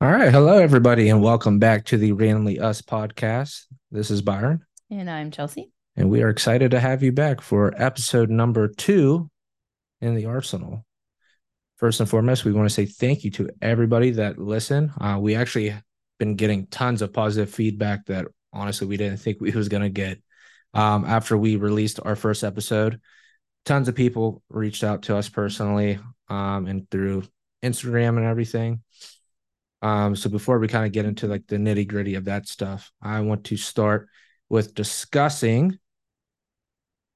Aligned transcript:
All 0.00 0.10
right. 0.10 0.30
Hello, 0.32 0.58
everybody, 0.58 1.08
and 1.08 1.22
welcome 1.22 1.58
back 1.58 1.86
to 1.86 1.96
the 1.96 2.12
Randomly 2.12 2.60
Us 2.60 2.82
podcast. 2.82 3.62
This 3.90 4.10
is 4.10 4.20
Byron, 4.20 4.64
And 4.90 5.08
I'm 5.08 5.30
Chelsey. 5.30 5.70
and 5.96 6.10
we 6.10 6.22
are 6.22 6.28
excited 6.28 6.72
to 6.72 6.80
have 6.80 7.02
you 7.02 7.12
back 7.12 7.40
for 7.40 7.72
episode 7.80 8.28
number 8.28 8.68
two 8.68 9.30
in 10.00 10.14
the 10.14 10.26
Arsenal. 10.26 10.84
First 11.76 12.00
and 12.00 12.08
foremost, 12.08 12.44
we 12.44 12.52
want 12.52 12.68
to 12.68 12.74
say 12.74 12.84
thank 12.86 13.24
you 13.24 13.30
to 13.32 13.50
everybody 13.62 14.10
that 14.12 14.38
listened. 14.38 14.90
Uh, 15.00 15.18
we 15.20 15.34
actually 15.34 15.74
been 16.18 16.34
getting 16.36 16.66
tons 16.66 17.00
of 17.02 17.12
positive 17.12 17.52
feedback 17.52 18.06
that 18.06 18.26
honestly 18.52 18.86
we 18.86 18.96
didn't 18.96 19.18
think 19.18 19.40
we 19.40 19.50
was 19.50 19.68
going 19.68 19.82
to 19.82 19.88
get 19.90 20.20
um, 20.74 21.04
after 21.06 21.36
we 21.36 21.56
released 21.56 22.00
our 22.04 22.16
first 22.16 22.44
episode. 22.44 23.00
Tons 23.64 23.88
of 23.88 23.94
people 23.94 24.42
reached 24.48 24.84
out 24.84 25.02
to 25.02 25.16
us 25.16 25.28
personally 25.28 25.98
um, 26.28 26.66
and 26.66 26.88
through 26.90 27.24
Instagram 27.62 28.16
and 28.16 28.24
everything. 28.26 28.82
Um, 29.82 30.16
so 30.16 30.30
before 30.30 30.58
we 30.58 30.68
kind 30.68 30.86
of 30.86 30.92
get 30.92 31.04
into 31.04 31.26
like 31.26 31.46
the 31.46 31.56
nitty 31.56 31.86
gritty 31.86 32.14
of 32.14 32.24
that 32.24 32.48
stuff, 32.48 32.90
I 33.02 33.20
want 33.20 33.44
to 33.44 33.56
start 33.56 34.08
with 34.48 34.74
discussing 34.74 35.78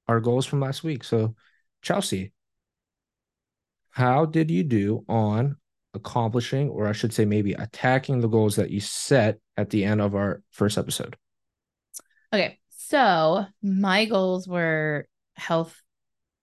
our 0.07 0.19
goals 0.19 0.45
from 0.45 0.59
last 0.59 0.83
week. 0.83 1.03
So, 1.03 1.35
Chelsey, 1.81 2.33
how 3.89 4.25
did 4.25 4.51
you 4.51 4.63
do 4.63 5.05
on 5.07 5.57
accomplishing, 5.93 6.69
or 6.69 6.87
I 6.87 6.93
should 6.93 7.13
say, 7.13 7.25
maybe 7.25 7.53
attacking 7.53 8.21
the 8.21 8.27
goals 8.27 8.55
that 8.55 8.69
you 8.69 8.79
set 8.79 9.39
at 9.57 9.69
the 9.69 9.83
end 9.83 10.01
of 10.01 10.15
our 10.15 10.41
first 10.51 10.77
episode? 10.77 11.17
Okay. 12.33 12.59
So 12.69 13.45
my 13.61 14.05
goals 14.05 14.47
were 14.47 15.07
health, 15.35 15.81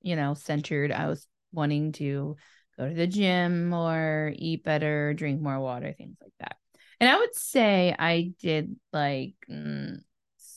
you 0.03 0.17
know, 0.17 0.35
centered. 0.35 0.93
I 0.93 1.07
was 1.07 1.27
wanting 1.53 1.93
to 1.93 2.37
go 2.79 2.89
to 2.89 2.95
the 2.95 3.07
gym 3.07 3.69
more, 3.69 4.33
eat 4.37 4.65
better, 4.65 5.15
drink 5.15 5.41
more 5.41 5.59
water, 5.61 5.93
things 5.97 6.17
like 6.23 6.33
that. 6.41 6.57
And 7.01 7.09
I 7.11 7.19
would 7.19 7.35
say 7.35 7.95
I 7.99 8.33
did 8.41 8.77
like 8.93 9.35
mm, 9.51 9.99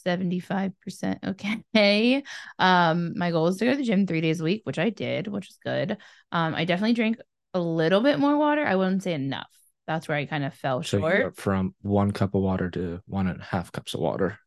75% 0.05 1.19
okay. 1.25 2.23
Um, 2.59 3.17
my 3.17 3.31
goal 3.31 3.47
is 3.47 3.57
to 3.57 3.65
go 3.65 3.71
to 3.71 3.77
the 3.77 3.83
gym 3.83 4.07
three 4.07 4.21
days 4.21 4.41
a 4.41 4.43
week, 4.43 4.61
which 4.65 4.79
I 4.79 4.89
did, 4.89 5.27
which 5.27 5.49
is 5.49 5.57
good. 5.63 5.97
Um, 6.31 6.55
I 6.55 6.65
definitely 6.65 6.93
drank 6.93 7.17
a 7.53 7.59
little 7.59 8.01
bit 8.01 8.19
more 8.19 8.37
water. 8.37 8.65
I 8.65 8.75
wouldn't 8.75 9.03
say 9.03 9.13
enough. 9.13 9.49
That's 9.87 10.07
where 10.07 10.17
I 10.17 10.25
kind 10.25 10.43
of 10.43 10.53
fell 10.53 10.83
So 10.83 10.99
short. 10.99 11.35
from 11.35 11.75
one 11.81 12.11
cup 12.11 12.33
of 12.35 12.41
water 12.41 12.69
to 12.71 13.01
one 13.07 13.27
and 13.27 13.41
a 13.41 13.43
half 13.43 13.71
cups 13.71 13.93
of 13.93 13.99
water. 13.99 14.37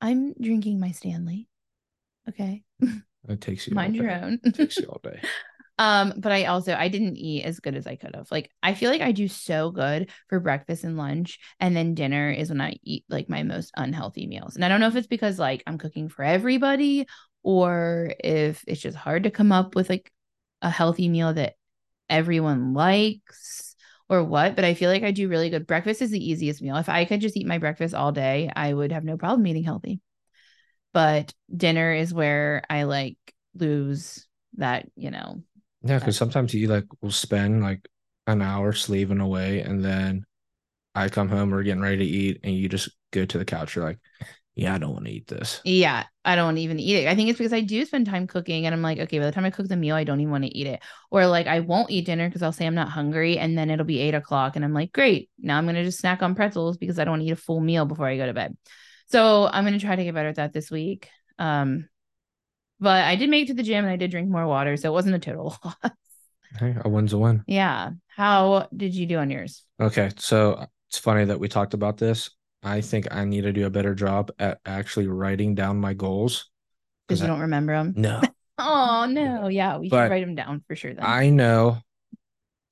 I'm 0.00 0.32
drinking 0.34 0.80
my 0.80 0.92
Stanley. 0.92 1.48
Okay. 2.28 2.62
It 3.28 3.40
takes 3.40 3.66
you 3.66 3.74
Mind 3.74 3.96
your 3.96 4.10
own. 4.10 4.40
It 4.44 4.54
takes 4.54 4.78
you 4.78 4.86
all 4.86 5.00
day. 5.02 5.20
Um, 5.78 6.14
but 6.16 6.32
I 6.32 6.46
also 6.46 6.74
I 6.74 6.88
didn't 6.88 7.18
eat 7.18 7.44
as 7.44 7.60
good 7.60 7.74
as 7.76 7.86
I 7.86 7.96
could 7.96 8.14
have. 8.14 8.30
Like 8.30 8.50
I 8.62 8.74
feel 8.74 8.90
like 8.90 9.02
I 9.02 9.12
do 9.12 9.28
so 9.28 9.70
good 9.70 10.10
for 10.28 10.40
breakfast 10.40 10.84
and 10.84 10.96
lunch, 10.96 11.38
and 11.60 11.76
then 11.76 11.94
dinner 11.94 12.30
is 12.30 12.48
when 12.48 12.60
I 12.60 12.76
eat 12.82 13.04
like 13.08 13.28
my 13.28 13.42
most 13.42 13.72
unhealthy 13.76 14.26
meals. 14.26 14.56
And 14.56 14.64
I 14.64 14.68
don't 14.68 14.80
know 14.80 14.88
if 14.88 14.96
it's 14.96 15.06
because 15.06 15.38
like 15.38 15.62
I'm 15.66 15.78
cooking 15.78 16.08
for 16.08 16.24
everybody 16.24 17.06
or 17.42 18.12
if 18.24 18.64
it's 18.66 18.80
just 18.80 18.96
hard 18.96 19.24
to 19.24 19.30
come 19.30 19.52
up 19.52 19.74
with 19.74 19.90
like 19.90 20.10
a 20.62 20.70
healthy 20.70 21.08
meal 21.08 21.34
that 21.34 21.54
everyone 22.08 22.72
likes 22.72 23.76
or 24.08 24.24
what, 24.24 24.56
but 24.56 24.64
I 24.64 24.74
feel 24.74 24.90
like 24.90 25.02
I 25.02 25.10
do 25.10 25.28
really 25.28 25.50
good. 25.50 25.66
Breakfast 25.66 26.00
is 26.00 26.10
the 26.10 26.30
easiest 26.30 26.62
meal. 26.62 26.76
If 26.76 26.88
I 26.88 27.04
could 27.04 27.20
just 27.20 27.36
eat 27.36 27.46
my 27.46 27.58
breakfast 27.58 27.94
all 27.94 28.12
day, 28.12 28.50
I 28.54 28.72
would 28.72 28.92
have 28.92 29.04
no 29.04 29.16
problem 29.16 29.46
eating 29.46 29.64
healthy. 29.64 30.00
But 30.92 31.34
dinner 31.54 31.92
is 31.92 32.14
where 32.14 32.62
I 32.70 32.84
like 32.84 33.18
lose 33.54 34.26
that, 34.54 34.88
you 34.96 35.10
know, 35.10 35.42
Yeah, 35.82 35.98
because 35.98 36.16
sometimes 36.16 36.52
you 36.54 36.68
like 36.68 36.86
will 37.00 37.10
spend 37.10 37.62
like 37.62 37.86
an 38.26 38.42
hour 38.42 38.72
slaving 38.72 39.20
away, 39.20 39.60
and 39.60 39.84
then 39.84 40.24
I 40.94 41.08
come 41.08 41.28
home, 41.28 41.50
we're 41.50 41.62
getting 41.62 41.82
ready 41.82 41.98
to 41.98 42.04
eat, 42.04 42.40
and 42.42 42.54
you 42.54 42.68
just 42.68 42.90
go 43.12 43.24
to 43.24 43.38
the 43.38 43.44
couch. 43.44 43.76
You're 43.76 43.84
like, 43.84 43.98
yeah, 44.56 44.74
I 44.74 44.78
don't 44.78 44.94
want 44.94 45.04
to 45.04 45.12
eat 45.12 45.26
this. 45.26 45.60
Yeah, 45.64 46.04
I 46.24 46.34
don't 46.34 46.56
even 46.56 46.80
eat 46.80 46.96
it. 46.96 47.08
I 47.08 47.14
think 47.14 47.28
it's 47.28 47.38
because 47.38 47.52
I 47.52 47.60
do 47.60 47.84
spend 47.84 48.06
time 48.06 48.26
cooking 48.26 48.64
and 48.64 48.74
I'm 48.74 48.80
like, 48.80 48.98
okay, 48.98 49.18
by 49.18 49.26
the 49.26 49.32
time 49.32 49.44
I 49.44 49.50
cook 49.50 49.68
the 49.68 49.76
meal, 49.76 49.94
I 49.94 50.04
don't 50.04 50.18
even 50.18 50.30
want 50.30 50.44
to 50.44 50.56
eat 50.56 50.66
it. 50.66 50.80
Or 51.10 51.26
like 51.26 51.46
I 51.46 51.60
won't 51.60 51.90
eat 51.90 52.06
dinner 52.06 52.26
because 52.26 52.42
I'll 52.42 52.52
say 52.52 52.66
I'm 52.66 52.74
not 52.74 52.88
hungry 52.88 53.36
and 53.36 53.56
then 53.56 53.68
it'll 53.68 53.84
be 53.84 54.00
eight 54.00 54.14
o'clock 54.14 54.56
and 54.56 54.64
I'm 54.64 54.72
like, 54.72 54.92
great, 54.92 55.28
now 55.38 55.58
I'm 55.58 55.66
gonna 55.66 55.84
just 55.84 55.98
snack 55.98 56.22
on 56.22 56.34
pretzels 56.34 56.78
because 56.78 56.98
I 56.98 57.04
don't 57.04 57.12
want 57.12 57.22
to 57.22 57.26
eat 57.26 57.32
a 57.32 57.36
full 57.36 57.60
meal 57.60 57.84
before 57.84 58.06
I 58.06 58.16
go 58.16 58.24
to 58.24 58.32
bed. 58.32 58.56
So 59.08 59.46
I'm 59.46 59.64
gonna 59.64 59.78
try 59.78 59.94
to 59.94 60.04
get 60.04 60.14
better 60.14 60.30
at 60.30 60.36
that 60.36 60.54
this 60.54 60.70
week. 60.70 61.10
Um, 61.38 61.86
but 62.80 63.04
I 63.04 63.16
did 63.16 63.30
make 63.30 63.44
it 63.44 63.48
to 63.48 63.54
the 63.54 63.62
gym 63.62 63.84
and 63.84 63.92
I 63.92 63.96
did 63.96 64.10
drink 64.10 64.28
more 64.28 64.46
water, 64.46 64.76
so 64.76 64.88
it 64.88 64.92
wasn't 64.92 65.14
a 65.16 65.18
total 65.18 65.56
loss. 65.64 65.76
Hey, 66.58 66.76
a 66.84 66.88
win's 66.88 67.12
a 67.12 67.18
win. 67.18 67.42
yeah. 67.46 67.90
How 68.08 68.68
did 68.74 68.94
you 68.94 69.06
do 69.06 69.18
on 69.18 69.30
yours? 69.30 69.62
Okay, 69.80 70.10
so 70.16 70.66
it's 70.88 70.98
funny 70.98 71.24
that 71.26 71.38
we 71.38 71.48
talked 71.48 71.74
about 71.74 71.98
this. 71.98 72.30
I 72.62 72.80
think 72.80 73.08
I 73.14 73.24
need 73.24 73.42
to 73.42 73.52
do 73.52 73.66
a 73.66 73.70
better 73.70 73.94
job 73.94 74.30
at 74.38 74.58
actually 74.64 75.06
writing 75.06 75.54
down 75.54 75.78
my 75.80 75.92
goals. 75.94 76.48
Because 77.06 77.20
you 77.20 77.26
I- 77.26 77.28
don't 77.28 77.40
remember 77.40 77.74
them. 77.74 77.94
No, 77.96 78.22
Oh 78.58 79.06
no, 79.08 79.48
yeah, 79.48 79.76
we 79.76 79.90
But 79.90 80.04
should 80.04 80.10
write 80.12 80.24
them 80.24 80.34
down 80.34 80.62
for 80.66 80.74
sure 80.76 80.94
then. 80.94 81.04
I 81.04 81.28
know 81.28 81.78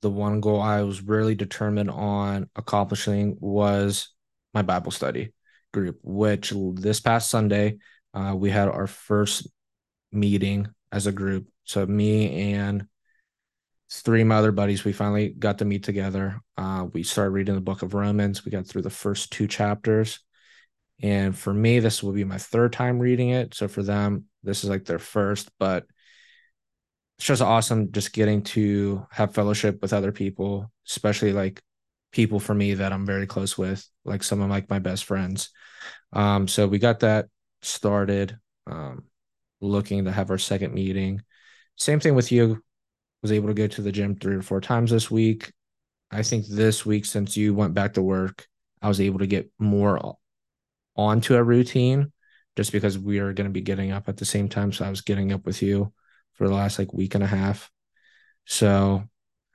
the 0.01 0.09
one 0.09 0.39
goal 0.41 0.61
I 0.61 0.81
was 0.81 1.01
really 1.03 1.35
determined 1.35 1.91
on 1.91 2.49
accomplishing 2.55 3.37
was 3.39 4.09
my 4.53 4.61
Bible 4.63 4.91
study 4.91 5.33
group, 5.73 5.99
which 6.01 6.53
this 6.75 6.99
past 6.99 7.29
Sunday, 7.29 7.77
uh, 8.13 8.33
we 8.35 8.49
had 8.49 8.67
our 8.67 8.87
first 8.87 9.47
meeting 10.15 10.67
as 10.91 11.07
a 11.07 11.11
group. 11.11 11.47
So 11.63 11.85
me 11.85 12.53
and 12.53 12.87
three 13.91 14.21
of 14.21 14.27
my 14.27 14.35
other 14.35 14.51
buddies, 14.51 14.83
we 14.83 14.93
finally 14.93 15.29
got 15.29 15.59
to 15.59 15.65
meet 15.65 15.83
together. 15.83 16.41
Uh, 16.57 16.87
we 16.91 17.03
started 17.03 17.31
reading 17.31 17.55
the 17.55 17.61
book 17.61 17.81
of 17.81 17.93
Romans. 17.93 18.43
We 18.43 18.51
got 18.51 18.65
through 18.65 18.83
the 18.83 18.89
first 18.89 19.31
two 19.31 19.47
chapters. 19.47 20.19
And 21.01 21.37
for 21.37 21.53
me, 21.53 21.79
this 21.79 22.01
will 22.01 22.13
be 22.13 22.23
my 22.23 22.37
third 22.37 22.73
time 22.73 22.99
reading 22.99 23.29
it. 23.29 23.53
So 23.53 23.67
for 23.67 23.83
them, 23.83 24.25
this 24.43 24.63
is 24.63 24.69
like 24.69 24.85
their 24.85 24.99
first, 24.99 25.49
but 25.59 25.85
it's 27.17 27.27
just 27.27 27.41
awesome 27.41 27.91
just 27.91 28.13
getting 28.13 28.43
to 28.43 29.05
have 29.11 29.33
fellowship 29.33 29.81
with 29.81 29.93
other 29.93 30.11
people, 30.11 30.71
especially 30.87 31.33
like 31.33 31.61
people 32.11 32.39
for 32.39 32.53
me 32.53 32.75
that 32.75 32.93
I'm 32.93 33.05
very 33.05 33.27
close 33.27 33.57
with, 33.57 33.85
like 34.03 34.23
some 34.23 34.41
of 34.41 34.49
like 34.49 34.69
my 34.69 34.79
best 34.79 35.05
friends. 35.05 35.49
Um, 36.13 36.47
so 36.47 36.67
we 36.67 36.79
got 36.79 37.01
that 37.01 37.27
started, 37.61 38.37
um, 38.67 39.03
looking 39.61 40.05
to 40.05 40.11
have 40.11 40.29
our 40.29 40.37
second 40.37 40.73
meeting. 40.73 41.21
Same 41.75 41.99
thing 41.99 42.15
with 42.15 42.31
you. 42.31 42.63
Was 43.21 43.31
able 43.31 43.47
to 43.47 43.53
go 43.53 43.67
to 43.67 43.81
the 43.81 43.91
gym 43.91 44.15
three 44.15 44.35
or 44.35 44.41
four 44.41 44.61
times 44.61 44.91
this 44.91 45.09
week. 45.09 45.51
I 46.11 46.21
think 46.21 46.45
this 46.47 46.85
week, 46.85 47.05
since 47.05 47.35
you 47.35 47.53
went 47.53 47.73
back 47.73 47.93
to 47.93 48.01
work, 48.01 48.47
I 48.81 48.87
was 48.87 49.01
able 49.01 49.19
to 49.19 49.27
get 49.27 49.51
more 49.57 50.17
onto 50.95 51.35
a 51.35 51.43
routine 51.43 52.11
just 52.55 52.71
because 52.71 52.99
we 52.99 53.19
are 53.19 53.33
going 53.33 53.47
to 53.47 53.53
be 53.53 53.61
getting 53.61 53.91
up 53.91 54.07
at 54.07 54.17
the 54.17 54.25
same 54.25 54.47
time. 54.47 54.71
So 54.71 54.85
I 54.85 54.89
was 54.89 55.01
getting 55.01 55.33
up 55.33 55.45
with 55.45 55.61
you 55.61 55.91
for 56.33 56.47
the 56.47 56.53
last 56.53 56.77
like 56.77 56.93
week 56.93 57.15
and 57.15 57.23
a 57.23 57.27
half. 57.27 57.71
So 58.45 59.03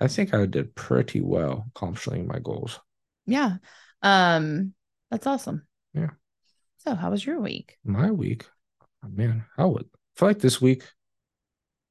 I 0.00 0.08
think 0.08 0.34
I 0.34 0.46
did 0.46 0.74
pretty 0.74 1.20
well 1.20 1.66
accomplishing 1.74 2.26
my 2.26 2.38
goals. 2.40 2.80
Yeah. 3.26 3.56
Um, 4.02 4.74
that's 5.10 5.26
awesome. 5.26 5.66
Yeah. 5.94 6.10
So 6.78 6.94
how 6.94 7.10
was 7.10 7.24
your 7.24 7.40
week? 7.40 7.78
My 7.84 8.10
week, 8.10 8.46
Oh, 9.04 9.08
man, 9.08 9.44
I 9.56 9.64
would 9.64 9.84
I 9.84 10.18
feel 10.18 10.28
like 10.28 10.38
this 10.40 10.60
week 10.60 10.84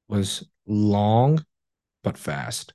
was 0.08 0.44
long 0.66 1.44
but 2.02 2.16
fast. 2.16 2.72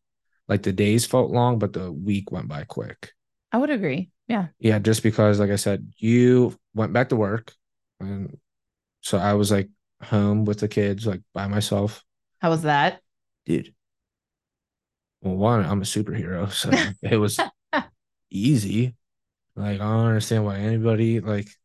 Like 0.48 0.64
the 0.64 0.74
days 0.74 1.06
felt 1.06 1.32
long, 1.32 1.60
but 1.60 1.74
the 1.74 1.92
week 1.92 2.32
went 2.32 2.48
by 2.48 2.64
quick. 2.66 3.14
I 3.52 3.58
would 3.58 3.70
agree. 3.70 4.12
Yeah. 4.28 4.48
Yeah, 4.60 4.80
just 4.80 5.02
because, 5.04 5.40
like 5.40 5.50
I 5.50 5.56
said, 5.56 5.92
you 5.98 6.58
went 6.74 6.94
back 6.94 7.10
to 7.10 7.16
work, 7.16 7.54
and 8.00 8.38
so 9.02 9.18
I 9.18 9.34
was 9.34 9.52
like 9.52 9.70
home 10.02 10.46
with 10.46 10.60
the 10.60 10.68
kids, 10.68 11.08
like 11.08 11.22
by 11.34 11.48
myself. 11.48 12.04
How 12.40 12.50
was 12.50 12.64
that? 12.64 13.02
Dude, 13.46 13.74
well, 15.22 15.36
one, 15.36 15.66
I'm 15.66 15.82
a 15.82 15.86
superhero, 15.86 16.52
so 16.52 16.70
it 17.02 17.18
was 17.18 17.40
easy. 18.30 18.96
Like 19.56 19.76
I 19.82 19.84
don't 19.84 20.08
understand 20.08 20.46
why 20.46 20.58
anybody 20.58 21.20
like 21.20 21.46
has 21.46 21.56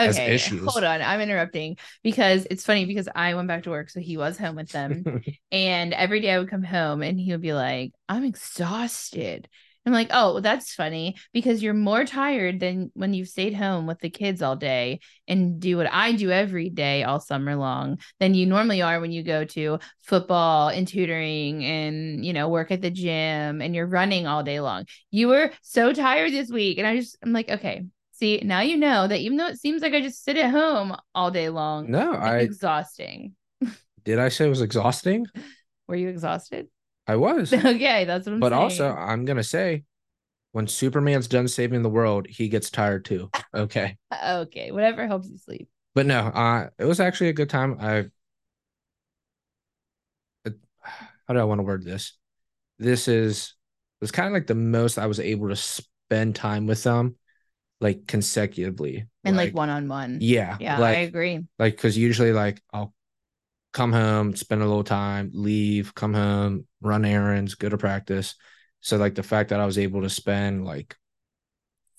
Okay, 0.00 0.34
issues. 0.34 0.64
hold 0.64 0.84
on. 0.84 1.02
I'm 1.02 1.20
interrupting 1.20 1.76
because 2.02 2.46
it's 2.50 2.64
funny 2.64 2.84
because 2.84 3.08
I 3.14 3.34
went 3.34 3.48
back 3.48 3.64
to 3.64 3.70
work, 3.70 3.90
so 3.90 4.00
he 4.00 4.16
was 4.16 4.38
home 4.38 4.56
with 4.56 4.70
them. 4.70 5.04
and 5.52 5.92
every 5.92 6.20
day 6.20 6.32
I 6.32 6.38
would 6.38 6.50
come 6.50 6.62
home 6.62 7.02
and 7.02 7.18
he 7.18 7.32
would 7.32 7.42
be 7.42 7.52
like, 7.52 7.92
I'm 8.08 8.24
exhausted. 8.24 9.48
I'm 9.86 9.92
like, 9.94 10.08
oh, 10.10 10.40
that's 10.40 10.74
funny 10.74 11.16
because 11.32 11.62
you're 11.62 11.72
more 11.72 12.04
tired 12.04 12.60
than 12.60 12.90
when 12.94 13.14
you've 13.14 13.28
stayed 13.28 13.54
home 13.54 13.86
with 13.86 13.98
the 14.00 14.10
kids 14.10 14.42
all 14.42 14.54
day 14.54 15.00
and 15.26 15.58
do 15.58 15.78
what 15.78 15.90
I 15.90 16.12
do 16.12 16.30
every 16.30 16.68
day 16.68 17.02
all 17.02 17.18
summer 17.18 17.56
long 17.56 17.98
than 18.18 18.34
you 18.34 18.44
normally 18.44 18.82
are 18.82 19.00
when 19.00 19.10
you 19.10 19.22
go 19.22 19.44
to 19.46 19.78
football 20.02 20.68
and 20.68 20.86
tutoring 20.86 21.64
and, 21.64 22.24
you 22.24 22.34
know, 22.34 22.48
work 22.48 22.70
at 22.70 22.82
the 22.82 22.90
gym 22.90 23.62
and 23.62 23.74
you're 23.74 23.86
running 23.86 24.26
all 24.26 24.42
day 24.42 24.60
long. 24.60 24.84
You 25.10 25.28
were 25.28 25.50
so 25.62 25.94
tired 25.94 26.32
this 26.32 26.50
week. 26.50 26.76
And 26.76 26.86
I 26.86 26.96
just, 26.96 27.16
I'm 27.22 27.32
like, 27.32 27.48
okay, 27.48 27.84
see, 28.20 28.40
now 28.44 28.60
you 28.60 28.76
know 28.76 29.08
that 29.08 29.18
even 29.18 29.36
though 29.36 29.48
it 29.48 29.58
seems 29.58 29.82
like 29.82 29.94
I 29.94 30.00
just 30.00 30.22
sit 30.22 30.36
at 30.36 30.50
home 30.50 30.96
all 31.14 31.30
day 31.30 31.48
long, 31.48 31.90
no, 31.90 32.12
it's 32.12 32.22
I 32.22 32.38
exhausting. 32.38 33.34
did 34.04 34.18
I 34.18 34.28
say 34.28 34.46
it 34.46 34.50
was 34.50 34.60
exhausting? 34.60 35.26
Were 35.88 35.96
you 35.96 36.08
exhausted? 36.08 36.68
I 37.06 37.16
was. 37.16 37.52
okay, 37.52 38.04
that's 38.04 38.26
what 38.26 38.34
I'm 38.34 38.40
saying. 38.40 38.40
But 38.40 38.50
saying. 38.50 38.62
also, 38.62 38.90
I'm 38.92 39.24
gonna 39.24 39.42
say 39.42 39.84
when 40.52 40.68
Superman's 40.68 41.26
done 41.26 41.48
saving 41.48 41.82
the 41.82 41.88
world, 41.88 42.26
he 42.28 42.48
gets 42.48 42.70
tired 42.70 43.04
too. 43.04 43.30
Okay. 43.54 43.96
okay, 44.26 44.70
whatever 44.70 45.06
helps 45.06 45.28
you 45.28 45.38
sleep. 45.38 45.68
But 45.94 46.06
no, 46.06 46.20
uh, 46.20 46.68
it 46.78 46.84
was 46.84 47.00
actually 47.00 47.30
a 47.30 47.32
good 47.32 47.50
time. 47.50 47.76
I, 47.80 48.04
how 51.26 51.34
do 51.34 51.40
I 51.40 51.44
want 51.44 51.58
to 51.58 51.64
word 51.64 51.84
this? 51.84 52.16
This 52.78 53.08
is 53.08 53.54
it 54.00 54.04
was 54.04 54.12
kind 54.12 54.26
of 54.26 54.32
like 54.32 54.46
the 54.46 54.54
most 54.54 54.98
I 54.98 55.06
was 55.06 55.20
able 55.20 55.48
to 55.48 55.56
spend 55.56 56.34
time 56.34 56.66
with 56.66 56.82
them, 56.82 57.16
like 57.80 58.06
consecutively, 58.06 59.06
and 59.24 59.36
like 59.36 59.54
one 59.54 59.70
on 59.70 59.88
one. 59.88 60.18
Yeah, 60.20 60.56
yeah, 60.60 60.78
like, 60.78 60.98
I 60.98 61.00
agree. 61.00 61.44
Like, 61.58 61.76
because 61.76 61.96
usually, 61.96 62.32
like, 62.32 62.60
I'll 62.72 62.94
come 63.72 63.92
home, 63.92 64.36
spend 64.36 64.62
a 64.62 64.66
little 64.66 64.84
time, 64.84 65.30
leave, 65.32 65.94
come 65.94 66.14
home, 66.14 66.66
run 66.80 67.04
errands, 67.04 67.54
go 67.54 67.68
to 67.68 67.78
practice. 67.78 68.34
So, 68.80 68.96
like, 68.96 69.14
the 69.14 69.22
fact 69.22 69.50
that 69.50 69.60
I 69.60 69.66
was 69.66 69.78
able 69.78 70.02
to 70.02 70.10
spend 70.10 70.64
like 70.64 70.96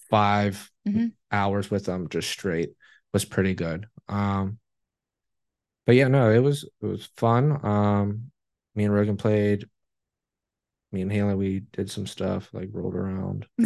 5 0.09 0.69
mm-hmm. 0.87 1.07
hours 1.31 1.71
with 1.71 1.85
them 1.85 2.09
just 2.09 2.29
straight 2.29 2.71
was 3.13 3.25
pretty 3.25 3.53
good. 3.53 3.87
Um, 4.07 4.59
but 5.85 5.95
yeah, 5.95 6.07
no, 6.07 6.31
it 6.31 6.39
was 6.39 6.63
it 6.81 6.85
was 6.85 7.09
fun. 7.17 7.65
Um, 7.65 8.31
me 8.75 8.85
and 8.85 8.93
Rogan 8.93 9.17
played. 9.17 9.67
Me 10.91 11.01
and 11.01 11.11
Haley, 11.11 11.35
we 11.35 11.59
did 11.71 11.89
some 11.89 12.05
stuff 12.05 12.49
like 12.53 12.69
rolled 12.71 12.95
around. 12.95 13.47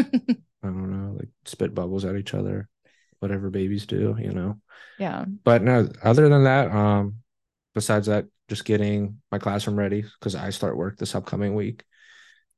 I 0.62 0.66
don't 0.66 0.90
know, 0.90 1.16
like 1.18 1.28
spit 1.44 1.74
bubbles 1.74 2.04
at 2.04 2.16
each 2.16 2.34
other, 2.34 2.68
whatever 3.20 3.50
babies 3.50 3.86
do, 3.86 4.16
you 4.18 4.32
know. 4.32 4.60
Yeah. 4.98 5.24
But 5.44 5.62
no, 5.62 5.88
other 6.02 6.28
than 6.28 6.44
that, 6.44 6.70
um, 6.70 7.16
besides 7.74 8.06
that, 8.06 8.26
just 8.48 8.64
getting 8.64 9.20
my 9.30 9.38
classroom 9.38 9.78
ready 9.78 10.02
because 10.02 10.34
I 10.34 10.50
start 10.50 10.76
work 10.76 10.98
this 10.98 11.14
upcoming 11.14 11.54
week. 11.54 11.84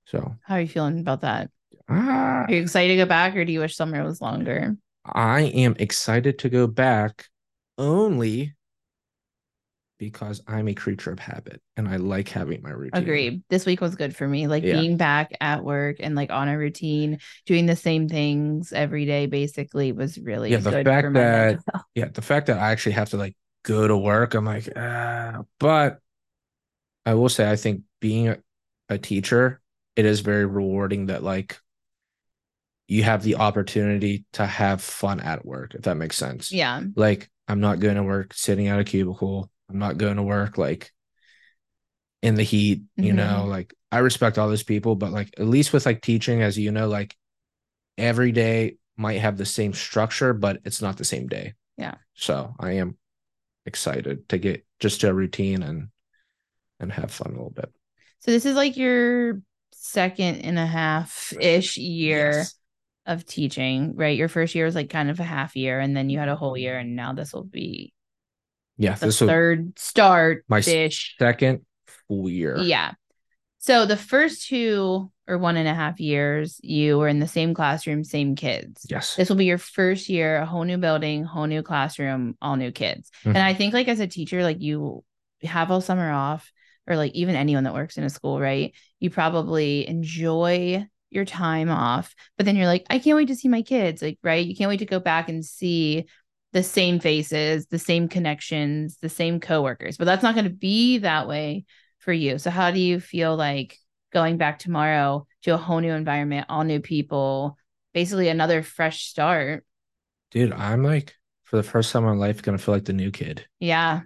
So 0.06 0.36
how 0.42 0.56
are 0.56 0.60
you 0.60 0.68
feeling 0.68 0.98
about 0.98 1.20
that? 1.20 1.50
Ah, 1.88 2.44
are 2.48 2.52
you 2.52 2.62
excited 2.62 2.94
to 2.94 2.96
go 2.96 3.06
back 3.06 3.36
or 3.36 3.44
do 3.44 3.52
you 3.52 3.60
wish 3.60 3.76
summer 3.76 4.02
was 4.02 4.20
longer? 4.20 4.76
I 5.04 5.42
am 5.42 5.76
excited 5.78 6.38
to 6.40 6.48
go 6.48 6.66
back 6.66 7.26
only 7.76 8.54
because 10.02 10.42
I'm 10.48 10.66
a 10.66 10.74
creature 10.74 11.12
of 11.12 11.20
habit 11.20 11.62
and 11.76 11.86
I 11.86 11.94
like 11.94 12.28
having 12.28 12.60
my 12.60 12.70
routine. 12.70 13.00
Agreed. 13.00 13.44
This 13.50 13.64
week 13.64 13.80
was 13.80 13.94
good 13.94 14.16
for 14.16 14.26
me. 14.26 14.48
Like 14.48 14.64
yeah. 14.64 14.80
being 14.80 14.96
back 14.96 15.30
at 15.40 15.62
work 15.62 15.98
and 16.00 16.16
like 16.16 16.32
on 16.32 16.48
a 16.48 16.58
routine, 16.58 17.20
doing 17.46 17.66
the 17.66 17.76
same 17.76 18.08
things 18.08 18.72
every 18.72 19.06
day 19.06 19.26
basically 19.26 19.92
was 19.92 20.18
really 20.18 20.50
yeah, 20.50 20.56
the 20.56 20.72
fact 20.72 21.12
that 21.12 21.60
yeah, 21.94 22.08
the 22.12 22.20
fact 22.20 22.48
that 22.48 22.58
I 22.58 22.72
actually 22.72 22.94
have 22.94 23.10
to 23.10 23.16
like 23.16 23.36
go 23.62 23.86
to 23.86 23.96
work, 23.96 24.34
I'm 24.34 24.44
like, 24.44 24.68
ah, 24.74 25.42
but 25.60 26.00
I 27.06 27.14
will 27.14 27.28
say 27.28 27.48
I 27.48 27.54
think 27.54 27.82
being 28.00 28.26
a, 28.26 28.38
a 28.88 28.98
teacher, 28.98 29.60
it 29.94 30.04
is 30.04 30.18
very 30.18 30.46
rewarding 30.46 31.06
that 31.06 31.22
like 31.22 31.60
you 32.88 33.04
have 33.04 33.22
the 33.22 33.36
opportunity 33.36 34.24
to 34.32 34.46
have 34.46 34.82
fun 34.82 35.20
at 35.20 35.46
work, 35.46 35.76
if 35.76 35.82
that 35.82 35.96
makes 35.96 36.16
sense. 36.16 36.50
Yeah. 36.50 36.80
Like 36.96 37.30
I'm 37.46 37.60
not 37.60 37.78
going 37.78 37.94
to 37.94 38.02
work 38.02 38.34
sitting 38.34 38.66
at 38.66 38.80
a 38.80 38.84
cubicle 38.84 39.48
I'm 39.72 39.78
not 39.78 39.98
going 39.98 40.16
to 40.16 40.22
work 40.22 40.58
like 40.58 40.90
in 42.22 42.34
the 42.34 42.42
heat, 42.42 42.82
you 42.96 43.12
mm-hmm. 43.12 43.16
know, 43.16 43.46
like 43.46 43.74
I 43.90 43.98
respect 43.98 44.38
all 44.38 44.48
those 44.48 44.62
people, 44.62 44.94
but 44.94 45.12
like 45.12 45.34
at 45.38 45.46
least 45.46 45.72
with 45.72 45.86
like 45.86 46.02
teaching, 46.02 46.42
as 46.42 46.58
you 46.58 46.70
know, 46.70 46.88
like 46.88 47.16
every 47.98 48.32
day 48.32 48.76
might 48.96 49.20
have 49.20 49.36
the 49.36 49.46
same 49.46 49.72
structure, 49.72 50.32
but 50.32 50.60
it's 50.64 50.82
not 50.82 50.96
the 50.96 51.04
same 51.04 51.26
day. 51.26 51.54
Yeah. 51.76 51.94
So 52.14 52.54
I 52.60 52.72
am 52.72 52.96
excited 53.66 54.28
to 54.28 54.38
get 54.38 54.66
just 54.78 55.00
to 55.00 55.10
a 55.10 55.14
routine 55.14 55.62
and 55.62 55.88
and 56.78 56.92
have 56.92 57.10
fun 57.10 57.30
a 57.30 57.34
little 57.34 57.50
bit. 57.50 57.72
So 58.20 58.30
this 58.30 58.44
is 58.44 58.54
like 58.54 58.76
your 58.76 59.40
second 59.72 60.42
and 60.42 60.58
a 60.58 60.66
half 60.66 61.32
ish 61.40 61.76
year 61.76 62.30
yes. 62.32 62.54
of 63.06 63.24
teaching, 63.24 63.96
right? 63.96 64.16
Your 64.16 64.28
first 64.28 64.54
year 64.54 64.64
was 64.64 64.74
like 64.74 64.90
kind 64.90 65.10
of 65.10 65.18
a 65.18 65.24
half 65.24 65.56
year, 65.56 65.80
and 65.80 65.96
then 65.96 66.10
you 66.10 66.18
had 66.18 66.28
a 66.28 66.36
whole 66.36 66.56
year, 66.56 66.78
and 66.78 66.94
now 66.94 67.12
this 67.12 67.32
will 67.32 67.44
be 67.44 67.92
yeah, 68.76 68.94
the 68.94 69.12
third 69.12 69.78
start 69.78 70.44
my 70.48 70.60
second 70.60 71.66
full 72.08 72.28
year. 72.28 72.56
Yeah. 72.58 72.92
So 73.58 73.86
the 73.86 73.96
first 73.96 74.48
two 74.48 75.10
or 75.28 75.38
one 75.38 75.56
and 75.56 75.68
a 75.68 75.74
half 75.74 76.00
years, 76.00 76.60
you 76.64 76.98
were 76.98 77.06
in 77.06 77.20
the 77.20 77.28
same 77.28 77.54
classroom, 77.54 78.02
same 78.02 78.34
kids. 78.34 78.84
Yes. 78.90 79.14
This 79.14 79.28
will 79.28 79.36
be 79.36 79.44
your 79.44 79.58
first 79.58 80.08
year, 80.08 80.38
a 80.38 80.46
whole 80.46 80.64
new 80.64 80.78
building, 80.78 81.22
whole 81.22 81.46
new 81.46 81.62
classroom, 81.62 82.36
all 82.42 82.56
new 82.56 82.72
kids. 82.72 83.10
Mm-hmm. 83.20 83.36
And 83.36 83.38
I 83.38 83.54
think 83.54 83.72
like 83.72 83.86
as 83.86 84.00
a 84.00 84.08
teacher, 84.08 84.42
like 84.42 84.60
you 84.60 85.04
have 85.44 85.70
all 85.70 85.80
summer 85.80 86.10
off, 86.10 86.50
or 86.88 86.96
like 86.96 87.12
even 87.12 87.36
anyone 87.36 87.62
that 87.62 87.74
works 87.74 87.96
in 87.96 88.04
a 88.04 88.10
school, 88.10 88.40
right? 88.40 88.74
You 88.98 89.10
probably 89.10 89.86
enjoy 89.86 90.84
your 91.10 91.24
time 91.24 91.70
off, 91.70 92.14
but 92.36 92.46
then 92.46 92.56
you're 92.56 92.66
like, 92.66 92.84
I 92.90 92.98
can't 92.98 93.16
wait 93.16 93.28
to 93.28 93.36
see 93.36 93.48
my 93.48 93.62
kids. 93.62 94.02
Like, 94.02 94.18
right? 94.24 94.44
You 94.44 94.56
can't 94.56 94.68
wait 94.68 94.78
to 94.78 94.86
go 94.86 94.98
back 94.98 95.28
and 95.28 95.44
see 95.44 96.06
the 96.52 96.62
same 96.62 97.00
faces, 97.00 97.66
the 97.66 97.78
same 97.78 98.08
connections, 98.08 98.98
the 99.00 99.08
same 99.08 99.40
coworkers, 99.40 99.96
but 99.96 100.04
that's 100.04 100.22
not 100.22 100.34
going 100.34 100.44
to 100.44 100.50
be 100.50 100.98
that 100.98 101.26
way 101.26 101.64
for 101.98 102.12
you. 102.12 102.38
So 102.38 102.50
how 102.50 102.70
do 102.70 102.80
you 102.80 103.00
feel 103.00 103.36
like 103.36 103.78
going 104.12 104.36
back 104.36 104.58
tomorrow 104.58 105.26
to 105.42 105.54
a 105.54 105.56
whole 105.56 105.80
new 105.80 105.92
environment, 105.92 106.46
all 106.48 106.64
new 106.64 106.80
people, 106.80 107.56
basically 107.94 108.28
another 108.28 108.62
fresh 108.62 109.06
start? 109.06 109.64
Dude, 110.30 110.52
I'm 110.52 110.82
like 110.82 111.14
for 111.44 111.56
the 111.56 111.62
first 111.62 111.90
time 111.92 112.04
in 112.04 112.10
my 112.10 112.26
life 112.26 112.42
going 112.42 112.56
to 112.56 112.62
feel 112.62 112.74
like 112.74 112.84
the 112.84 112.92
new 112.92 113.10
kid. 113.10 113.46
Yeah. 113.58 114.02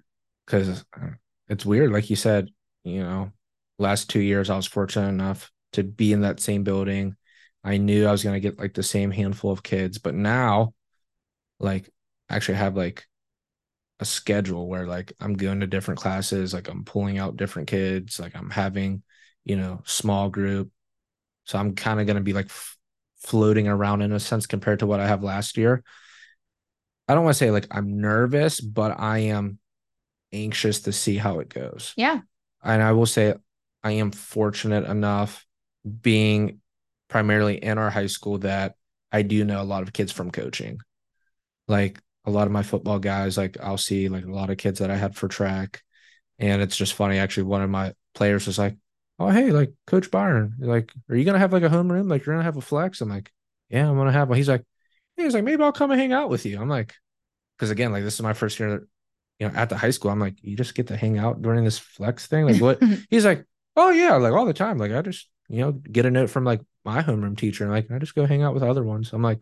Cuz 0.47 0.85
uh, 0.95 1.11
it's 1.49 1.67
weird 1.67 1.91
like 1.91 2.11
you 2.11 2.17
said, 2.17 2.49
you 2.85 3.01
know, 3.01 3.33
last 3.79 4.09
2 4.11 4.21
years 4.21 4.51
I 4.51 4.57
was 4.57 4.67
fortunate 4.67 5.09
enough 5.09 5.51
to 5.73 5.83
be 5.83 6.13
in 6.13 6.21
that 6.21 6.39
same 6.39 6.63
building. 6.63 7.17
I 7.65 7.79
knew 7.79 8.07
I 8.07 8.13
was 8.13 8.23
going 8.23 8.35
to 8.35 8.41
get 8.41 8.59
like 8.59 8.75
the 8.75 8.85
same 8.85 9.11
handful 9.11 9.51
of 9.51 9.65
kids, 9.65 9.99
but 9.99 10.15
now 10.15 10.75
like 11.59 11.91
actually 12.28 12.58
have 12.58 12.76
like 12.76 13.06
a 14.00 14.05
schedule 14.05 14.69
where 14.69 14.87
like 14.87 15.12
I'm 15.20 15.34
going 15.34 15.61
to 15.61 15.67
different 15.67 16.00
classes, 16.00 16.52
like 16.52 16.69
I'm 16.69 16.84
pulling 16.84 17.19
out 17.19 17.37
different 17.37 17.69
kids, 17.69 18.20
like 18.20 18.37
I'm 18.37 18.50
having, 18.50 19.02
you 19.44 19.56
know, 19.56 19.82
small 19.84 20.28
group. 20.28 20.70
So 21.44 21.58
I'm 21.58 21.75
kind 21.75 22.00
of 22.00 22.06
going 22.06 22.17
to 22.17 22.23
be 22.23 22.32
like 22.32 22.46
f- 22.46 22.76
floating 23.19 23.69
around 23.69 24.02
in 24.02 24.12
a 24.12 24.20
sense 24.20 24.46
compared 24.46 24.81
to 24.81 24.87
what 24.87 25.00
I 25.00 25.06
have 25.06 25.23
last 25.23 25.56
year. 25.56 25.82
I 27.08 27.14
don't 27.14 27.25
want 27.25 27.34
to 27.34 27.38
say 27.38 27.50
like 27.50 27.69
I'm 27.70 28.00
nervous, 28.00 28.61
but 28.61 28.99
I 28.99 29.19
am 29.19 29.58
anxious 30.32 30.81
to 30.81 30.93
see 30.93 31.17
how 31.17 31.38
it 31.38 31.49
goes. 31.49 31.94
Yeah. 31.96 32.20
And 32.62 32.82
I 32.82 32.93
will 32.93 33.06
say 33.06 33.34
I 33.82 33.93
am 33.93 34.11
fortunate 34.11 34.84
enough 34.84 35.46
being 36.02 36.61
primarily 37.08 37.62
in 37.62 37.78
our 37.78 37.90
high 37.90 38.08
school 38.08 38.38
that 38.38 38.75
I 39.12 39.23
do 39.23 39.45
know 39.45 39.62
a 39.62 39.64
lot 39.64 39.83
of 39.83 39.92
kids 39.92 40.11
from 40.11 40.33
coaching. 40.33 40.78
Like 41.68 42.00
a 42.26 42.30
lot 42.30 42.47
of 42.47 42.52
my 42.52 42.62
football 42.62 42.99
guys, 42.99 43.38
like 43.38 43.56
I'll 43.61 43.78
see 43.78 44.09
like 44.09 44.25
a 44.25 44.33
lot 44.33 44.50
of 44.50 44.59
kids 44.59 44.80
that 44.80 44.90
I 44.90 44.97
had 44.97 45.16
for 45.16 45.28
track. 45.28 45.83
And 46.38 46.61
it's 46.61 46.76
just 46.76 46.95
funny. 46.95 47.18
Actually, 47.18 47.45
one 47.45 47.62
of 47.62 47.71
my 47.71 47.95
players 48.14 48.47
was 48.47 48.59
like, 48.59 48.76
Oh, 49.18 49.28
hey, 49.30 49.50
like 49.50 49.73
Coach 49.87 50.11
Byron, 50.11 50.56
like, 50.59 50.92
are 51.09 51.16
you 51.16 51.25
gonna 51.25 51.38
have 51.38 51.52
like 51.52 51.62
a 51.62 51.71
home 51.71 51.90
room? 51.90 52.09
Like 52.09 52.26
you're 52.26 52.35
gonna 52.35 52.45
have 52.45 52.59
a 52.59 52.61
flex? 52.61 53.00
I'm 53.00 53.09
like, 53.09 53.33
Yeah, 53.71 53.88
I'm 53.88 53.97
gonna 53.97 54.12
have 54.12 54.28
one. 54.28 54.37
He's 54.37 54.49
like, 54.49 54.64
hey, 55.16 55.25
he's 55.25 55.35
like, 55.35 55.45
maybe 55.45 55.62
I'll 55.62 55.73
come 55.73 55.90
and 55.90 56.00
hang 56.00 56.12
out 56.12 56.28
with 56.30 56.45
you. 56.45 56.61
I'm 56.61 56.68
like, 56.68 56.95
because 57.56 57.71
again, 57.71 57.92
like 57.92 58.04
this 58.04 58.14
is 58.14 58.23
my 58.23 58.35
first 58.35 58.59
year, 58.61 58.87
you 59.38 59.49
know, 59.49 59.54
at 59.54 59.68
the 59.71 59.76
high 59.76 59.90
school. 59.90 60.11
I'm 60.11 60.21
like, 60.21 60.37
you 60.42 60.56
just 60.56 60.75
get 60.75 60.88
to 60.88 60.97
hang 60.97 61.18
out 61.18 61.42
during 61.42 61.64
this 61.64 61.78
flex 61.78 62.26
thing. 62.26 62.47
Like 62.47 62.61
what? 62.61 62.83
he's 63.11 63.25
like, 63.25 63.45
Oh 63.76 63.90
yeah, 63.90 64.16
like 64.16 64.33
all 64.33 64.47
the 64.47 64.52
time. 64.52 64.78
Like 64.78 64.92
I 64.92 65.02
just, 65.02 65.28
you 65.49 65.61
know, 65.61 65.73
get 65.73 66.06
a 66.06 66.11
note 66.11 66.30
from 66.30 66.45
like 66.45 66.61
my 66.85 67.02
homeroom 67.02 67.37
teacher 67.38 67.64
and 67.64 67.73
like 67.73 67.90
I 67.90 67.99
just 67.99 68.14
go 68.14 68.26
hang 68.26 68.42
out 68.42 68.54
with 68.54 68.62
other 68.62 68.85
ones. 68.85 69.12
I'm 69.12 69.23
like, 69.23 69.40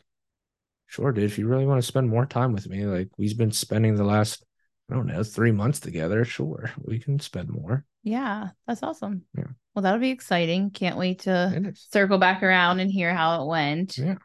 sure, 0.86 1.12
dude, 1.12 1.24
if 1.24 1.38
you 1.38 1.46
really 1.46 1.66
want 1.66 1.80
to 1.80 1.86
spend 1.86 2.08
more 2.08 2.26
time 2.26 2.52
with 2.52 2.68
me, 2.68 2.84
like 2.84 3.08
we've 3.16 3.36
been 3.36 3.52
spending 3.52 3.96
the 3.96 4.04
last, 4.04 4.44
I 4.90 4.94
don't 4.94 5.06
know, 5.06 5.22
three 5.22 5.52
months 5.52 5.80
together, 5.80 6.24
sure, 6.24 6.70
we 6.82 6.98
can 6.98 7.18
spend 7.18 7.50
more. 7.50 7.84
Yeah, 8.02 8.48
that's 8.66 8.82
awesome. 8.82 9.22
Yeah. 9.36 9.44
Well, 9.74 9.82
that'll 9.82 9.98
be 9.98 10.10
exciting. 10.10 10.70
Can't 10.70 10.98
wait 10.98 11.20
to 11.20 11.72
circle 11.74 12.18
back 12.18 12.42
around 12.42 12.80
and 12.80 12.90
hear 12.90 13.14
how 13.14 13.42
it 13.42 13.48
went. 13.48 13.98
Yeah. 13.98 14.16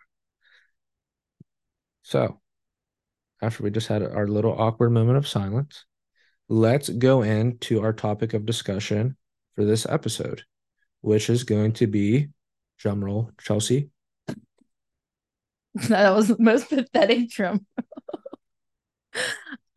So, 2.03 2.39
after 3.41 3.63
we 3.63 3.71
just 3.71 3.87
had 3.87 4.03
our 4.03 4.27
little 4.27 4.59
awkward 4.59 4.89
moment 4.89 5.17
of 5.17 5.27
silence, 5.27 5.85
let's 6.49 6.89
go 6.89 7.21
into 7.21 7.81
our 7.81 7.93
topic 7.93 8.33
of 8.33 8.45
discussion 8.45 9.15
for 9.55 9.63
this 9.63 9.85
episode, 9.87 10.43
which 11.01 11.29
is 11.29 11.43
going 11.43 11.73
to 11.73 11.87
be 11.87 12.29
drumroll, 12.81 13.29
Chelsey. 13.39 13.89
that 15.89 16.15
was 16.15 16.27
the 16.27 16.37
most 16.39 16.69
pathetic 16.69 17.29
drum. 17.29 17.65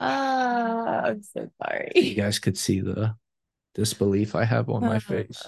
Ah, 0.05 1.05
uh, 1.05 1.09
I'm 1.11 1.23
so 1.23 1.49
sorry. 1.63 1.93
You 1.95 2.15
guys 2.17 2.41
could 2.41 2.59
see 2.59 2.81
the 2.81 3.15
disbelief 3.77 4.35
I 4.35 4.45
have 4.45 4.69
on 4.69 4.83
my 4.83 4.99
face. 4.99 5.41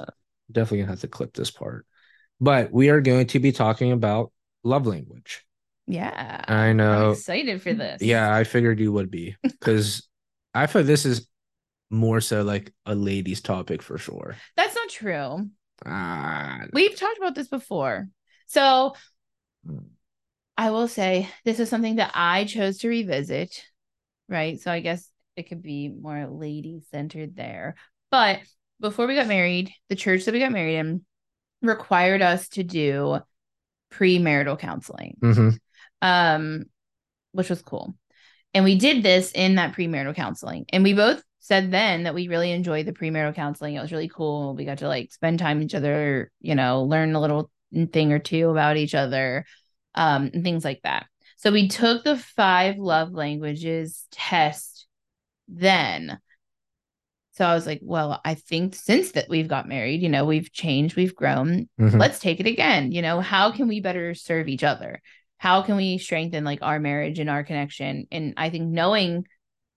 Definitely 0.50 0.78
gonna 0.78 0.92
have 0.92 1.00
to 1.00 1.08
clip 1.08 1.34
this 1.34 1.50
part. 1.50 1.86
But 2.40 2.70
we 2.70 2.88
are 2.88 3.00
going 3.00 3.26
to 3.28 3.40
be 3.40 3.50
talking 3.50 3.90
about 3.90 4.30
love 4.62 4.86
language. 4.86 5.44
Yeah. 5.86 6.44
I 6.46 6.72
know. 6.72 7.06
I'm 7.06 7.12
excited 7.12 7.62
for 7.62 7.74
this. 7.74 8.00
Yeah, 8.00 8.32
I 8.32 8.44
figured 8.44 8.78
you 8.78 8.92
would 8.92 9.10
be 9.10 9.36
because 9.42 10.08
I 10.54 10.68
feel 10.68 10.84
this 10.84 11.04
is 11.04 11.26
more 11.90 12.20
so 12.20 12.42
like 12.42 12.72
a 12.86 12.94
ladies' 12.94 13.40
topic 13.40 13.82
for 13.82 13.98
sure. 13.98 14.36
That's 14.56 14.74
not 14.74 14.88
true. 14.88 15.50
Ah, 15.84 16.60
We've 16.72 16.96
talked 16.96 17.18
about 17.18 17.34
this 17.34 17.48
before. 17.48 18.08
So 18.46 18.94
I 20.56 20.70
will 20.70 20.88
say 20.88 21.28
this 21.44 21.60
is 21.60 21.68
something 21.68 21.96
that 21.96 22.12
I 22.14 22.44
chose 22.44 22.78
to 22.78 22.88
revisit, 22.88 23.64
right? 24.28 24.60
So 24.60 24.70
I 24.70 24.80
guess 24.80 25.08
it 25.36 25.48
could 25.48 25.62
be 25.62 25.88
more 25.88 26.26
lady 26.26 26.82
centered 26.90 27.34
there. 27.34 27.74
But 28.10 28.40
before 28.80 29.06
we 29.06 29.16
got 29.16 29.26
married, 29.26 29.72
the 29.88 29.96
church 29.96 30.24
that 30.24 30.34
we 30.34 30.40
got 30.40 30.52
married 30.52 30.76
in 30.76 31.04
required 31.62 32.22
us 32.22 32.48
to 32.50 32.62
do 32.62 33.18
premarital 33.92 34.58
counseling, 34.58 35.16
hmm 35.20 35.50
um, 36.02 36.64
which 37.32 37.48
was 37.48 37.62
cool. 37.62 37.96
And 38.52 38.64
we 38.64 38.76
did 38.76 39.02
this 39.02 39.32
in 39.32 39.56
that 39.56 39.74
premarital 39.74 40.14
counseling. 40.14 40.66
And 40.68 40.84
we 40.84 40.92
both 40.92 41.22
said 41.40 41.70
then 41.70 42.04
that 42.04 42.14
we 42.14 42.28
really 42.28 42.52
enjoyed 42.52 42.86
the 42.86 42.92
premarital 42.92 43.34
counseling. 43.34 43.74
It 43.74 43.80
was 43.82 43.90
really 43.90 44.08
cool. 44.08 44.54
We 44.54 44.64
got 44.64 44.78
to 44.78 44.88
like 44.88 45.12
spend 45.12 45.38
time 45.38 45.58
with 45.58 45.66
each 45.66 45.74
other, 45.74 46.30
you 46.40 46.54
know, 46.54 46.84
learn 46.84 47.14
a 47.14 47.20
little 47.20 47.50
thing 47.92 48.12
or 48.12 48.18
two 48.18 48.50
about 48.50 48.76
each 48.76 48.94
other, 48.94 49.44
um, 49.94 50.30
and 50.32 50.44
things 50.44 50.64
like 50.64 50.80
that. 50.82 51.06
So 51.36 51.50
we 51.50 51.68
took 51.68 52.04
the 52.04 52.16
five 52.16 52.78
love 52.78 53.12
languages 53.12 54.06
test 54.10 54.86
then. 55.48 56.18
So 57.32 57.44
I 57.44 57.54
was 57.54 57.66
like, 57.66 57.80
well, 57.82 58.20
I 58.24 58.34
think 58.34 58.76
since 58.76 59.12
that 59.12 59.28
we've 59.28 59.48
got 59.48 59.68
married, 59.68 60.02
you 60.02 60.08
know, 60.08 60.24
we've 60.24 60.52
changed, 60.52 60.94
we've 60.94 61.16
grown. 61.16 61.68
Mhm. 61.80 61.98
Let's 61.98 62.20
take 62.20 62.38
it 62.38 62.46
again. 62.46 62.92
You 62.92 63.02
know, 63.02 63.20
how 63.20 63.50
can 63.50 63.66
we 63.66 63.80
better 63.80 64.14
serve 64.14 64.48
each 64.48 64.62
other? 64.62 65.02
How 65.38 65.62
can 65.62 65.76
we 65.76 65.98
strengthen 65.98 66.44
like 66.44 66.60
our 66.62 66.78
marriage 66.78 67.18
and 67.18 67.28
our 67.28 67.42
connection? 67.42 68.06
And 68.12 68.34
I 68.36 68.50
think 68.50 68.68
knowing 68.68 69.26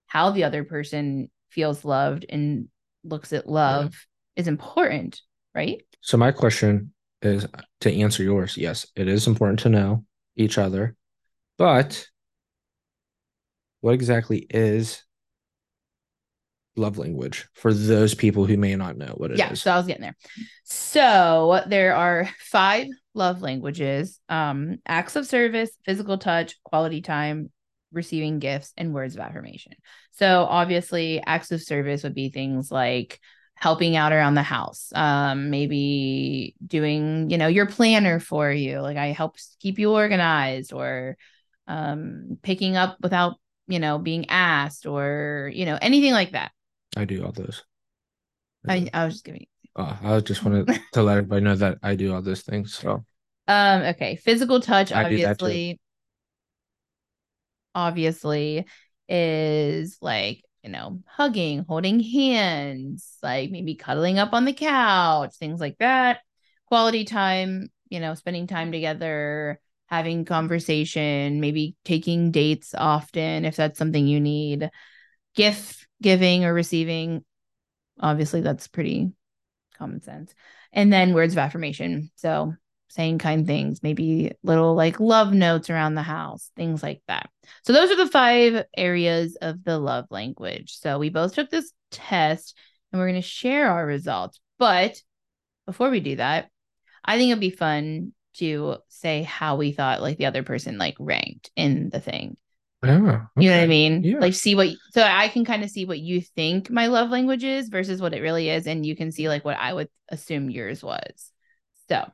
how 0.05 0.29
the 0.31 0.43
other 0.43 0.63
person 0.63 1.31
feels 1.49 1.83
loved 1.83 2.25
and 2.29 2.67
looks 3.03 3.33
at 3.33 3.49
love 3.49 4.05
is 4.35 4.47
important, 4.47 5.21
right? 5.55 5.81
So 6.01 6.17
my 6.17 6.31
question 6.31 6.93
is 7.21 7.47
to 7.81 7.93
answer 7.93 8.23
yours. 8.23 8.57
Yes, 8.57 8.87
it 8.95 9.07
is 9.07 9.27
important 9.27 9.59
to 9.59 9.69
know 9.69 10.05
each 10.35 10.57
other, 10.57 10.95
but 11.57 12.07
what 13.81 13.93
exactly 13.93 14.45
is 14.49 15.03
love 16.75 16.97
language 16.97 17.47
for 17.55 17.73
those 17.73 18.13
people 18.13 18.45
who 18.45 18.55
may 18.55 18.75
not 18.75 18.97
know 18.97 19.13
what 19.17 19.31
it 19.31 19.35
is? 19.35 19.39
yeah 19.39 19.53
so 19.53 19.71
i 19.71 19.77
was 19.77 19.87
getting 19.87 20.03
there 20.03 20.15
so 20.63 21.63
there 21.67 21.95
are 21.95 22.29
five 22.39 22.87
love 23.15 23.41
languages 23.41 24.19
um 24.29 24.77
acts 24.85 25.15
of 25.15 25.25
service 25.25 25.71
physical 25.85 26.17
touch 26.17 26.61
quality 26.63 27.01
time 27.01 27.51
receiving 27.91 28.37
gifts 28.37 28.73
and 28.77 28.93
words 28.93 29.15
of 29.15 29.21
affirmation 29.21 29.73
so 30.11 30.45
obviously 30.47 31.21
acts 31.25 31.51
of 31.51 31.61
service 31.61 32.03
would 32.03 32.13
be 32.13 32.29
things 32.29 32.71
like 32.71 33.19
helping 33.59 33.95
out 33.95 34.13
around 34.13 34.35
the 34.35 34.43
house 34.43 34.91
um 34.95 35.49
maybe 35.49 36.55
doing 36.65 37.29
you 37.29 37.37
know 37.37 37.47
your 37.47 37.65
planner 37.65 38.19
for 38.19 38.51
you 38.51 38.79
like 38.79 38.97
i 38.97 39.07
help 39.07 39.35
keep 39.59 39.79
you 39.79 39.91
organized 39.91 40.73
or 40.73 41.17
um 41.67 42.37
picking 42.43 42.75
up 42.75 42.97
without 43.01 43.35
you 43.67 43.79
know 43.79 43.97
being 43.97 44.29
asked 44.29 44.85
or 44.85 45.51
you 45.53 45.65
know 45.65 45.77
anything 45.81 46.13
like 46.13 46.31
that 46.31 46.51
I 46.95 47.05
do 47.05 47.23
all 47.23 47.31
those. 47.31 47.63
i, 48.67 48.89
I 48.93 49.05
was 49.05 49.15
just 49.15 49.25
giving 49.25 49.45
Uh, 49.75 49.95
I 50.01 50.19
just 50.19 50.43
wanted 50.43 50.67
to 50.93 51.03
let 51.03 51.17
everybody 51.17 51.41
know 51.41 51.55
that 51.55 51.77
I 51.83 51.95
do 51.95 52.13
all 52.13 52.21
those 52.21 52.41
things. 52.41 52.73
So 52.73 53.05
Um, 53.47 53.81
okay. 53.83 54.15
Physical 54.17 54.59
touch, 54.59 54.91
I 54.91 55.09
do 55.09 55.17
that 55.19 55.39
too. 55.39 55.45
obviously, 55.45 55.79
obviously 57.75 58.65
is 59.07 59.97
like, 60.01 60.43
you 60.67 60.73
know, 60.73 60.99
hugging, 61.05 61.63
holding 61.65 62.01
hands, 62.01 63.17
like 63.23 63.49
maybe 63.51 63.75
cuddling 63.75 64.19
up 64.19 64.33
on 64.33 64.43
the 64.43 64.51
couch, 64.51 65.33
things 65.37 65.61
like 65.61 65.77
that. 65.77 66.19
Quality 66.65 67.05
time, 67.05 67.69
you 67.87 68.01
know, 68.01 68.13
spending 68.15 68.47
time 68.47 68.73
together, 68.73 69.61
having 69.85 70.25
conversation, 70.25 71.39
maybe 71.39 71.77
taking 71.85 72.31
dates 72.31 72.75
often 72.77 73.45
if 73.45 73.55
that's 73.55 73.79
something 73.79 74.07
you 74.07 74.19
need. 74.19 74.69
Gift 75.35 75.87
giving 76.01 76.43
or 76.43 76.53
receiving, 76.53 77.23
obviously 77.97 78.41
that's 78.41 78.67
pretty 78.67 79.13
common 79.77 80.01
sense. 80.01 80.35
And 80.73 80.91
then 80.91 81.13
words 81.13 81.33
of 81.33 81.37
affirmation. 81.39 82.11
So 82.15 82.55
saying 82.89 83.19
kind 83.19 83.45
things, 83.45 83.83
maybe 83.83 84.31
little 84.43 84.75
like 84.75 84.99
love 84.99 85.33
notes 85.33 85.69
around 85.69 85.95
the 85.95 86.01
house, 86.01 86.51
things 86.55 86.81
like 86.81 87.01
that. 87.07 87.29
So 87.63 87.73
those 87.73 87.91
are 87.91 87.97
the 87.97 88.07
five 88.07 88.65
areas 88.75 89.37
of 89.41 89.63
the 89.63 89.77
love 89.77 90.05
language. 90.09 90.77
So 90.77 90.97
we 90.97 91.09
both 91.09 91.33
took 91.33 91.49
this 91.49 91.71
test 91.91 92.57
and 92.91 92.99
we're 92.99 93.09
going 93.09 93.21
to 93.21 93.27
share 93.27 93.69
our 93.69 93.85
results. 93.85 94.39
But 94.57 95.01
before 95.65 95.89
we 95.89 95.99
do 95.99 96.15
that, 96.15 96.49
I 97.03 97.17
think 97.17 97.29
it'd 97.29 97.39
be 97.41 97.49
fun 97.49 98.13
to 98.35 98.77
say 98.89 99.23
how 99.23 99.55
we 99.55 99.71
thought 99.71 100.01
like 100.01 100.17
the 100.17 100.27
other 100.27 100.43
person 100.43 100.77
like 100.77 100.95
ranked 100.99 101.51
in 101.55 101.89
the 101.89 101.99
thing. 101.99 102.37
yeah, 102.83 103.25
You 103.35 103.49
know 103.49 103.57
what 103.57 103.63
I 103.63 103.67
mean? 103.67 104.03
Yeah. 104.03 104.19
Like 104.19 104.33
see 104.33 104.55
what 104.55 104.69
so 104.91 105.01
I 105.01 105.27
can 105.29 105.43
kind 105.43 105.63
of 105.63 105.69
see 105.69 105.85
what 105.85 105.99
you 105.99 106.21
think 106.21 106.69
my 106.69 106.87
love 106.87 107.09
language 107.09 107.43
is 107.43 107.69
versus 107.69 108.01
what 108.01 108.13
it 108.13 108.21
really 108.21 108.49
is 108.49 108.67
and 108.67 108.85
you 108.85 108.95
can 108.95 109.11
see 109.11 109.27
like 109.29 109.43
what 109.43 109.57
I 109.57 109.73
would 109.73 109.89
assume 110.09 110.49
yours 110.49 110.83
was. 110.83 111.31
So, 111.89 112.11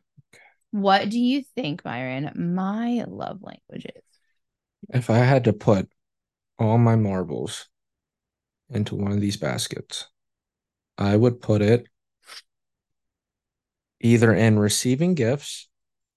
what 0.74 1.08
do 1.08 1.20
you 1.20 1.44
think, 1.56 1.84
Byron, 1.84 2.32
my 2.36 3.06
love 3.08 3.44
languages. 3.44 4.02
If 4.90 5.12
I 5.12 5.20
had 5.20 5.44
to 5.44 5.54
put 5.54 5.88
all 6.58 6.80
my 6.80 6.96
marbles 6.96 7.70
into 8.72 8.96
one 8.96 9.12
of 9.12 9.22
these 9.22 9.38
baskets, 9.38 10.08
I 10.98 11.16
would 11.16 11.42
put 11.42 11.62
it 11.62 11.88
either 14.02 14.34
in 14.34 14.58
receiving 14.58 15.14
gifts 15.14 15.70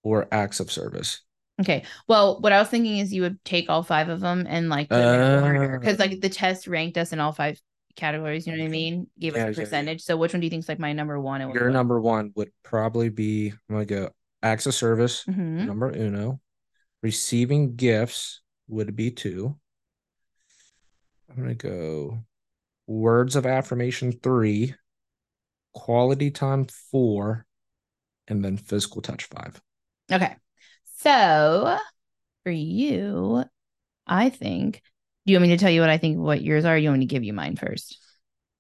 or 0.03 0.27
acts 0.33 0.59
of 0.59 0.73
service. 0.73 1.21
Okay. 1.61 1.85
Well, 2.09 2.41
what 2.41 2.55
I 2.55 2.59
was 2.59 2.69
thinking 2.69 2.97
is 2.97 3.13
you 3.13 3.23
would 3.23 3.45
take 3.45 3.69
all 3.69 3.83
five 3.83 4.09
of 4.09 4.21
them 4.21 4.47
and 4.49 4.71
like 4.71 4.89
put 4.89 4.97
them 4.97 5.21
in 5.37 5.43
order 5.43 5.75
Uh. 5.75 5.79
because 5.79 5.99
like 5.99 6.21
the 6.23 6.31
test 6.31 6.67
ranked 6.67 6.97
us 6.97 7.13
in 7.13 7.21
all 7.21 7.33
five 7.33 7.61
categories, 7.95 8.47
you 8.47 8.55
know 8.55 8.63
what 8.63 8.69
I 8.69 8.71
mean? 8.71 9.07
Gave 9.19 9.35
Yeah, 9.35 9.41
us 9.43 9.45
yeah, 9.45 9.49
a 9.49 9.51
yeah. 9.53 9.65
percentage. 9.65 10.01
So 10.03 10.17
which 10.17 10.33
one 10.33 10.41
do 10.41 10.47
you 10.47 10.51
think 10.51 10.65
is 10.65 10.69
like 10.69 10.79
my 10.79 10.95
number 10.95 11.21
one 11.21 11.43
and 11.43 11.55
Your 11.55 11.69
number 11.71 12.01
one 12.01 12.33
would 12.37 12.53
probably 12.63 13.11
be 13.11 13.51
I'm 13.51 13.75
gonna 13.75 13.85
go 13.85 14.11
acts 14.47 14.67
of 14.67 14.75
service, 14.75 15.25
hmm 15.25 15.67
number 15.67 15.91
uno. 15.91 16.41
Receiving 17.03 17.77
gifts 17.77 18.41
would 18.69 18.97
be 18.97 19.11
two. 19.11 19.57
I'm 21.29 21.37
gonna 21.37 21.55
go 21.55 22.25
words 22.87 23.37
of 23.37 23.47
affirmation 23.47 24.13
three, 24.13 24.75
quality 25.73 26.31
time 26.31 26.67
four, 26.91 27.47
and 28.29 28.45
then 28.45 28.57
physical 28.57 29.03
touch 29.03 29.25
five. 29.25 29.61
Okay. 30.11 30.37
So 30.99 31.79
for 32.45 32.51
you, 32.51 33.45
I 34.07 34.31
think, 34.31 34.83
do 35.27 35.33
you 35.33 35.39
want 35.39 35.51
me 35.51 35.57
to 35.57 35.61
tell 35.61 35.71
you 35.71 35.81
what 35.81 35.91
I 35.91 35.99
think 35.99 36.19
what 36.19 36.43
yours 36.43 36.65
are? 36.65 36.79
You 36.79 36.89
want 36.91 37.01
me 37.01 37.07
to 37.07 37.15
give 37.15 37.25
you 37.25 37.33
mine 37.33 37.57
first 37.57 37.99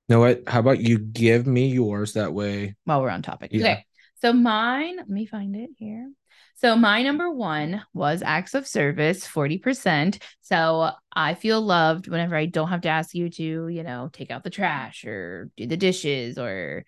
no, 0.09 0.21
what? 0.21 0.43
How 0.47 0.61
about 0.61 0.81
you 0.81 0.99
give 0.99 1.47
me 1.47 1.69
yours 1.69 2.12
that 2.12 2.33
way? 2.33 2.76
while 2.85 3.02
we're 3.02 3.11
on 3.11 3.23
topic? 3.23 3.50
Yeah. 3.52 3.64
Okay. 3.64 3.87
So 4.20 4.32
mine, 4.32 4.96
let 4.96 5.08
me 5.08 5.26
find 5.26 5.54
it 5.56 5.70
here. 5.76 6.11
So 6.56 6.75
my 6.75 7.02
number 7.02 7.30
one 7.30 7.82
was 7.92 8.23
acts 8.23 8.54
of 8.54 8.66
service, 8.66 9.26
40%. 9.26 10.18
So 10.40 10.90
I 11.14 11.35
feel 11.35 11.61
loved 11.61 12.08
whenever 12.08 12.35
I 12.35 12.46
don't 12.46 12.68
have 12.68 12.80
to 12.82 12.88
ask 12.88 13.14
you 13.14 13.28
to, 13.28 13.68
you 13.68 13.82
know, 13.82 14.08
take 14.12 14.30
out 14.30 14.42
the 14.42 14.50
trash 14.50 15.04
or 15.04 15.50
do 15.56 15.66
the 15.66 15.76
dishes 15.76 16.38
or, 16.38 16.85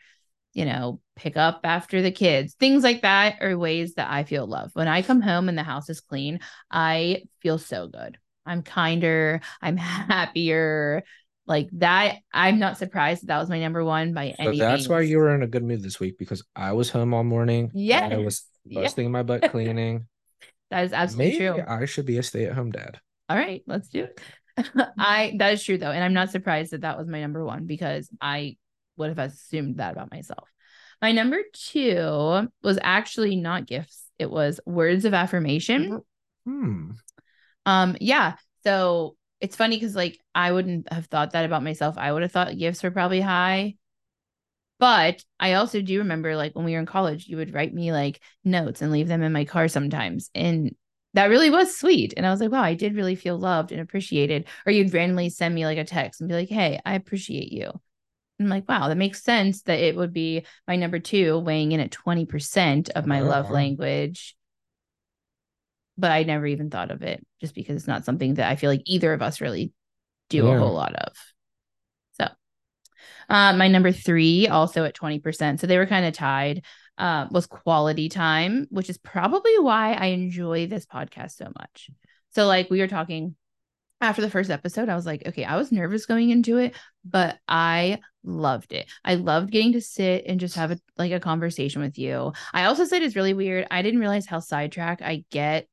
you 0.55 0.65
know, 0.65 1.01
pick 1.17 1.37
up 1.37 1.61
after 1.65 2.01
the 2.01 2.11
kids. 2.11 2.55
Things 2.55 2.83
like 2.83 3.03
that 3.03 3.43
are 3.43 3.59
ways 3.59 3.95
that 3.95 4.11
I 4.11 4.25
feel 4.25 4.47
loved. 4.47 4.75
When 4.75 4.89
I 4.89 5.03
come 5.03 5.21
home 5.21 5.51
and 5.51 5.59
the 5.59 5.63
house 5.63 5.91
is 5.91 6.01
clean, 6.01 6.41
I 6.71 7.25
feel 7.41 7.59
so 7.59 7.89
good. 7.89 8.17
I'm 8.47 8.63
kinder, 8.63 9.43
I'm 9.61 9.77
happier. 9.77 11.05
Like 11.49 11.69
that, 11.73 12.17
I'm 12.33 12.59
not 12.59 12.77
surprised 12.77 13.23
that, 13.23 13.29
that 13.29 13.39
was 13.39 13.49
my 13.49 13.59
number 13.59 13.83
one 13.83 14.13
by 14.13 14.35
So 14.37 14.51
any 14.51 14.59
that's 14.59 14.89
why 14.89 15.01
you 15.01 15.17
were 15.19 15.35
in 15.35 15.43
a 15.43 15.47
good 15.47 15.65
mood 15.65 15.83
this 15.83 15.99
week 15.99 16.19
because 16.19 16.45
I 16.55 16.73
was 16.73 16.91
home 16.91 17.15
all 17.15 17.25
morning. 17.25 17.71
Yeah, 17.75 18.07
I 18.13 18.19
was 18.19 18.45
Yeah. 18.67 18.83
busting 18.83 19.11
my 19.11 19.23
butt 19.23 19.43
cleaning. 19.51 20.07
That 20.71 20.85
is 20.85 20.93
absolutely 20.93 21.39
Maybe 21.39 21.55
true. 21.55 21.65
I 21.67 21.87
should 21.87 22.05
be 22.05 22.19
a 22.19 22.23
stay-at-home 22.23 22.73
dad. 22.73 23.01
All 23.31 23.37
right, 23.37 23.63
let's 23.67 23.89
do 23.89 24.05
it. 24.05 24.21
I 24.99 25.35
that 25.39 25.55
is 25.55 25.65
true 25.65 25.79
though, 25.79 25.91
and 25.91 26.05
I'm 26.05 26.13
not 26.13 26.31
surprised 26.31 26.73
that 26.73 26.83
that 26.83 26.99
was 26.99 27.09
my 27.09 27.21
number 27.21 27.43
one 27.45 27.65
because 27.65 28.11
I 28.21 28.57
would 28.97 29.09
have 29.09 29.19
assumed 29.19 29.79
that 29.79 29.93
about 29.93 30.11
myself. 30.11 30.49
My 31.01 31.13
number 31.13 31.39
two 31.55 32.49
was 32.63 32.79
actually 32.83 33.37
not 33.37 33.67
gifts; 33.67 34.03
it 34.19 34.31
was 34.31 34.61
words 34.67 35.05
of 35.07 35.15
affirmation. 35.15 36.03
Hmm. 36.45 36.91
Um, 37.65 37.97
yeah. 38.01 38.35
So 38.65 39.17
it's 39.41 39.57
funny 39.57 39.77
because 39.77 39.95
like 39.95 40.19
I 40.35 40.53
wouldn't 40.53 40.93
have 40.93 41.07
thought 41.07 41.33
that 41.33 41.45
about 41.45 41.63
myself. 41.63 41.97
I 41.99 42.13
would 42.13 42.23
have 42.23 42.33
thought 42.33 42.57
gifts 42.57 42.83
were 42.83 42.91
probably 42.91 43.21
high. 43.21 43.77
But 44.79 45.25
I 45.41 45.55
also 45.55 45.83
do 45.83 45.99
remember 45.99 46.37
like 46.37 46.55
when 46.55 46.65
we 46.65 46.73
were 46.73 46.79
in 46.79 46.87
college, 46.87 47.27
you 47.27 47.37
would 47.37 47.53
write 47.53 47.75
me 47.75 47.93
like 47.93 48.21
notes 48.45 48.81
and 48.81 48.93
leave 48.93 49.09
them 49.09 49.23
in 49.23 49.33
my 49.33 49.45
car 49.45 49.67
sometimes. 49.69 50.31
And 50.35 50.75
that 51.15 51.27
really 51.27 51.51
was 51.51 51.77
sweet. 51.77 52.15
And 52.17 52.25
I 52.25 52.31
was 52.31 52.41
like, 52.41 52.53
wow, 52.53 52.63
I 52.63 52.75
did 52.75 52.95
really 52.95 53.17
feel 53.17 53.37
loved 53.37 53.73
and 53.73 53.81
appreciated. 53.81 54.47
Or 54.67 54.73
you'd 54.73 54.95
randomly 54.95 55.31
send 55.31 55.55
me 55.55 55.67
like 55.67 55.79
a 55.79 55.85
text 55.85 56.21
and 56.21 56.29
be 56.29 56.35
like, 56.35 56.49
hey, 56.49 56.79
I 56.85 56.95
appreciate 56.95 57.51
you. 57.51 57.67
And 58.39 58.47
I'm 58.47 58.49
like, 58.49 58.69
wow, 58.69 58.87
that 58.87 58.97
makes 58.97 59.25
sense 59.25 59.63
that 59.63 59.81
it 59.81 59.97
would 59.97 60.13
be 60.13 60.45
my 60.69 60.77
number 60.77 61.01
two 61.01 61.41
weighing 61.41 61.73
in 61.73 61.81
at 61.81 61.91
20% 61.91 62.91
of 62.91 63.05
my 63.05 63.21
love 63.21 63.51
language 63.51 64.37
but 65.99 66.11
I 66.13 66.23
never 66.23 66.47
even 66.47 66.71
thought 66.71 66.91
of 66.91 67.03
it 67.03 67.27
just 67.41 67.55
because 67.55 67.77
it's 67.77 67.89
not 67.89 68.05
something 68.05 68.35
that 68.35 68.49
I 68.49 68.57
feel 68.57 68.71
like 68.71 68.83
either 68.87 69.13
of 69.13 69.21
us 69.21 69.41
really 69.41 69.73
do 70.31 70.47
Yeah. 70.47 70.55
a 70.57 70.59
whole 70.59 70.73
lot 70.75 70.95
of. 70.95 71.13
So, 72.19 72.29
uh, 73.29 73.53
my 73.57 73.69
number 73.69 73.93
three, 73.93 74.47
also 74.49 74.85
at 74.85 74.95
20%. 74.95 75.61
So 75.61 75.67
they 75.67 75.79
were 75.79 75.87
kind 75.87 76.07
of 76.07 76.15
tied, 76.15 76.65
uh, 76.97 77.27
was 77.31 77.47
quality 77.47 78.09
time, 78.09 78.67
which 78.71 78.89
is 78.89 78.99
probably 78.99 79.59
why 79.59 79.93
I 79.93 80.07
enjoy 80.07 80.67
this 80.67 80.87
podcast 80.87 81.33
so 81.33 81.51
much. 81.59 81.91
So, 82.31 82.47
like, 82.47 82.71
we 82.71 82.81
were 82.81 82.89
talking 82.89 83.35
after 84.01 84.23
the 84.23 84.31
first 84.31 84.51
episode, 84.51 84.89
I 84.89 84.95
was 84.95 85.07
like, 85.07 85.27
okay, 85.27 85.45
I 85.45 85.57
was 85.57 85.73
nervous 85.73 86.07
going 86.07 86.31
into 86.31 86.57
it, 86.59 86.77
but 87.05 87.37
I 87.49 87.99
loved 88.23 88.73
it. 88.73 88.87
I 89.05 89.17
loved 89.17 89.51
getting 89.51 89.73
to 89.73 89.81
sit 89.81 90.25
and 90.27 90.39
just 90.39 90.55
have 90.55 90.71
a 90.71 90.79
like 90.97 91.11
a 91.11 91.19
conversation 91.19 91.83
with 91.83 91.99
you. 91.99 92.33
I 92.53 92.67
also 92.67 92.85
said 92.85 93.03
it's 93.03 93.17
really 93.17 93.35
weird. 93.35 93.67
I 93.73 93.83
didn't 93.83 93.99
realize 93.99 94.27
how 94.27 94.39
sidetracked 94.39 95.03
I 95.03 95.25
get 95.33 95.67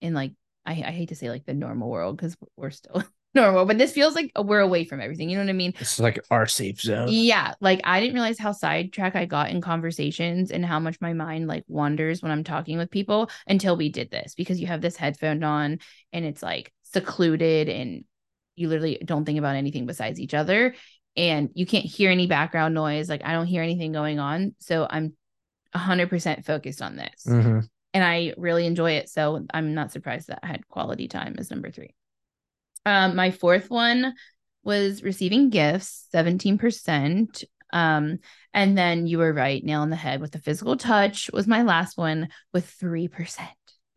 in 0.00 0.14
like 0.14 0.32
I, 0.66 0.72
I 0.72 0.90
hate 0.92 1.10
to 1.10 1.16
say 1.16 1.30
like 1.30 1.46
the 1.46 1.54
normal 1.54 1.88
world 1.88 2.16
because 2.16 2.36
we're 2.56 2.70
still 2.70 3.02
normal, 3.34 3.64
but 3.64 3.78
this 3.78 3.92
feels 3.92 4.14
like 4.14 4.32
we're 4.36 4.60
away 4.60 4.84
from 4.84 5.00
everything. 5.00 5.30
You 5.30 5.36
know 5.38 5.44
what 5.44 5.50
I 5.50 5.54
mean? 5.54 5.74
It's 5.78 5.98
like 5.98 6.18
our 6.30 6.46
safe 6.46 6.80
zone. 6.80 7.10
Yeah, 7.10 7.54
like 7.60 7.80
I 7.84 8.00
didn't 8.00 8.14
realize 8.14 8.38
how 8.38 8.52
sidetracked 8.52 9.16
I 9.16 9.24
got 9.24 9.50
in 9.50 9.60
conversations 9.60 10.50
and 10.50 10.64
how 10.64 10.78
much 10.78 11.00
my 11.00 11.14
mind 11.14 11.46
like 11.46 11.64
wanders 11.66 12.22
when 12.22 12.30
I'm 12.30 12.44
talking 12.44 12.76
with 12.76 12.90
people 12.90 13.30
until 13.46 13.76
we 13.76 13.88
did 13.88 14.10
this 14.10 14.34
because 14.34 14.60
you 14.60 14.66
have 14.66 14.82
this 14.82 14.96
headphone 14.96 15.42
on 15.42 15.78
and 16.12 16.24
it's 16.24 16.42
like 16.42 16.72
secluded 16.82 17.68
and 17.68 18.04
you 18.56 18.68
literally 18.68 19.00
don't 19.04 19.24
think 19.24 19.38
about 19.38 19.56
anything 19.56 19.86
besides 19.86 20.20
each 20.20 20.34
other 20.34 20.74
and 21.16 21.50
you 21.54 21.64
can't 21.64 21.86
hear 21.86 22.10
any 22.10 22.26
background 22.26 22.74
noise. 22.74 23.08
Like 23.08 23.24
I 23.24 23.32
don't 23.32 23.46
hear 23.46 23.62
anything 23.62 23.92
going 23.92 24.18
on. 24.18 24.54
So 24.58 24.86
I'm 24.88 25.16
100% 25.72 26.44
focused 26.44 26.82
on 26.82 26.96
this 26.96 27.24
hmm 27.24 27.60
and 27.94 28.04
I 28.04 28.34
really 28.36 28.66
enjoy 28.66 28.92
it. 28.92 29.08
So 29.08 29.44
I'm 29.52 29.74
not 29.74 29.92
surprised 29.92 30.28
that 30.28 30.40
I 30.42 30.46
had 30.46 30.68
quality 30.68 31.08
time 31.08 31.36
as 31.38 31.50
number 31.50 31.70
three. 31.70 31.94
Um, 32.84 33.16
my 33.16 33.30
fourth 33.30 33.70
one 33.70 34.14
was 34.62 35.02
receiving 35.02 35.50
gifts, 35.50 36.06
17%. 36.14 37.44
Um, 37.72 38.18
and 38.54 38.78
then 38.78 39.06
you 39.06 39.18
were 39.18 39.32
right, 39.32 39.62
nail 39.62 39.82
on 39.82 39.90
the 39.90 39.96
head 39.96 40.20
with 40.20 40.32
the 40.32 40.38
physical 40.38 40.76
touch 40.76 41.30
was 41.32 41.46
my 41.46 41.62
last 41.62 41.98
one 41.98 42.28
with 42.52 42.74
3%. 42.80 43.48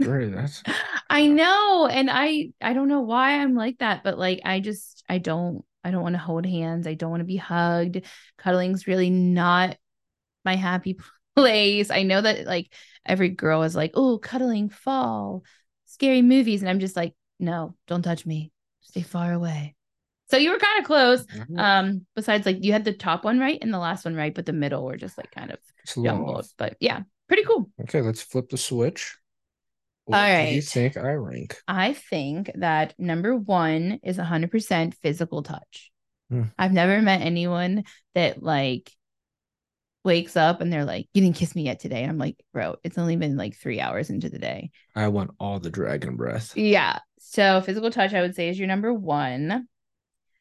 Great. 0.01 0.33
That's 0.33 0.63
I 1.10 1.27
know. 1.27 1.88
And 1.88 2.10
I 2.12 2.51
I 2.62 2.74
don't 2.74 2.88
know 2.88 3.01
why 3.01 3.39
I'm 3.39 3.55
like 3.55 3.77
that, 3.79 4.03
but 4.03 4.17
like 4.17 4.41
I 4.43 4.60
just 4.60 5.03
I 5.07 5.19
don't 5.19 5.63
I 5.83 5.91
don't 5.91 6.01
want 6.01 6.15
to 6.15 6.19
hold 6.19 6.45
hands. 6.45 6.88
I 6.88 6.95
don't 6.95 7.12
want 7.12 7.21
to 7.21 7.25
be 7.25 7.38
hugged. 7.38 8.01
Cuddling's 8.38 8.88
really 8.88 9.10
not 9.10 9.77
my 10.43 10.55
happy 10.55 10.98
place. 11.35 11.91
I 11.91 12.03
know 12.03 12.21
that 12.21 12.45
like 12.45 12.73
every 13.05 13.29
girl 13.29 13.63
is 13.63 13.75
like, 13.75 13.91
oh, 13.93 14.17
cuddling, 14.17 14.69
fall, 14.69 15.43
scary 15.85 16.21
movies. 16.21 16.61
And 16.61 16.69
I'm 16.69 16.79
just 16.79 16.95
like, 16.95 17.13
no, 17.39 17.75
don't 17.88 18.03
touch 18.03 18.25
me. 18.25 18.51
Stay 18.81 19.01
far 19.01 19.33
away. 19.33 19.75
So 20.29 20.38
you 20.38 20.51
were 20.51 20.57
kind 20.57 20.79
of 20.79 20.85
close. 20.85 21.25
Mhm. 21.25 21.59
Um, 21.59 22.05
besides 22.15 22.45
like 22.45 22.63
you 22.63 22.71
had 22.71 22.85
the 22.85 22.93
top 22.93 23.25
one 23.25 23.39
right 23.39 23.59
and 23.61 23.73
the 23.73 23.79
last 23.79 24.05
one 24.05 24.15
right, 24.15 24.33
but 24.33 24.45
the 24.45 24.53
middle 24.53 24.85
were 24.85 24.97
just 24.97 25.17
like 25.17 25.31
kind 25.31 25.51
of 25.51 25.59
jumbled. 26.01 26.47
But 26.57 26.77
yeah, 26.79 27.01
pretty 27.27 27.43
cool. 27.43 27.69
Okay, 27.81 28.01
let's 28.01 28.21
flip 28.21 28.50
the 28.50 28.57
switch. 28.57 29.17
What 30.05 30.17
All 30.17 30.45
do 30.45 30.53
you 30.53 30.61
think 30.61 30.97
I 30.97 31.11
rank? 31.11 31.57
I 31.67 31.93
think 31.93 32.50
that 32.55 32.93
number 32.97 33.35
one 33.35 34.00
is 34.03 34.17
100% 34.17 34.95
physical 34.95 35.43
touch. 35.43 35.91
Hmm. 36.29 36.43
I've 36.57 36.71
never 36.71 37.01
met 37.01 37.21
anyone 37.21 37.83
that 38.15 38.41
like 38.41 38.91
wakes 40.03 40.36
up 40.36 40.62
and 40.62 40.72
they're 40.72 40.86
like, 40.86 41.08
You 41.13 41.22
didn't 41.22 41.36
kiss 41.36 41.55
me 41.55 41.63
yet 41.63 41.79
today. 41.79 42.01
And 42.01 42.12
I'm 42.12 42.17
like, 42.17 42.38
Bro, 42.53 42.77
it's 42.84 42.98
only 42.98 43.15
been 43.15 43.38
like 43.38 43.55
three 43.55 43.79
hours 43.79 44.10
into 44.10 44.29
the 44.29 44.39
day. 44.39 44.72
I 44.96 45.08
want 45.08 45.31
all 45.39 45.60
the 45.60 45.70
dragon 45.70 46.15
breath. 46.15 46.55
Yeah. 46.55 47.00
So 47.20 47.62
physical 47.62 47.91
touch, 47.91 48.13
I 48.13 48.21
would 48.21 48.36
say, 48.36 48.49
is 48.49 48.60
your 48.60 48.67
number 48.67 48.93
one. 48.93 49.67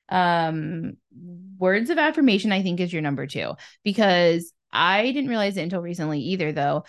Um, 0.08 0.96
words 1.58 1.88
of 1.90 1.98
affirmation, 1.98 2.50
I 2.50 2.62
think, 2.62 2.80
is 2.80 2.92
your 2.92 3.02
number 3.02 3.26
two 3.26 3.52
because 3.84 4.52
I 4.72 5.12
didn't 5.12 5.28
realize 5.30 5.56
it 5.56 5.62
until 5.62 5.82
recently 5.82 6.20
either, 6.20 6.52
though, 6.52 6.84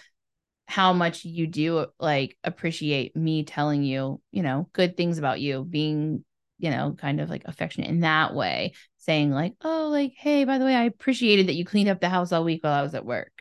how 0.65 0.93
much 0.93 1.25
you 1.25 1.47
do 1.47 1.85
like 1.99 2.37
appreciate 2.43 3.15
me 3.15 3.43
telling 3.43 3.83
you, 3.83 4.21
you 4.31 4.41
know, 4.41 4.69
good 4.73 4.95
things 4.95 5.17
about 5.17 5.41
you, 5.41 5.65
being, 5.65 6.23
you 6.59 6.71
know, 6.71 6.95
kind 6.97 7.19
of 7.19 7.29
like 7.29 7.43
affectionate 7.45 7.89
in 7.89 7.99
that 7.99 8.33
way, 8.33 8.73
saying 9.01 9.31
like, 9.31 9.55
oh, 9.63 9.89
like, 9.89 10.13
hey, 10.15 10.45
by 10.45 10.57
the 10.57 10.65
way, 10.65 10.75
I 10.75 10.83
appreciated 10.83 11.47
that 11.47 11.55
you 11.55 11.65
cleaned 11.65 11.89
up 11.89 11.99
the 11.99 12.09
house 12.09 12.31
all 12.31 12.43
week 12.43 12.63
while 12.63 12.73
I 12.73 12.83
was 12.83 12.95
at 12.95 13.05
work. 13.05 13.31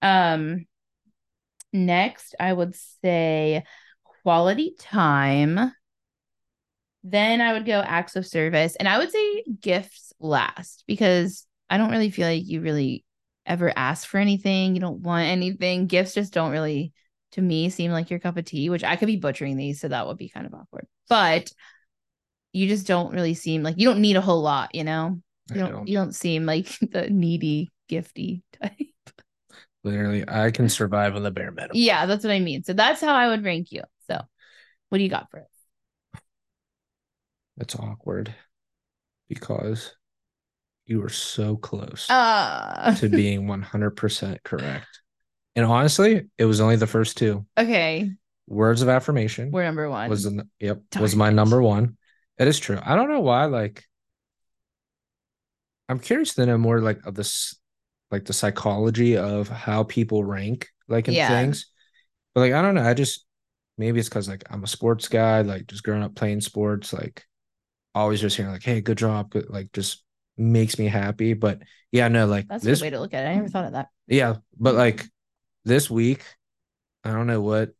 Um, 0.00 0.66
next, 1.72 2.34
I 2.38 2.52
would 2.52 2.74
say 3.02 3.64
quality 4.22 4.74
time. 4.78 5.72
Then 7.04 7.40
I 7.40 7.52
would 7.52 7.66
go 7.66 7.80
acts 7.80 8.14
of 8.14 8.26
service. 8.26 8.76
And 8.76 8.88
I 8.88 8.98
would 8.98 9.10
say 9.10 9.44
gifts 9.60 10.12
last 10.20 10.84
because 10.86 11.46
I 11.68 11.76
don't 11.76 11.90
really 11.90 12.10
feel 12.10 12.28
like 12.28 12.46
you 12.46 12.60
really 12.60 13.04
ever 13.44 13.72
ask 13.74 14.06
for 14.06 14.18
anything. 14.18 14.74
You 14.74 14.80
don't 14.80 15.00
want 15.00 15.26
anything. 15.26 15.88
Gifts 15.88 16.14
just 16.14 16.32
don't 16.32 16.52
really, 16.52 16.92
to 17.32 17.42
me, 17.42 17.70
seem 17.70 17.90
like 17.90 18.10
your 18.10 18.20
cup 18.20 18.36
of 18.36 18.44
tea, 18.44 18.70
which 18.70 18.84
I 18.84 18.94
could 18.94 19.06
be 19.06 19.16
butchering 19.16 19.56
these. 19.56 19.80
So 19.80 19.88
that 19.88 20.06
would 20.06 20.18
be 20.18 20.28
kind 20.28 20.46
of 20.46 20.54
awkward. 20.54 20.86
But 21.08 21.50
you 22.52 22.68
just 22.68 22.86
don't 22.86 23.12
really 23.12 23.34
seem 23.34 23.62
like 23.62 23.76
you 23.78 23.88
don't 23.88 24.00
need 24.00 24.16
a 24.16 24.20
whole 24.20 24.42
lot, 24.42 24.74
you 24.74 24.84
know? 24.84 25.18
You 25.50 25.60
don't, 25.60 25.72
don't. 25.72 25.88
you 25.88 25.96
don't 25.96 26.14
seem 26.14 26.46
like 26.46 26.66
the 26.80 27.08
needy, 27.10 27.70
gifty 27.90 28.42
type. 28.60 28.76
Literally, 29.84 30.24
I 30.28 30.50
can 30.52 30.68
survive 30.68 31.16
on 31.16 31.22
the 31.24 31.30
bare 31.30 31.50
minimum. 31.50 31.76
Yeah, 31.76 32.06
that's 32.06 32.24
what 32.24 32.32
I 32.32 32.38
mean. 32.38 32.62
So 32.62 32.72
that's 32.72 33.00
how 33.00 33.14
I 33.14 33.28
would 33.28 33.44
rank 33.44 33.72
you. 33.72 33.82
So 34.08 34.20
what 34.88 34.98
do 34.98 35.04
you 35.04 35.10
got 35.10 35.30
for 35.30 35.38
it? 35.38 35.46
That's 37.56 37.74
awkward 37.76 38.34
because 39.28 39.94
you 40.86 41.00
were 41.00 41.08
so 41.08 41.56
close 41.56 42.08
Uh 42.10 42.94
to 42.96 43.08
being 43.08 43.46
100% 43.46 44.42
correct. 44.42 44.86
And 45.54 45.66
honestly, 45.66 46.28
it 46.38 46.44
was 46.44 46.60
only 46.60 46.76
the 46.76 46.86
first 46.86 47.16
two. 47.18 47.44
okay. 47.58 48.12
Words 48.48 48.82
of 48.82 48.88
affirmation 48.88 49.50
We're 49.50 49.64
number 49.64 49.88
one. 49.88 50.10
was 50.10 50.24
the, 50.24 50.46
yep, 50.60 50.82
Darn 50.90 51.02
was 51.02 51.14
my 51.16 51.28
it. 51.28 51.32
number 51.32 51.62
one. 51.62 51.96
It 52.38 52.46
is 52.48 52.58
true. 52.60 52.78
I 52.82 52.94
don't 52.94 53.08
know 53.08 53.20
why 53.20 53.46
like 53.46 53.84
I'm 55.88 55.98
curious 55.98 56.34
to 56.34 56.46
know 56.46 56.58
more 56.58 56.80
like 56.80 57.04
of 57.06 57.14
this 57.14 57.54
like 58.10 58.24
the 58.24 58.32
psychology 58.32 59.16
of 59.16 59.48
how 59.48 59.84
people 59.84 60.24
rank 60.24 60.68
like 60.88 61.08
in 61.08 61.14
Yeah. 61.14 61.28
things. 61.28 61.66
But 62.34 62.42
like 62.42 62.52
I 62.52 62.62
don't 62.62 62.74
know, 62.76 62.84
I 62.88 62.94
just 62.94 63.26
maybe 63.78 64.00
it's 64.00 64.08
because 64.08 64.28
like 64.28 64.44
I'm 64.50 64.64
a 64.64 64.68
sports 64.68 65.08
guy, 65.08 65.42
like 65.42 65.66
just 65.66 65.84
growing 65.84 66.02
up 66.02 66.14
playing 66.14 66.42
sports, 66.42 66.92
like 66.92 67.24
always 67.94 68.20
just 68.20 68.36
hearing 68.36 68.52
like, 68.52 68.64
hey, 68.64 68.80
good 68.82 68.98
job, 68.98 69.34
like 69.50 69.72
just 69.72 70.04
makes 70.38 70.78
me 70.78 70.86
happy. 70.86 71.34
But 71.34 71.62
yeah, 71.92 72.08
no, 72.08 72.26
like 72.26 72.48
That's 72.48 72.64
a 72.66 72.68
this 72.68 72.78
good 72.78 72.84
way 72.84 72.90
to 72.90 73.00
look 73.00 73.14
at 73.14 73.24
it. 73.24 73.28
I 73.30 73.34
never 73.34 73.48
thought 73.48 73.64
of 73.66 73.72
that. 73.72 73.88
yeah, 74.06 74.36
but 74.58 74.74
like 74.74 75.06
this 75.64 75.90
week, 75.90 76.24
I 77.04 77.12
don't 77.12 77.26
know 77.26 77.40
what 77.42 77.72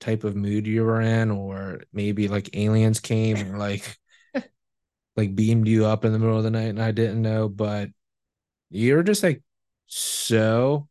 type 0.00 0.24
of 0.24 0.36
mood 0.36 0.66
you 0.66 0.84
were 0.84 1.00
in, 1.00 1.30
or 1.30 1.82
maybe 1.92 2.28
like 2.28 2.56
aliens 2.56 3.00
came 3.00 3.36
and 3.36 3.58
like 3.58 3.96
like 5.16 5.34
beamed 5.34 5.68
you 5.68 5.86
up 5.86 6.04
in 6.04 6.12
the 6.12 6.18
middle 6.18 6.36
of 6.36 6.44
the 6.44 6.50
night 6.50 6.68
and 6.68 6.82
I 6.82 6.92
didn't 6.92 7.22
know, 7.22 7.48
but 7.48 7.88
you 8.70 8.94
were 8.94 9.02
just 9.02 9.22
like 9.22 9.42
so 9.86 10.88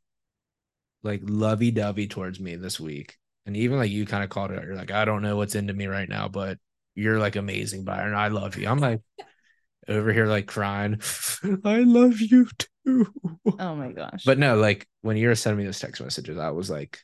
like 1.04 1.22
lovey 1.24 1.72
dovey 1.72 2.08
towards 2.08 2.40
me 2.40 2.56
this 2.56 2.80
week. 2.80 3.18
And 3.46 3.56
even 3.56 3.78
like 3.78 3.92
you 3.92 4.06
kind 4.06 4.24
of 4.24 4.30
called 4.30 4.52
it 4.52 4.58
out. 4.58 4.66
You're 4.66 4.76
like, 4.76 4.92
I 4.92 5.06
don't 5.06 5.22
know 5.22 5.38
what's 5.38 5.56
into 5.56 5.74
me 5.74 5.86
right 5.86 6.10
now, 6.10 6.28
but 6.28 6.58
you're 6.96 7.20
like 7.20 7.36
amazing, 7.36 7.84
Byron. 7.84 8.16
I 8.16 8.30
love 8.30 8.58
you. 8.58 8.68
I'm 8.68 8.80
like 8.80 9.02
over 9.88 10.12
here 10.12 10.26
like 10.26 10.48
crying. 10.48 11.00
I 11.64 11.82
love 11.82 12.20
you 12.20 12.48
too. 12.58 13.08
Oh 13.60 13.76
my 13.76 13.92
gosh. 13.92 14.24
But 14.26 14.40
no, 14.40 14.56
like 14.56 14.88
when 15.02 15.18
you 15.18 15.28
were 15.28 15.36
sending 15.36 15.60
me 15.60 15.66
those 15.66 15.80
text 15.80 16.02
messages, 16.02 16.38
I 16.40 16.50
was 16.50 16.72
like 16.72 17.00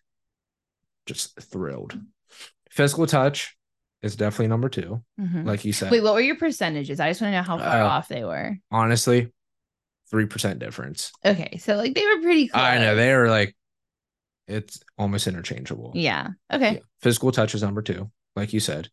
just 1.12 1.39
thrilled. 1.41 2.00
Physical 2.69 3.06
touch 3.08 3.56
is 4.02 4.15
definitely 4.15 4.47
number 4.47 4.69
two, 4.69 5.04
Mhm. 5.19 5.45
like 5.45 5.63
you 5.65 5.74
said. 5.74 5.91
Wait, 5.91 6.02
what 6.04 6.13
were 6.13 6.21
your 6.21 6.38
percentages? 6.38 7.00
I 7.00 7.10
just 7.10 7.21
want 7.21 7.34
to 7.34 7.38
know 7.38 7.43
how 7.43 7.58
far 7.58 7.82
Uh, 7.82 7.88
off 7.88 8.08
they 8.08 8.24
were. 8.24 8.58
Honestly, 8.71 9.32
three 10.10 10.26
percent 10.26 10.60
difference. 10.60 11.12
Okay, 11.24 11.58
so 11.58 11.76
like 11.76 11.93
they 11.93 12.06
were 12.06 12.21
pretty 12.21 12.47
close. 12.47 12.62
I 12.63 12.78
know 12.80 12.95
they 12.95 13.12
are 13.12 13.30
like 13.30 13.56
it's 14.47 14.82
almost 14.97 15.28
interchangeable. 15.28 15.91
Yeah. 15.95 16.30
Okay. 16.52 16.74
Yeah. 16.76 16.80
Physical 17.02 17.32
touch 17.32 17.56
is 17.56 17.62
number 17.63 17.82
two, 17.82 18.12
like 18.36 18.54
you 18.54 18.60
said. 18.60 18.89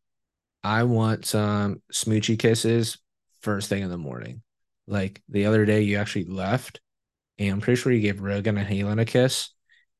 I 0.63 0.83
want 0.85 1.25
some 1.25 1.83
smoochy 1.93 2.39
kisses 2.39 2.99
first 3.41 3.69
thing 3.69 3.83
in 3.83 3.91
the 3.91 3.99
morning. 3.99 4.43
Like 4.87 5.23
the 5.29 5.47
other 5.47 5.65
day, 5.65 5.83
you 5.83 5.97
actually 5.97 6.25
left, 6.27 6.81
and 7.39 7.51
I'm 7.53 7.61
pretty 7.61 7.81
sure 7.81 7.93
you 7.93 8.01
gave 8.01 8.21
Rogan 8.21 8.57
and 8.59 8.69
Halen 8.69 9.01
a 9.01 9.05
kiss, 9.05 9.51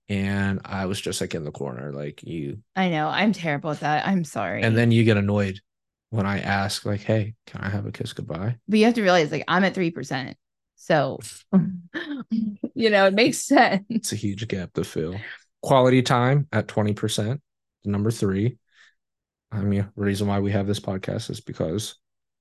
and 0.09 0.61
I 0.65 0.87
was 0.87 1.01
just 1.01 1.21
like 1.21 1.35
in 1.35 1.45
the 1.45 1.51
corner, 1.51 1.93
like 1.93 2.23
you. 2.23 2.59
I 2.77 2.89
know. 2.89 3.09
I'm 3.09 3.33
terrible 3.33 3.71
at 3.71 3.81
that. 3.81 4.07
I'm 4.07 4.25
sorry. 4.25 4.63
And 4.63 4.77
then 4.77 4.91
you 4.91 5.05
get 5.05 5.17
annoyed 5.17 5.61
when 6.11 6.27
I 6.27 6.41
ask, 6.41 6.85
like, 6.87 7.01
"Hey, 7.01 7.35
can 7.47 7.61
I 7.61 7.69
have 7.69 7.87
a 7.87 7.93
kiss 7.93 8.13
goodbye?" 8.13 8.57
but 8.69 8.79
you 8.79 8.85
have 8.87 8.95
to 8.95 9.03
realize 9.03 9.31
like 9.31 9.45
I'm 9.49 9.65
at 9.65 9.75
three 9.75 9.91
percent. 9.91 10.37
So 10.77 11.19
you 12.75 12.91
know, 12.91 13.07
it 13.07 13.15
makes 13.15 13.39
sense. 13.39 13.85
It's 13.89 14.13
a 14.13 14.17
huge 14.17 14.47
gap 14.49 14.73
to 14.75 14.85
fill. 14.85 15.17
Quality 15.63 16.03
time 16.03 16.47
at 16.53 16.69
twenty 16.69 16.95
percent, 16.95 17.41
number 17.85 18.11
three. 18.11 18.59
I 19.51 19.61
mean, 19.61 19.89
the 19.97 20.03
reason 20.05 20.27
why 20.29 20.41
we 20.41 20.53
have 20.53 20.67
this 20.67 20.79
podcast 20.81 21.31
is 21.31 21.41
because, 21.41 21.95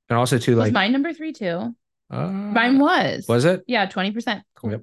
and 0.09 0.17
also 0.19 0.37
too, 0.37 0.55
Was 0.57 0.65
like, 0.65 0.73
mine 0.73 0.91
number 0.91 1.13
three 1.13 1.31
too? 1.31 1.73
uh, 2.11 2.27
Mine 2.27 2.79
was. 2.79 3.25
was 3.29 3.45
it? 3.45 3.63
Yeah, 3.65 3.85
20%. 3.85 4.41
Cool. 4.55 4.71
Yep. 4.71 4.81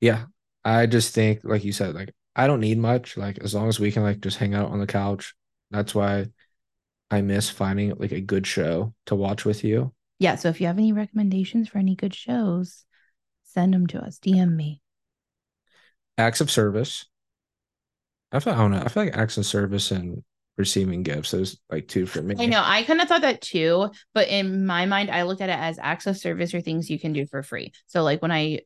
Yeah. 0.00 0.24
I 0.64 0.86
just 0.86 1.14
think, 1.14 1.40
like 1.44 1.64
you 1.64 1.72
said, 1.72 1.94
like 1.94 2.14
I 2.38 2.46
don't 2.46 2.60
need 2.60 2.78
much. 2.78 3.16
Like 3.16 3.38
as 3.38 3.52
long 3.52 3.68
as 3.68 3.80
we 3.80 3.90
can 3.90 4.04
like 4.04 4.20
just 4.20 4.38
hang 4.38 4.54
out 4.54 4.70
on 4.70 4.78
the 4.78 4.86
couch. 4.86 5.34
That's 5.72 5.92
why 5.92 6.28
I 7.10 7.20
miss 7.20 7.50
finding 7.50 7.92
like 7.96 8.12
a 8.12 8.20
good 8.20 8.46
show 8.46 8.94
to 9.06 9.16
watch 9.16 9.44
with 9.44 9.64
you. 9.64 9.92
Yeah. 10.20 10.36
So 10.36 10.48
if 10.48 10.60
you 10.60 10.68
have 10.68 10.78
any 10.78 10.92
recommendations 10.92 11.68
for 11.68 11.78
any 11.78 11.96
good 11.96 12.14
shows, 12.14 12.84
send 13.42 13.74
them 13.74 13.88
to 13.88 13.98
us. 13.98 14.20
DM 14.20 14.54
me. 14.54 14.80
Acts 16.16 16.40
of 16.40 16.48
service. 16.48 17.06
I 18.30 18.38
feel 18.38 18.52
I 18.52 18.58
don't 18.58 18.70
know. 18.70 18.82
I 18.84 18.88
feel 18.88 19.04
like 19.04 19.16
acts 19.16 19.36
of 19.36 19.44
service 19.44 19.90
and 19.90 20.22
receiving 20.56 21.02
gifts. 21.02 21.32
Those 21.32 21.58
like 21.68 21.88
two 21.88 22.06
for 22.06 22.22
me. 22.22 22.36
I 22.38 22.46
know. 22.46 22.62
I 22.64 22.84
kind 22.84 23.00
of 23.00 23.08
thought 23.08 23.22
that 23.22 23.40
too, 23.40 23.90
but 24.14 24.28
in 24.28 24.64
my 24.64 24.86
mind, 24.86 25.10
I 25.10 25.22
looked 25.22 25.40
at 25.40 25.50
it 25.50 25.58
as 25.58 25.78
acts 25.80 26.06
of 26.06 26.16
service 26.16 26.54
or 26.54 26.60
things 26.60 26.88
you 26.88 27.00
can 27.00 27.12
do 27.12 27.26
for 27.26 27.42
free. 27.42 27.72
So 27.86 28.04
like 28.04 28.22
when 28.22 28.30
I 28.30 28.60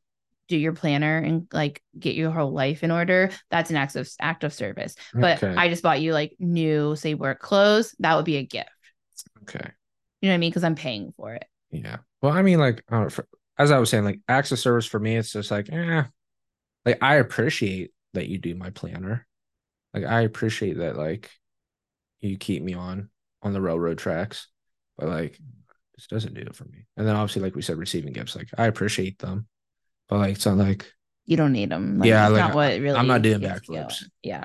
do 0.53 0.59
your 0.59 0.73
planner 0.75 1.19
and 1.19 1.47
like 1.53 1.83
get 1.99 2.15
your 2.15 2.31
whole 2.31 2.53
life 2.53 2.85
in 2.85 2.91
order, 2.91 3.31
that's 3.51 3.71
an 3.71 3.77
act 3.77 3.97
of 3.97 4.09
act 4.21 4.45
of 4.45 4.53
service. 4.53 4.95
But 5.13 5.43
Okay. 5.43 5.55
I 5.57 5.69
just 5.69 5.83
bought 5.83 6.01
you 6.01 6.13
like 6.13 6.37
new, 6.39 6.95
say 6.95 7.15
work 7.15 7.41
clothes. 7.41 7.95
That 7.99 8.17
would 8.17 8.25
be 8.25 8.37
a 8.37 8.45
gift. 8.45 8.71
Okay. 9.43 9.71
You 10.21 10.29
know 10.29 10.33
what 10.33 10.35
I 10.35 10.39
mean? 10.39 10.51
Because 10.51 10.65
I'm 10.65 10.75
paying 10.75 11.13
for 11.17 11.35
it. 11.35 11.45
Yeah. 11.71 11.99
Well, 12.21 12.33
I 12.33 12.43
mean, 12.43 12.59
like, 12.59 12.85
I 12.89 13.09
for, 13.09 13.27
as 13.59 13.71
I 13.71 13.79
was 13.79 13.91
saying, 13.91 14.05
like, 14.05 14.21
acts 14.29 14.53
of 14.53 14.59
service 14.59 14.87
for 14.87 15.01
me, 15.01 15.17
it's 15.17 15.33
just 15.33 15.51
like, 15.51 15.73
eh, 15.73 16.05
like, 16.85 16.99
I 17.03 17.17
appreciate 17.17 17.93
that 18.15 18.29
you 18.29 18.39
do 18.39 18.55
my 18.55 18.71
planner. 18.71 19.27
Like, 19.95 20.05
I 20.05 20.21
appreciate 20.23 20.79
that, 20.79 20.97
like, 20.97 21.31
you 22.21 22.37
keep 22.37 22.63
me 22.63 22.75
on 22.75 23.11
on 23.43 23.53
the 23.53 23.61
railroad 23.61 23.99
tracks, 23.99 24.49
but 24.97 25.09
like, 25.09 25.39
this 25.97 26.07
doesn't 26.07 26.35
do 26.35 26.43
it 26.43 26.55
for 26.55 26.65
me. 26.67 26.87
And 26.97 27.07
then 27.07 27.17
obviously, 27.17 27.43
like 27.43 27.57
we 27.57 27.63
said, 27.63 27.79
receiving 27.79 28.13
gifts, 28.13 28.37
like, 28.37 28.49
I 28.57 28.67
appreciate 28.67 29.19
them, 29.19 29.47
but 30.13 30.19
like, 30.19 30.33
it's 30.33 30.45
not 30.45 30.59
like, 30.59 30.93
You 31.25 31.39
don't 31.39 31.53
need 31.53 31.71
them. 31.71 31.99
Like, 31.99 32.09
Yeah, 32.09 32.29
like, 32.29 32.41
not 32.41 32.55
what 32.55 32.79
really. 32.79 32.99
I'm 32.99 33.07
not 33.07 33.23
doing 33.23 33.41
backflips. 33.41 34.05
Yeah, 34.23 34.45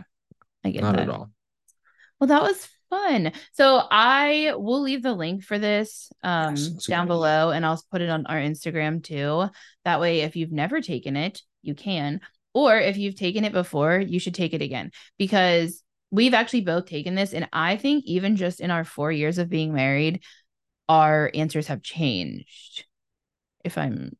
I 0.63 0.69
get 0.69 0.81
not 0.81 0.95
that. 0.95 1.01
at 1.01 1.09
all. 1.09 1.29
Well, 2.21 2.29
that 2.29 2.41
was 2.41 2.69
fun. 2.89 3.33
So 3.51 3.83
I 3.91 4.53
will 4.55 4.79
leave 4.79 5.03
the 5.03 5.11
link 5.11 5.43
for 5.43 5.59
this 5.59 6.09
um 6.23 6.55
down 6.87 7.07
below 7.07 7.51
and 7.51 7.65
I'll 7.65 7.83
put 7.91 8.01
it 8.01 8.09
on 8.09 8.25
our 8.27 8.37
Instagram 8.37 9.03
too. 9.03 9.49
That 9.83 9.99
way 9.99 10.21
if 10.21 10.37
you've 10.37 10.53
never 10.53 10.79
taken 10.79 11.17
it, 11.17 11.41
you 11.63 11.75
can. 11.75 12.21
Or 12.53 12.77
if 12.77 12.95
you've 12.95 13.17
taken 13.17 13.43
it 13.43 13.51
before, 13.51 13.99
you 13.99 14.21
should 14.21 14.35
take 14.35 14.53
it 14.53 14.61
again 14.61 14.91
because 15.17 15.83
we've 16.11 16.33
actually 16.33 16.61
both 16.61 16.85
taken 16.85 17.13
this 17.13 17.33
and 17.33 17.49
I 17.51 17.75
think 17.75 18.05
even 18.05 18.37
just 18.37 18.61
in 18.61 18.71
our 18.71 18.85
4 18.85 19.11
years 19.11 19.37
of 19.37 19.49
being 19.49 19.73
married, 19.73 20.23
our 20.87 21.29
answers 21.33 21.67
have 21.67 21.83
changed. 21.83 22.85
If 23.65 23.77
I'm 23.77 24.15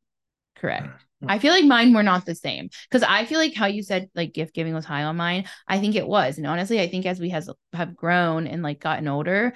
correct. 0.58 1.07
I 1.26 1.40
feel 1.40 1.52
like 1.52 1.66
mine 1.66 1.94
were 1.94 2.04
not 2.04 2.26
the 2.26 2.36
same 2.36 2.70
because 2.90 3.04
I 3.04 3.26
feel 3.26 3.40
like 3.40 3.56
how 3.56 3.66
you 3.66 3.82
said 3.84 4.10
like 4.14 4.34
gift 4.34 4.54
giving 4.54 4.74
was 4.74 4.86
high 4.86 5.04
on 5.04 5.18
mine. 5.18 5.46
I 5.68 5.80
think 5.80 5.96
it 5.96 6.08
was, 6.08 6.38
and 6.38 6.46
honestly, 6.46 6.80
I 6.80 6.88
think 6.88 7.06
as 7.06 7.20
we 7.20 7.30
has 7.30 7.50
have 7.74 7.96
grown 7.96 8.48
and 8.48 8.62
like 8.62 8.80
gotten 8.80 9.08
older, 9.08 9.54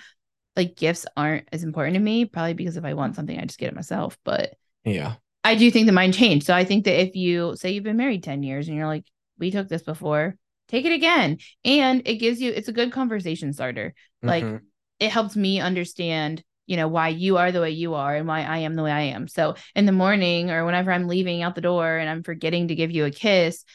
like 0.55 0.75
gifts 0.75 1.05
aren't 1.15 1.47
as 1.51 1.63
important 1.63 1.95
to 1.95 1.99
me. 1.99 2.25
Probably 2.25 2.53
because 2.53 2.77
if 2.77 2.85
I 2.85 2.93
want 2.93 3.15
something, 3.15 3.37
I 3.37 3.45
just 3.45 3.59
get 3.59 3.69
it 3.69 3.75
myself. 3.75 4.17
But 4.23 4.53
Yeah. 4.83 5.15
I 5.43 5.55
do 5.55 5.71
think 5.71 5.87
that 5.87 5.93
mine 5.93 6.11
changed. 6.11 6.45
So 6.45 6.53
I 6.53 6.65
think 6.65 6.85
that 6.85 7.01
if 7.01 7.15
you 7.15 7.55
say 7.55 7.71
you've 7.71 7.83
been 7.83 7.97
married 7.97 8.23
ten 8.23 8.43
years 8.43 8.67
and 8.67 8.77
you're 8.77 8.87
like, 8.87 9.05
we 9.39 9.51
took 9.51 9.67
this 9.67 9.83
before, 9.83 10.35
take 10.67 10.85
it 10.85 10.93
again, 10.93 11.37
and 11.65 12.01
it 12.05 12.15
gives 12.15 12.41
you 12.41 12.51
it's 12.51 12.67
a 12.67 12.73
good 12.73 12.91
conversation 12.91 13.53
starter. 13.53 13.93
Like 14.21 14.43
Mhm. 14.43 14.61
it 14.99 15.09
helps 15.09 15.35
me 15.35 15.59
understand 15.59 16.43
you 16.65 16.77
know 16.77 16.87
why 16.87 17.09
you 17.09 17.37
are 17.37 17.51
the 17.51 17.61
way 17.61 17.71
you 17.71 17.95
are 17.95 18.15
and 18.15 18.27
why 18.27 18.43
I 18.43 18.59
am 18.59 18.75
the 18.75 18.83
way 18.83 18.91
I 18.91 19.01
am. 19.01 19.27
So 19.27 19.55
in 19.75 19.85
the 19.85 19.91
morning 19.91 20.51
or 20.51 20.65
whenever 20.65 20.91
I'm 20.91 21.07
leaving 21.07 21.41
out 21.41 21.55
the 21.55 21.61
door 21.61 21.97
and 21.97 22.09
I'm 22.09 22.23
forgetting 22.23 22.69
to 22.69 22.75
give 22.75 22.91
you 22.91 23.05
a 23.05 23.11
kiss, 23.11 23.65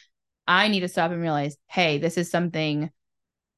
I 0.46 0.68
need 0.68 0.81
to 0.81 0.88
stop 0.88 1.11
and 1.11 1.20
realize, 1.20 1.57
hey, 1.66 1.99
this 1.99 2.16
is 2.16 2.31
something 2.31 2.90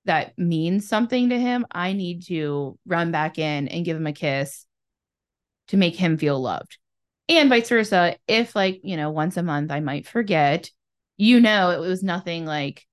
that 0.06 0.38
means 0.38 0.88
something 0.88 1.28
to 1.28 1.38
him. 1.38 1.66
I 1.70 1.92
need 1.92 2.24
to 2.26 2.78
run 2.86 3.12
back 3.12 3.38
in 3.38 3.68
and 3.68 3.84
give 3.84 3.96
him 3.96 4.06
a 4.06 4.12
kiss 4.12 4.64
to 5.68 5.76
make 5.76 5.96
him 5.96 6.16
feel 6.16 6.40
loved. 6.40 6.78
And 7.28 7.50
vice 7.50 7.68
versa, 7.68 8.16
if 8.26 8.56
like, 8.56 8.80
you 8.84 8.96
know, 8.96 9.10
once 9.10 9.36
a 9.36 9.42
month 9.42 9.70
I 9.70 9.80
might 9.80 10.06
forget, 10.06 10.70
you 11.18 11.40
know, 11.40 11.70
it 11.70 11.80
was 11.80 12.02
nothing 12.02 12.46
like 12.46 12.86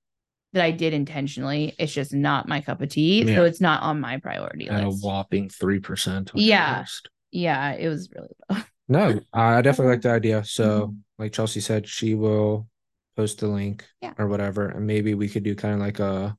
that 0.55 0.63
I 0.63 0.71
did 0.71 0.93
intentionally. 0.93 1.75
It's 1.77 1.93
just 1.93 2.13
not 2.13 2.47
my 2.47 2.61
cup 2.61 2.81
of 2.81 2.89
tea. 2.89 3.23
Yeah. 3.23 3.35
So 3.35 3.43
it's 3.43 3.61
not 3.61 3.83
on 3.83 3.99
my 3.99 4.17
priority 4.17 4.67
and 4.67 4.87
a 4.87 4.89
whopping 4.89 5.49
3%. 5.49 6.31
Yeah. 6.33 6.79
list. 6.79 7.09
Yeah, 7.31 7.73
it 7.73 7.87
was 7.89 8.09
really 8.15 8.29
low. 8.49 8.57
No, 8.87 9.19
I 9.33 9.61
definitely 9.63 9.93
like 9.93 10.03
the 10.03 10.11
idea. 10.11 10.43
So, 10.45 10.87
Mhm. 10.87 10.97
like 11.17 11.33
Chelsey 11.33 11.59
said, 11.59 11.87
she 11.87 12.13
will 12.13 12.67
post 13.15 13.39
the 13.39 13.47
link 13.47 13.83
Yeah. 13.99 14.13
or 14.19 14.27
whatever, 14.27 14.67
and 14.67 14.85
maybe 14.85 15.15
we 15.15 15.27
could 15.27 15.41
do 15.43 15.55
kind 15.55 15.73
of 15.73 15.79
like 15.79 15.97
a 15.99 16.37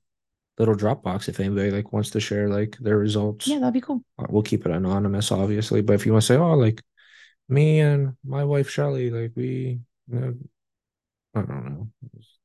little 0.57 0.77
Dropbox 0.77 1.29
if 1.29 1.41
anybody 1.41 1.73
like 1.73 1.93
wants 1.93 2.11
to 2.11 2.21
share 2.21 2.49
like 2.49 2.79
their 2.79 2.97
results. 2.99 3.49
Yeah, 3.49 3.59
that'd 3.59 3.75
be 3.75 3.81
cool. 3.81 4.03
Uh, 4.19 4.27
We'll 4.31 4.45
keep 4.45 4.65
it 4.65 4.71
anonymous, 4.73 5.33
obviously, 5.33 5.83
but 5.83 5.95
if 5.95 6.07
you 6.07 6.13
want 6.13 6.23
to 6.23 6.27
say, 6.27 6.37
oh, 6.37 6.55
like 6.55 6.81
me 7.49 7.81
and 7.81 8.15
my 8.25 8.45
wife 8.45 8.71
Shelly, 8.71 9.11
like 9.11 9.33
we, 9.35 9.81
you 10.09 10.19
know, 10.21 10.35
I 11.35 11.41
don't 11.43 11.65
know, 11.69 11.91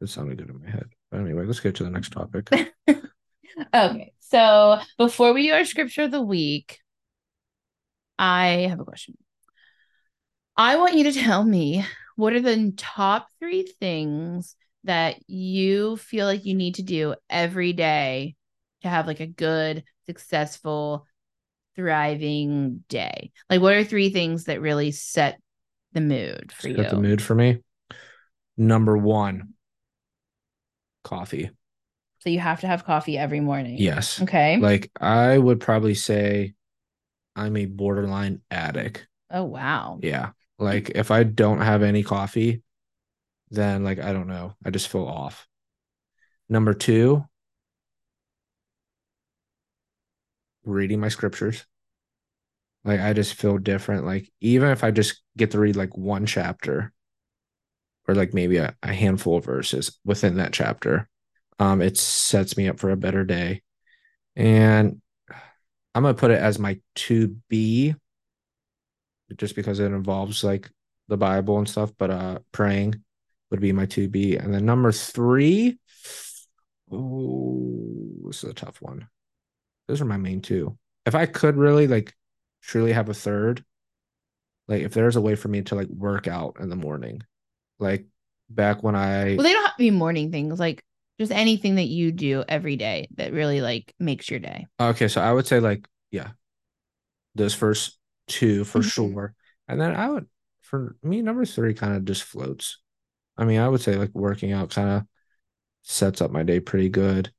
it 0.02 0.10
sounded 0.10 0.40
good 0.40 0.50
in 0.50 0.62
my 0.64 0.70
head. 0.70 0.90
But 1.12 1.20
anyway, 1.20 1.46
let's 1.46 1.60
get 1.60 1.76
to 1.76 1.84
the 1.84 1.90
next 1.90 2.12
topic. 2.12 2.50
Okay, 3.74 4.14
so 4.20 4.80
before 4.98 5.34
we 5.34 5.48
do 5.48 5.54
our 5.54 5.66
scripture 5.66 6.04
of 6.04 6.12
the 6.12 6.22
week, 6.22 6.80
I 8.18 8.68
have 8.70 8.80
a 8.80 8.86
question. 8.86 9.18
I 10.56 10.78
want 10.78 10.96
you 10.96 11.04
to 11.06 11.12
tell 11.12 11.44
me 11.44 11.86
what 12.16 12.34
are 12.34 12.40
the 12.42 12.74
top 12.78 13.28
three 13.40 13.64
things 13.80 14.56
that 14.86 15.18
you 15.28 15.98
feel 15.98 16.26
like 16.26 16.46
you 16.46 16.56
need 16.56 16.76
to 16.76 16.84
do 16.84 17.16
every 17.30 17.74
day 17.74 18.36
to 18.84 18.90
have 18.90 19.06
like 19.06 19.20
a 19.20 19.28
good, 19.28 19.84
successful, 20.06 21.06
thriving 21.76 22.84
day? 22.88 23.32
Like, 23.50 23.62
what 23.62 23.74
are 23.74 23.84
three 23.84 24.12
things 24.12 24.46
that 24.46 24.62
really 24.62 24.92
set 24.92 25.40
the 25.94 26.02
mood 26.02 26.52
for 26.54 26.70
Set 26.70 26.78
you? 26.78 26.90
the 26.90 26.98
mood 26.98 27.22
for 27.22 27.36
me. 27.36 27.60
Number 28.58 28.98
one, 28.98 29.54
coffee. 31.04 31.52
So 32.20 32.30
you 32.30 32.40
have 32.40 32.62
to 32.62 32.68
have 32.68 32.86
coffee 32.86 33.18
every 33.18 33.40
morning. 33.40 33.78
Yes. 33.80 34.22
Okay. 34.22 34.58
Like 34.58 34.92
I 35.00 35.38
would 35.38 35.60
probably 35.60 35.96
say 35.96 36.54
I'm 37.36 37.58
a 37.58 37.66
borderline 37.66 38.42
addict. 38.52 39.08
oh 39.32 39.44
wow. 39.44 40.00
Yeah. 40.02 40.32
Like 40.60 40.92
if 40.94 41.10
I 41.10 41.24
don't 41.24 41.62
have 41.62 41.82
any 41.82 42.04
coffee, 42.04 42.62
then 43.50 43.84
like 43.84 44.00
I 44.00 44.14
don't 44.14 44.28
know. 44.28 44.54
I 44.64 44.70
just 44.70 44.88
feel 44.88 45.06
off. 45.06 45.48
Number 46.50 46.74
two, 46.74 47.26
reading 50.64 51.00
my 51.00 51.08
scriptures. 51.10 51.66
Like 52.84 53.00
I 53.00 53.14
just 53.14 53.36
feel 53.36 53.58
different. 53.58 54.06
Like 54.06 54.32
even 54.42 54.70
if 54.70 54.84
I 54.84 54.92
just 54.92 55.22
get 55.38 55.52
to 55.52 55.60
read 55.60 55.76
like 55.76 55.96
one 55.98 56.26
chapter 56.26 56.94
or 58.08 58.16
like 58.16 58.34
maybe 58.34 58.58
a, 58.58 58.76
a 58.84 58.94
handful 58.94 59.38
of 59.38 59.46
verses 59.46 60.00
within 60.04 60.38
that 60.38 60.54
chapter, 60.54 61.10
um, 61.60 61.82
it 61.82 61.98
sets 61.98 62.58
me 62.58 62.68
up 62.68 62.80
for 62.80 62.90
a 62.90 62.98
better 62.98 63.24
day. 63.24 63.62
And 64.36 65.02
I'm 65.94 66.04
gonna 66.04 66.14
put 66.14 66.32
it 66.32 66.40
as 66.40 66.58
my 66.58 66.80
two 66.96 67.38
B 67.50 67.96
just 69.38 69.56
because 69.56 69.80
it 69.80 69.92
involves 69.92 70.44
like 70.44 70.70
the 71.08 71.18
Bible 71.18 71.58
and 71.58 71.70
stuff, 71.70 71.92
but 71.98 72.10
uh 72.10 72.40
praying 72.52 72.96
would 73.50 73.60
be 73.60 73.74
my 73.74 73.86
two 73.86 74.08
B. 74.08 74.38
And 74.38 74.54
then 74.54 74.66
number 74.66 74.92
three, 74.92 75.78
oh, 76.92 78.14
this 78.26 78.44
is 78.44 78.50
a 78.50 78.54
tough 78.54 78.82
one. 78.82 79.08
Those 79.88 80.02
are 80.02 80.06
my 80.06 80.18
main 80.18 80.42
two. 80.42 80.78
If 81.06 81.16
I 81.16 81.26
could 81.26 81.58
really 81.58 81.88
like 81.88 82.14
truly 82.62 82.94
have 82.94 83.10
a 83.10 83.14
third, 83.14 83.64
like 84.68 84.84
if 84.84 84.94
there's 84.94 85.18
a 85.18 85.22
way 85.22 85.36
for 85.36 85.50
me 85.50 85.62
to 85.64 85.76
like 85.76 85.90
work 85.90 86.28
out 86.28 86.58
in 86.60 86.70
the 86.70 86.76
morning, 86.76 87.22
like 87.82 88.06
back 88.50 88.84
when 88.84 88.96
I 88.96 89.36
Well, 89.36 89.44
they 89.44 89.54
don't 89.54 89.64
have 89.64 89.76
to 89.76 89.84
be 89.84 89.92
morning 89.92 90.32
things, 90.32 90.60
like 90.60 90.84
just 91.20 91.32
anything 91.32 91.76
that 91.76 91.88
you 91.88 92.12
do 92.12 92.44
every 92.48 92.76
day 92.76 93.08
that 93.16 93.34
really 93.34 93.62
like 93.62 93.94
makes 94.00 94.30
your 94.30 94.40
day. 94.40 94.68
Okay, 94.80 95.08
so 95.08 95.22
I 95.22 95.32
would 95.32 95.48
say 95.48 95.60
like 95.60 95.88
yeah, 96.12 96.32
those 97.36 97.54
first 97.54 97.98
two 98.28 98.64
for 98.64 98.80
Mhm. 98.80 98.90
sure, 98.90 99.36
and 99.68 99.80
then 99.80 99.96
I 99.96 100.10
would 100.10 100.28
for 100.62 100.96
me 101.04 101.22
number 101.22 101.46
three 101.46 101.74
kind 101.74 101.96
of 101.96 102.06
just 102.06 102.24
floats. 102.24 102.80
I 103.38 103.46
mean, 103.46 103.60
I 103.60 103.70
would 103.70 103.82
say 103.82 103.96
like 103.98 104.12
working 104.16 104.54
out 104.54 104.72
kind 104.72 104.90
of 104.90 105.04
sets 105.84 106.22
up 106.22 106.32
my 106.32 106.44
day 106.44 106.60
pretty 106.60 106.90
good. 106.90 107.34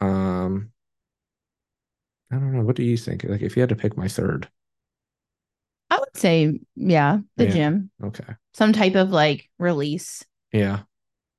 Um, 0.00 0.72
I 2.30 2.36
don't 2.36 2.52
know. 2.52 2.62
What 2.62 2.76
do 2.76 2.82
you 2.82 2.96
think? 2.96 3.24
Like, 3.24 3.42
if 3.42 3.56
you 3.56 3.60
had 3.62 3.68
to 3.70 3.76
pick 3.76 3.96
my 3.96 4.08
third, 4.08 4.48
I 5.90 5.98
would 5.98 6.16
say, 6.16 6.60
yeah, 6.76 7.18
the 7.36 7.44
Yeah. 7.44 7.52
gym, 7.52 7.90
okay, 8.02 8.34
some 8.54 8.72
type 8.72 8.94
of 8.96 9.10
like 9.10 9.48
release, 9.58 10.24
yeah, 10.52 10.82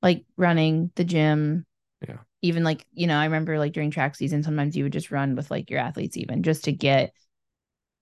like 0.02 0.24
running, 0.36 0.90
the 0.94 1.04
gym. 1.04 1.64
Yeah. 2.06 2.18
even 2.42 2.62
like 2.64 2.86
you 2.92 3.06
know 3.08 3.16
i 3.18 3.24
remember 3.24 3.58
like 3.58 3.72
during 3.72 3.90
track 3.90 4.14
season 4.14 4.42
sometimes 4.42 4.76
you 4.76 4.84
would 4.84 4.92
just 4.92 5.10
run 5.10 5.34
with 5.36 5.50
like 5.50 5.70
your 5.70 5.80
athletes 5.80 6.16
even 6.16 6.42
just 6.42 6.64
to 6.64 6.72
get 6.72 7.12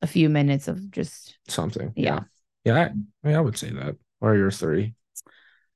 a 0.02 0.06
few 0.06 0.28
minutes 0.28 0.68
of 0.68 0.90
just 0.90 1.38
something. 1.48 1.92
Yeah. 1.96 2.20
Yeah. 2.64 2.74
Yeah. 2.76 2.90
I, 3.24 3.30
yeah, 3.30 3.38
I 3.38 3.40
would 3.40 3.56
say 3.58 3.70
that. 3.70 3.96
Or 4.20 4.36
your 4.36 4.50
three. 4.50 4.94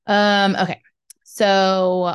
um 0.07 0.57
okay 0.57 0.81
so 1.25 2.15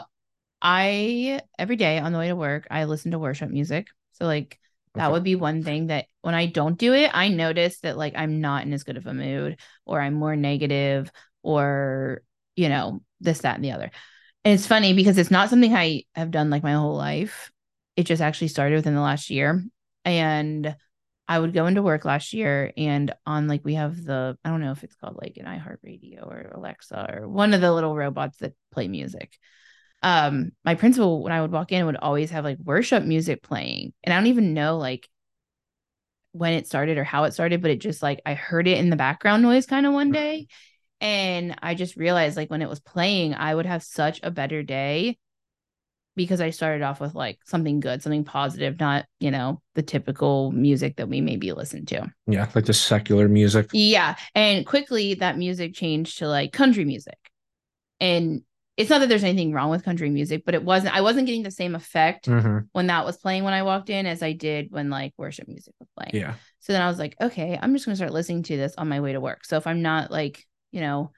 i 0.61 1.41
every 1.59 1.75
day 1.75 1.99
on 1.99 2.11
the 2.13 2.19
way 2.19 2.27
to 2.29 2.35
work 2.35 2.67
i 2.71 2.85
listen 2.85 3.11
to 3.11 3.19
worship 3.19 3.49
music 3.49 3.87
so 4.13 4.25
like 4.25 4.59
that 4.95 5.06
Okay. 5.06 5.12
would 5.13 5.23
be 5.23 5.36
one 5.36 5.63
thing 5.63 5.88
that 5.88 6.06
when 6.21 6.36
i 6.36 6.45
don't 6.45 6.77
do 6.77 6.93
it 6.93 7.12
i 7.13 7.27
notice 7.27 7.79
that 7.79 7.97
like 7.97 8.13
i'm 8.15 8.41
not 8.41 8.65
in 8.65 8.73
as 8.73 8.84
good 8.84 8.97
of 8.97 9.08
a 9.08 9.13
mood 9.13 9.60
or 9.86 10.01
i'm 10.01 10.13
more 10.13 10.36
negative 10.36 11.12
or 11.41 12.21
you 12.56 12.69
know 12.69 13.01
this 13.19 13.39
that 13.39 13.56
and 13.56 13.63
the 13.63 13.71
other. 13.71 13.89
And 14.45 14.53
it's 14.53 14.67
funny 14.67 14.93
because 14.93 15.17
it's 15.17 15.32
not 15.32 15.49
something 15.49 15.73
i 15.73 16.03
have 16.15 16.32
done 16.32 16.49
like 16.49 16.63
my 16.63 16.73
whole 16.73 16.95
life. 16.95 17.51
It 17.95 18.03
just 18.03 18.21
actually 18.21 18.49
started 18.49 18.75
within 18.75 18.95
the 18.95 19.01
last 19.01 19.29
year. 19.29 19.63
And 20.06 20.75
i 21.27 21.39
would 21.39 21.53
go 21.53 21.67
into 21.67 21.82
work 21.82 22.03
last 22.03 22.34
year 22.34 22.73
and 22.75 23.13
on 23.25 23.47
like 23.47 23.63
we 23.63 23.75
have 23.75 24.03
the 24.03 24.38
i 24.43 24.49
don't 24.49 24.60
know 24.60 24.73
if 24.73 24.84
it's 24.84 24.95
called 24.95 25.17
like 25.21 25.38
an 25.38 25.45
iheartradio 25.45 26.27
or 26.27 26.51
alexa 26.53 27.08
or 27.13 27.29
one 27.29 27.53
of 27.53 27.62
the 27.62 27.71
little 27.71 27.95
robots 27.95 28.38
that 28.39 28.53
play 28.73 28.89
music 28.89 29.38
um 30.03 30.51
my 30.63 30.75
principal 30.75 31.23
when 31.23 31.31
i 31.33 31.41
would 31.41 31.51
walk 31.51 31.71
in 31.71 31.85
would 31.85 31.95
always 31.95 32.29
have 32.29 32.43
like 32.43 32.57
worship 32.59 33.03
music 33.03 33.41
playing 33.41 33.93
and 34.03 34.13
i 34.13 34.17
don't 34.17 34.27
even 34.27 34.53
know 34.53 34.77
like 34.77 35.09
when 36.33 36.53
it 36.53 36.67
started 36.67 36.97
or 36.97 37.03
how 37.03 37.23
it 37.23 37.33
started 37.33 37.61
but 37.61 37.71
it 37.71 37.79
just 37.79 38.03
like 38.03 38.21
i 38.25 38.33
heard 38.33 38.67
it 38.67 38.77
in 38.77 38.89
the 38.89 38.95
background 38.95 39.41
noise 39.43 39.65
kind 39.65 39.85
of 39.85 39.93
one 39.93 40.11
day 40.11 40.47
and 40.99 41.55
i 41.61 41.73
just 41.75 41.95
realized 41.95 42.37
like 42.37 42.49
when 42.49 42.61
it 42.61 42.69
was 42.69 42.79
playing 42.79 43.33
i 43.33 43.53
would 43.53 43.65
have 43.65 43.83
such 43.83 44.19
a 44.23 44.31
better 44.31 44.63
day 44.63 45.17
because 46.15 46.41
i 46.41 46.49
started 46.49 46.83
off 46.83 46.99
with 46.99 47.13
like 47.15 47.39
something 47.45 47.79
good 47.79 48.01
something 48.01 48.23
positive 48.23 48.79
not 48.79 49.05
you 49.19 49.31
know 49.31 49.61
the 49.75 49.81
typical 49.81 50.51
music 50.51 50.95
that 50.97 51.07
we 51.09 51.21
maybe 51.21 51.51
listen 51.53 51.85
to 51.85 52.11
Yeah. 52.27 52.47
Like 52.53 52.65
the 52.65 52.73
secular 52.73 53.27
music. 53.27 53.69
yeah. 53.73 54.15
And 54.35 54.65
quickly 54.65 55.15
that 55.15 55.37
music 55.37 55.73
changed 55.73 56.19
to 56.19 56.27
like 56.27 56.51
country 56.53 56.85
music. 56.85 57.17
And 57.99 58.43
it's 58.77 58.89
not 58.89 58.99
that 58.99 59.09
there's 59.09 59.23
anything 59.23 59.53
wrong 59.53 59.69
with 59.69 59.83
country 59.86 60.09
music, 60.09 60.43
but 60.45 60.55
it 60.55 60.63
wasn't, 60.63 60.95
I 60.95 61.01
wasn't 61.01 61.27
getting 61.27 61.43
the 61.43 61.51
same 61.51 61.75
effect 61.75 62.25
hmm 62.25 62.59
when 62.71 62.88
that 62.88 63.05
was 63.05 63.17
playing 63.17 63.43
when 63.43 63.53
I 63.53 63.62
walked 63.62 63.91
in 63.91 64.07
as 64.07 64.23
I 64.23 64.31
did 64.33 64.71
when 64.71 64.89
like 64.89 65.13
worship 65.15 65.47
music 65.47 65.75
was 65.79 65.89
playing. 65.95 66.23
Yeah. 66.23 66.33
So 66.59 66.73
then 66.73 66.81
I 66.81 66.88
was 66.88 66.97
like, 66.97 67.15
okay, 67.21 67.59
I'm 67.62 67.73
just 67.73 67.86
going 67.86 67.93
to 67.93 67.97
start 67.97 68.13
listening 68.13 68.41
to 68.43 68.57
this 68.57 68.73
on 68.77 68.89
my 68.89 68.99
way 68.99 69.13
to 69.13 69.21
work. 69.21 69.45
So 69.45 69.57
if 69.57 69.67
I'm 69.67 69.83
not 69.83 70.09
like, 70.09 70.43
you 70.71 70.81
know, 70.81 71.12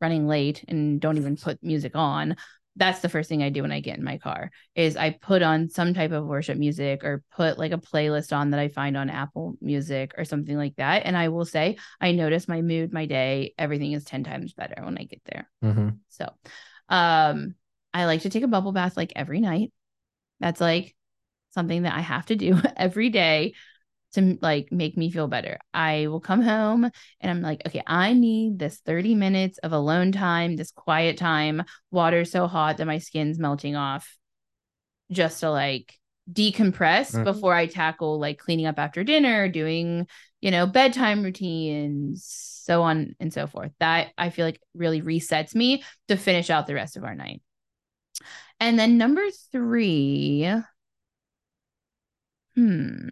running 0.00 0.26
late 0.26 0.64
and 0.66 1.00
don't 1.00 1.16
even 1.16 1.36
put 1.36 1.62
music 1.62 1.92
on, 1.94 2.36
that's 2.76 3.00
the 3.00 3.08
first 3.08 3.28
thing 3.28 3.42
I 3.42 3.48
do 3.48 3.62
when 3.62 3.72
I 3.72 3.80
get 3.80 3.96
in 3.96 4.04
my 4.04 4.18
car 4.18 4.50
is 4.74 4.96
I 4.96 5.10
put 5.10 5.42
on 5.42 5.70
some 5.70 5.94
type 5.94 6.12
of 6.12 6.26
worship 6.26 6.58
music 6.58 7.04
or 7.04 7.22
put 7.34 7.58
like 7.58 7.72
a 7.72 7.78
playlist 7.78 8.36
on 8.36 8.50
that 8.50 8.60
I 8.60 8.68
find 8.68 8.96
on 8.96 9.08
Apple 9.08 9.54
Music 9.62 10.12
or 10.18 10.24
something 10.24 10.56
like 10.56 10.76
that. 10.76 11.06
And 11.06 11.16
I 11.16 11.28
will 11.28 11.46
say, 11.46 11.78
I 12.00 12.12
notice 12.12 12.48
my 12.48 12.60
mood, 12.60 12.92
my 12.92 13.06
day, 13.06 13.54
everything 13.56 13.92
is 13.92 14.04
10 14.04 14.24
times 14.24 14.52
better 14.52 14.84
when 14.84 14.98
I 14.98 15.04
get 15.04 15.22
there. 15.24 15.48
hmm 15.62 15.88
So, 16.08 16.28
um, 16.88 17.54
I 17.94 18.06
like 18.06 18.22
to 18.22 18.30
take 18.30 18.42
a 18.42 18.48
bubble 18.48 18.72
bath 18.72 18.96
like 18.96 19.12
every 19.16 19.40
night. 19.40 19.72
That's 20.40 20.60
like 20.60 20.94
something 21.52 21.82
that 21.82 21.94
I 21.94 22.00
have 22.00 22.26
to 22.26 22.36
do 22.36 22.60
every 22.76 23.10
day 23.10 23.54
to 24.14 24.38
like 24.40 24.72
make 24.72 24.96
me 24.96 25.10
feel 25.10 25.28
better. 25.28 25.58
I 25.74 26.06
will 26.08 26.20
come 26.20 26.42
home 26.42 26.90
and 27.20 27.30
I'm 27.30 27.42
like, 27.42 27.62
okay, 27.66 27.82
I 27.86 28.12
need 28.14 28.58
this 28.58 28.78
30 28.78 29.14
minutes 29.14 29.58
of 29.58 29.72
alone 29.72 30.12
time, 30.12 30.56
this 30.56 30.72
quiet 30.72 31.18
time. 31.18 31.64
Water's 31.90 32.30
so 32.30 32.46
hot 32.46 32.78
that 32.78 32.86
my 32.86 32.98
skin's 32.98 33.38
melting 33.38 33.76
off 33.76 34.16
just 35.10 35.40
to 35.40 35.50
like 35.50 35.94
decompress 36.30 37.12
Mhm. 37.12 37.24
before 37.24 37.54
I 37.54 37.66
tackle 37.66 38.18
like 38.18 38.38
cleaning 38.38 38.66
up 38.66 38.78
after 38.78 39.04
dinner, 39.04 39.48
doing, 39.48 40.06
you 40.46 40.52
know, 40.52 40.64
bedtime 40.64 41.24
routines, 41.24 42.24
so 42.24 42.82
on 42.82 43.16
and 43.18 43.32
so 43.32 43.48
forth. 43.48 43.72
That 43.80 44.12
I 44.16 44.30
feel 44.30 44.46
like 44.46 44.60
really 44.74 45.02
resets 45.02 45.56
me 45.56 45.82
to 46.06 46.16
finish 46.16 46.50
out 46.50 46.68
the 46.68 46.74
rest 46.74 46.96
of 46.96 47.02
our 47.02 47.16
night. 47.16 47.42
And 48.60 48.78
then 48.78 48.96
number 48.96 49.24
three, 49.50 50.48
hmm, 52.54 53.08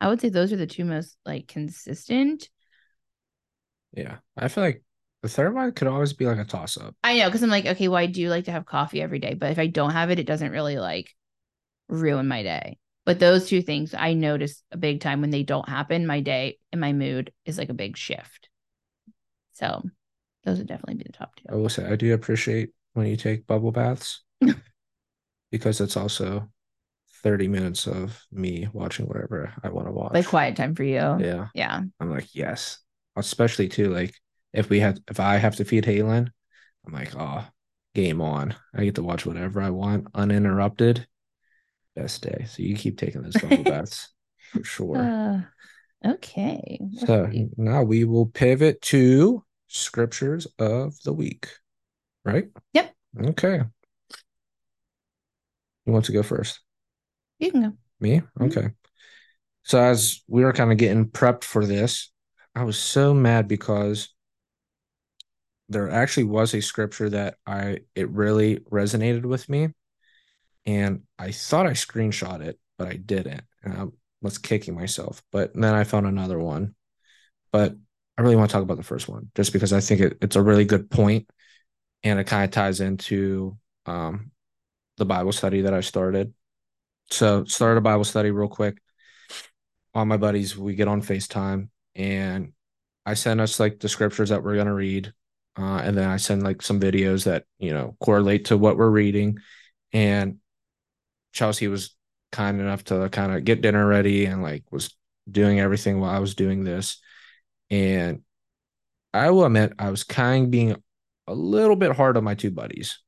I 0.00 0.08
would 0.08 0.20
say 0.20 0.28
those 0.28 0.52
are 0.52 0.56
the 0.56 0.66
two 0.66 0.84
most 0.84 1.16
like 1.24 1.46
consistent. 1.46 2.50
Yeah. 3.92 4.16
I 4.36 4.48
feel 4.48 4.64
like 4.64 4.82
the 5.22 5.28
third 5.28 5.54
one 5.54 5.70
could 5.70 5.86
always 5.86 6.14
be 6.14 6.26
like 6.26 6.38
a 6.38 6.44
toss 6.44 6.76
up. 6.76 6.96
I 7.04 7.16
know 7.16 7.26
because 7.26 7.44
I'm 7.44 7.48
like, 7.48 7.66
okay, 7.66 7.86
well, 7.86 7.98
I 7.98 8.06
do 8.06 8.28
like 8.28 8.46
to 8.46 8.52
have 8.52 8.66
coffee 8.66 9.00
every 9.00 9.20
day, 9.20 9.34
but 9.34 9.52
if 9.52 9.60
I 9.60 9.68
don't 9.68 9.92
have 9.92 10.10
it, 10.10 10.18
it 10.18 10.26
doesn't 10.26 10.50
really 10.50 10.78
like 10.78 11.14
ruin 11.88 12.26
my 12.26 12.42
day. 12.42 12.78
But 13.04 13.18
those 13.18 13.48
two 13.48 13.60
things 13.60 13.94
I 13.96 14.14
notice 14.14 14.62
a 14.72 14.76
big 14.76 15.00
time 15.00 15.20
when 15.20 15.30
they 15.30 15.42
don't 15.42 15.68
happen, 15.68 16.06
my 16.06 16.20
day 16.20 16.58
and 16.72 16.80
my 16.80 16.92
mood 16.92 17.32
is 17.44 17.58
like 17.58 17.68
a 17.68 17.74
big 17.74 17.96
shift. 17.96 18.48
So 19.52 19.82
those 20.44 20.58
would 20.58 20.66
definitely 20.66 20.94
be 20.94 21.04
the 21.04 21.12
top 21.12 21.36
two. 21.36 21.44
I 21.50 21.56
will 21.56 21.68
say 21.68 21.84
I 21.86 21.96
do 21.96 22.12
appreciate 22.14 22.70
when 22.94 23.06
you 23.06 23.16
take 23.16 23.46
bubble 23.46 23.72
baths 23.72 24.22
because 25.50 25.80
it's 25.80 25.96
also 25.96 26.48
30 27.22 27.48
minutes 27.48 27.86
of 27.86 28.22
me 28.32 28.68
watching 28.72 29.06
whatever 29.06 29.52
I 29.62 29.68
want 29.68 29.88
to 29.88 29.92
watch. 29.92 30.12
Like 30.14 30.26
quiet 30.26 30.56
time 30.56 30.74
for 30.74 30.84
you. 30.84 31.16
Yeah. 31.18 31.48
Yeah. 31.54 31.82
I'm 32.00 32.10
like, 32.10 32.34
yes. 32.34 32.78
Especially 33.16 33.68
too, 33.68 33.88
like 33.90 34.14
if 34.52 34.68
we 34.68 34.80
have 34.80 34.98
if 35.10 35.20
I 35.20 35.36
have 35.36 35.56
to 35.56 35.64
feed 35.64 35.84
Halen, 35.84 36.28
I'm 36.86 36.92
like, 36.92 37.14
oh, 37.16 37.44
game 37.94 38.20
on. 38.20 38.54
I 38.74 38.84
get 38.84 38.96
to 38.96 39.02
watch 39.02 39.24
whatever 39.24 39.60
I 39.60 39.70
want 39.70 40.08
uninterrupted. 40.14 41.06
Best 41.96 42.22
day. 42.22 42.44
So 42.48 42.62
you 42.62 42.74
keep 42.74 42.98
taking 42.98 43.22
those 43.22 43.36
bubble 43.36 43.64
baths 43.64 44.10
for 44.52 44.64
sure. 44.64 44.98
Uh, 44.98 45.42
okay. 46.04 46.78
Let's 46.80 47.06
So 47.06 47.30
see. 47.30 47.48
now 47.56 47.82
we 47.82 48.04
will 48.04 48.26
pivot 48.26 48.80
to 48.82 49.44
scriptures 49.68 50.46
of 50.58 51.00
the 51.02 51.12
week. 51.12 51.48
Right? 52.24 52.48
Yep. 52.72 52.94
Okay. 53.20 53.60
You 55.86 55.92
want 55.92 56.06
to 56.06 56.12
go 56.12 56.22
first? 56.22 56.60
You 57.38 57.50
can 57.50 57.62
go. 57.62 57.72
Me? 58.00 58.22
Mhm. 58.38 58.46
Okay. 58.46 58.70
So 59.62 59.80
as 59.80 60.22
we 60.28 60.44
were 60.44 60.52
kind 60.52 60.72
of 60.72 60.78
getting 60.78 61.06
prepped 61.06 61.44
for 61.44 61.64
this, 61.64 62.10
I 62.54 62.64
was 62.64 62.78
so 62.78 63.14
mad 63.14 63.48
because 63.48 64.10
there 65.68 65.90
actually 65.90 66.24
was 66.24 66.54
a 66.54 66.60
scripture 66.60 67.08
that 67.10 67.36
I 67.46 67.80
it 67.94 68.08
really 68.10 68.58
resonated 68.70 69.24
with 69.24 69.48
me. 69.48 69.70
And 70.66 71.02
I 71.18 71.30
thought 71.30 71.66
I 71.66 71.72
screenshot 71.72 72.40
it, 72.40 72.58
but 72.78 72.88
I 72.88 72.96
didn't. 72.96 73.42
And 73.62 73.74
I 73.74 73.84
was 74.22 74.38
kicking 74.38 74.74
myself. 74.74 75.22
But 75.30 75.52
then 75.54 75.74
I 75.74 75.84
found 75.84 76.06
another 76.06 76.38
one. 76.38 76.74
But 77.52 77.74
I 78.16 78.22
really 78.22 78.36
want 78.36 78.50
to 78.50 78.52
talk 78.52 78.62
about 78.62 78.76
the 78.76 78.82
first 78.82 79.08
one 79.08 79.30
just 79.34 79.52
because 79.52 79.72
I 79.72 79.80
think 79.80 80.00
it, 80.00 80.18
it's 80.20 80.36
a 80.36 80.42
really 80.42 80.64
good 80.64 80.90
point 80.90 81.28
and 82.02 82.18
it 82.18 82.26
kind 82.26 82.44
of 82.44 82.50
ties 82.50 82.80
into 82.80 83.56
um, 83.86 84.30
the 84.96 85.04
Bible 85.04 85.32
study 85.32 85.62
that 85.62 85.74
I 85.74 85.80
started. 85.80 86.32
So, 87.10 87.44
started 87.44 87.78
a 87.78 87.82
Bible 87.82 88.04
study 88.04 88.30
real 88.30 88.48
quick. 88.48 88.78
All 89.94 90.04
my 90.04 90.16
buddies, 90.16 90.56
we 90.56 90.74
get 90.74 90.88
on 90.88 91.02
FaceTime 91.02 91.68
and 91.94 92.52
I 93.06 93.14
send 93.14 93.40
us 93.40 93.60
like 93.60 93.80
the 93.80 93.88
scriptures 93.88 94.30
that 94.30 94.42
we're 94.42 94.54
going 94.54 94.66
to 94.66 94.72
read. 94.72 95.12
Uh, 95.56 95.80
and 95.84 95.96
then 95.96 96.08
I 96.08 96.16
send 96.16 96.42
like 96.42 96.62
some 96.62 96.80
videos 96.80 97.24
that, 97.24 97.44
you 97.58 97.72
know, 97.72 97.96
correlate 98.00 98.46
to 98.46 98.56
what 98.56 98.76
we're 98.76 98.90
reading. 98.90 99.38
And 99.92 100.38
Chelsey 101.34 101.68
was 101.68 101.94
kind 102.32 102.60
enough 102.60 102.84
to 102.84 103.08
kind 103.10 103.32
of 103.32 103.44
get 103.44 103.60
dinner 103.60 103.86
ready 103.86 104.24
and 104.24 104.42
like 104.42 104.64
was 104.70 104.96
doing 105.30 105.60
everything 105.60 106.00
while 106.00 106.10
I 106.10 106.20
was 106.20 106.34
doing 106.34 106.64
this. 106.64 107.00
And 107.70 108.22
I 109.12 109.30
will 109.30 109.44
admit, 109.44 109.74
I 109.78 109.90
was 109.90 110.04
kind 110.04 110.46
of 110.46 110.50
being 110.50 110.76
a 111.26 111.34
little 111.34 111.76
bit 111.76 111.92
hard 111.92 112.16
on 112.16 112.24
my 112.24 112.34
two 112.34 112.50
buddies. 112.50 112.98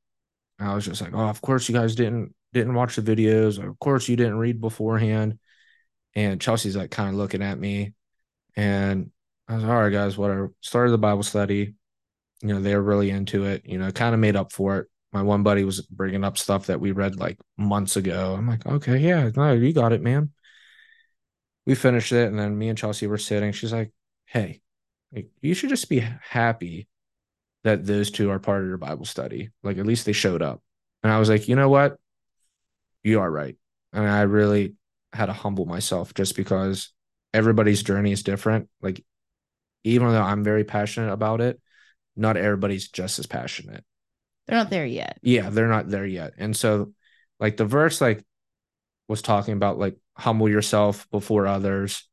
I 0.59 0.73
was 0.73 0.85
just 0.85 1.01
like, 1.01 1.13
oh, 1.13 1.27
of 1.27 1.41
course 1.41 1.67
you 1.69 1.75
guys 1.75 1.95
didn't 1.95 2.33
didn't 2.53 2.73
watch 2.73 2.95
the 2.95 3.01
videos. 3.01 3.63
Of 3.63 3.79
course 3.79 4.07
you 4.07 4.15
didn't 4.15 4.37
read 4.37 4.61
beforehand. 4.61 5.39
And 6.15 6.41
Chelsey's 6.41 6.75
like 6.75 6.91
kind 6.91 7.09
of 7.09 7.15
looking 7.15 7.43
at 7.43 7.59
me. 7.59 7.93
And 8.55 9.11
I 9.47 9.55
was 9.55 9.63
like, 9.63 9.71
all 9.71 9.81
right, 9.81 9.91
guys, 9.91 10.17
whatever. 10.17 10.51
Started 10.61 10.91
the 10.91 10.97
Bible 10.97 11.23
study. 11.23 11.75
You 12.41 12.53
know, 12.53 12.61
they 12.61 12.75
were 12.75 12.81
really 12.81 13.09
into 13.09 13.45
it, 13.45 13.63
you 13.65 13.77
know, 13.77 13.91
kind 13.91 14.13
of 14.13 14.19
made 14.19 14.35
up 14.35 14.51
for 14.51 14.79
it. 14.79 14.87
My 15.13 15.21
one 15.21 15.43
buddy 15.43 15.63
was 15.63 15.81
bringing 15.81 16.23
up 16.23 16.37
stuff 16.37 16.67
that 16.67 16.81
we 16.81 16.91
read 16.91 17.17
like 17.17 17.37
months 17.57 17.95
ago. 17.95 18.35
I'm 18.37 18.47
like, 18.47 18.65
okay, 18.65 18.97
yeah, 18.97 19.29
no, 19.35 19.53
you 19.53 19.73
got 19.73 19.93
it, 19.93 20.01
man. 20.01 20.31
We 21.65 21.75
finished 21.75 22.11
it. 22.11 22.27
And 22.27 22.37
then 22.37 22.57
me 22.57 22.69
and 22.69 22.77
Chelsey 22.77 23.07
were 23.07 23.17
sitting. 23.17 23.51
She's 23.51 23.73
like, 23.73 23.91
hey, 24.25 24.61
you 25.41 25.53
should 25.53 25.69
just 25.69 25.89
be 25.89 26.03
happy 26.29 26.87
that 27.63 27.85
those 27.85 28.11
two 28.11 28.29
are 28.29 28.39
part 28.39 28.61
of 28.61 28.67
your 28.67 28.77
Bible 28.77 29.05
study. 29.05 29.49
Like, 29.63 29.77
at 29.77 29.85
least 29.85 30.05
they 30.05 30.13
showed 30.13 30.41
up. 30.41 30.61
And 31.03 31.11
I 31.11 31.19
was 31.19 31.29
like, 31.29 31.47
you 31.47 31.55
know 31.55 31.69
what? 31.69 31.97
You 33.03 33.21
are 33.21 33.31
right. 33.31 33.55
And 33.93 34.07
I 34.07 34.21
really 34.23 34.75
had 35.13 35.27
to 35.27 35.33
humble 35.33 35.65
myself 35.65 36.13
just 36.13 36.35
because 36.35 36.91
everybody's 37.33 37.83
journey 37.83 38.11
is 38.11 38.23
different. 38.23 38.69
Like, 38.81 39.03
even 39.83 40.09
though 40.09 40.21
I'm 40.21 40.43
very 40.43 40.63
passionate 40.63 41.11
about 41.11 41.41
it, 41.41 41.59
not 42.15 42.37
everybody's 42.37 42.89
just 42.89 43.19
as 43.19 43.25
passionate. 43.25 43.83
They're 44.47 44.57
not 44.57 44.69
there 44.69 44.85
yet. 44.85 45.17
Yeah, 45.21 45.49
they're 45.49 45.67
not 45.67 45.89
there 45.89 46.05
yet. 46.05 46.33
And 46.37 46.55
so 46.55 46.93
Like 47.39 47.57
the 47.57 47.65
verse 47.65 48.01
like 48.01 48.23
was 49.07 49.21
talking 49.21 49.53
about 49.53 49.77
like 49.77 49.97
humble 50.15 50.49
yourself 50.49 51.09
before 51.11 51.47
others. 51.47 52.07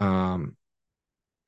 Um 0.00 0.56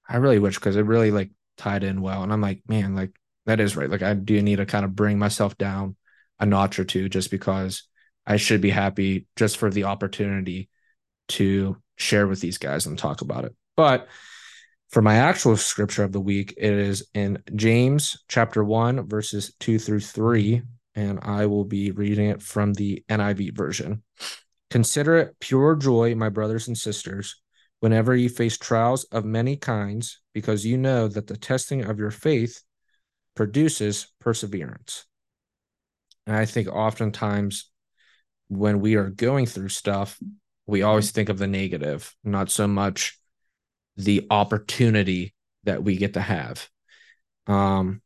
I 0.08 0.16
really 0.16 0.38
wish 0.38 0.56
because 0.56 0.76
it 0.76 0.84
really 0.84 1.10
like 1.10 1.30
tied 1.56 1.84
in 1.84 2.02
well. 2.02 2.22
And 2.22 2.32
I'm 2.32 2.40
like, 2.40 2.62
man, 2.68 2.94
like 2.94 3.12
that 3.46 3.60
is 3.60 3.76
right. 3.76 3.90
Like 3.90 4.02
I 4.02 4.14
do 4.14 4.40
need 4.42 4.56
to 4.56 4.66
kind 4.66 4.84
of 4.84 4.94
bring 4.94 5.18
myself 5.18 5.56
down 5.56 5.96
a 6.38 6.46
notch 6.46 6.78
or 6.78 6.84
two 6.84 7.08
just 7.08 7.30
because 7.30 7.84
I 8.26 8.36
should 8.36 8.60
be 8.60 8.70
happy 8.70 9.26
just 9.36 9.56
for 9.56 9.70
the 9.70 9.84
opportunity 9.84 10.68
to 11.28 11.76
share 11.96 12.26
with 12.26 12.40
these 12.40 12.58
guys 12.58 12.86
and 12.86 12.98
talk 12.98 13.20
about 13.20 13.44
it. 13.44 13.54
But 13.76 14.08
for 14.92 15.00
my 15.00 15.16
actual 15.16 15.56
scripture 15.56 16.04
of 16.04 16.12
the 16.12 16.20
week, 16.20 16.52
it 16.58 16.72
is 16.72 17.08
in 17.14 17.42
James 17.56 18.22
chapter 18.28 18.62
1, 18.62 19.08
verses 19.08 19.54
2 19.58 19.78
through 19.78 20.00
3. 20.00 20.62
And 20.94 21.18
I 21.22 21.46
will 21.46 21.64
be 21.64 21.90
reading 21.90 22.28
it 22.28 22.42
from 22.42 22.74
the 22.74 23.02
NIV 23.08 23.56
version. 23.56 24.02
Consider 24.70 25.16
it 25.16 25.40
pure 25.40 25.74
joy, 25.76 26.14
my 26.14 26.28
brothers 26.28 26.68
and 26.68 26.76
sisters, 26.76 27.40
whenever 27.80 28.14
you 28.14 28.28
face 28.28 28.58
trials 28.58 29.04
of 29.04 29.24
many 29.24 29.56
kinds, 29.56 30.20
because 30.34 30.66
you 30.66 30.76
know 30.76 31.08
that 31.08 31.26
the 31.26 31.38
testing 31.38 31.84
of 31.84 31.98
your 31.98 32.10
faith 32.10 32.62
produces 33.34 34.12
perseverance. 34.20 35.06
And 36.26 36.36
I 36.36 36.44
think 36.44 36.68
oftentimes 36.68 37.70
when 38.48 38.80
we 38.80 38.96
are 38.96 39.08
going 39.08 39.46
through 39.46 39.70
stuff, 39.70 40.18
we 40.66 40.82
always 40.82 41.10
think 41.10 41.30
of 41.30 41.38
the 41.38 41.46
negative, 41.46 42.14
not 42.22 42.50
so 42.50 42.68
much 42.68 43.18
the 43.96 44.26
opportunity 44.30 45.34
that 45.64 45.82
we 45.82 45.96
get 45.96 46.14
to 46.14 46.20
have. 46.20 46.68
Um, 47.46 48.02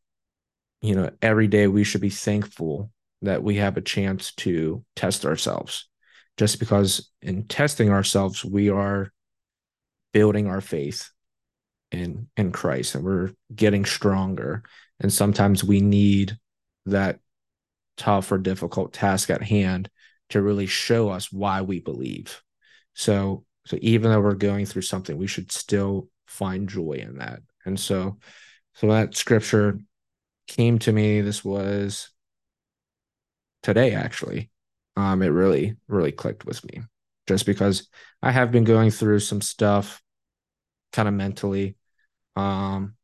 you 0.83 0.95
know, 0.95 1.11
every 1.23 1.49
day 1.49 1.67
we 1.67 1.85
should 1.85 2.01
be 2.01 2.11
thankful 2.11 2.91
that 3.23 3.43
we 3.43 3.57
have 3.57 3.77
a 3.77 3.83
chance 3.83 4.33
to 4.35 4.85
test 4.95 5.25
ourselves. 5.25 5.89
Just 6.37 6.59
because 6.59 7.11
in 7.23 7.47
testing 7.47 7.91
ourselves, 7.91 8.45
we 8.45 8.69
are 8.69 9.13
building 10.13 10.47
our 10.49 10.61
faith 10.61 11.11
in 11.91 12.29
in 12.37 12.53
Christ 12.53 12.95
and 12.95 13.05
we're 13.05 13.31
getting 13.55 13.85
stronger. 13.85 14.63
And 15.01 15.13
sometimes 15.13 15.65
we 15.65 15.81
need 15.81 16.37
that 16.87 17.21
tough 17.97 18.31
or 18.31 18.39
difficult 18.39 18.93
task 18.93 19.31
at 19.31 19.43
hand 19.43 19.91
to 20.31 20.43
really 20.43 20.67
show 20.67 21.09
us 21.09 21.33
why 21.33 21.63
we 21.63 21.81
believe. 21.81 22.43
So 22.95 23.45
so 23.67 23.77
even 23.81 24.11
though 24.11 24.21
we're 24.21 24.35
going 24.35 24.65
through 24.65 24.83
something, 24.83 25.17
we 25.17 25.27
should 25.27 25.51
still 25.51 26.09
find 26.27 26.69
joy 26.69 26.93
in 26.93 27.19
that. 27.19 27.41
And 27.65 27.79
so 27.79 28.19
so 28.75 28.89
that 28.89 29.17
scripture 29.17 29.81
came 30.47 30.79
to 30.81 30.93
me. 30.93 31.21
This 31.21 31.45
was 31.45 32.11
today 33.63 33.95
actually. 33.95 34.51
Um, 34.97 35.21
it 35.23 35.29
really, 35.29 35.77
really 35.89 36.13
clicked 36.13 36.47
with 36.47 36.65
me 36.65 36.83
just 37.27 37.45
because 37.45 37.89
I 38.23 38.31
have 38.31 38.53
been 38.53 38.65
going 38.65 38.91
through 38.91 39.19
some 39.19 39.43
stuff 39.43 40.03
kind 40.93 41.09
of 41.09 41.15
mentally. 41.15 41.77
Um 42.37 42.95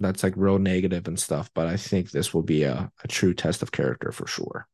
that's 0.00 0.22
like 0.22 0.34
real 0.36 0.58
negative 0.58 1.06
and 1.06 1.18
stuff, 1.18 1.50
but 1.54 1.66
I 1.66 1.76
think 1.76 2.10
this 2.10 2.34
will 2.34 2.42
be 2.42 2.64
a, 2.64 2.90
a 3.04 3.08
true 3.08 3.34
test 3.34 3.62
of 3.62 3.72
character 3.72 4.10
for 4.12 4.26
sure. 4.26 4.66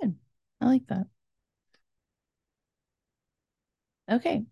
Good. 0.00 0.16
I 0.60 0.66
like 0.66 0.86
that. 0.88 1.06
Okay. 4.12 4.44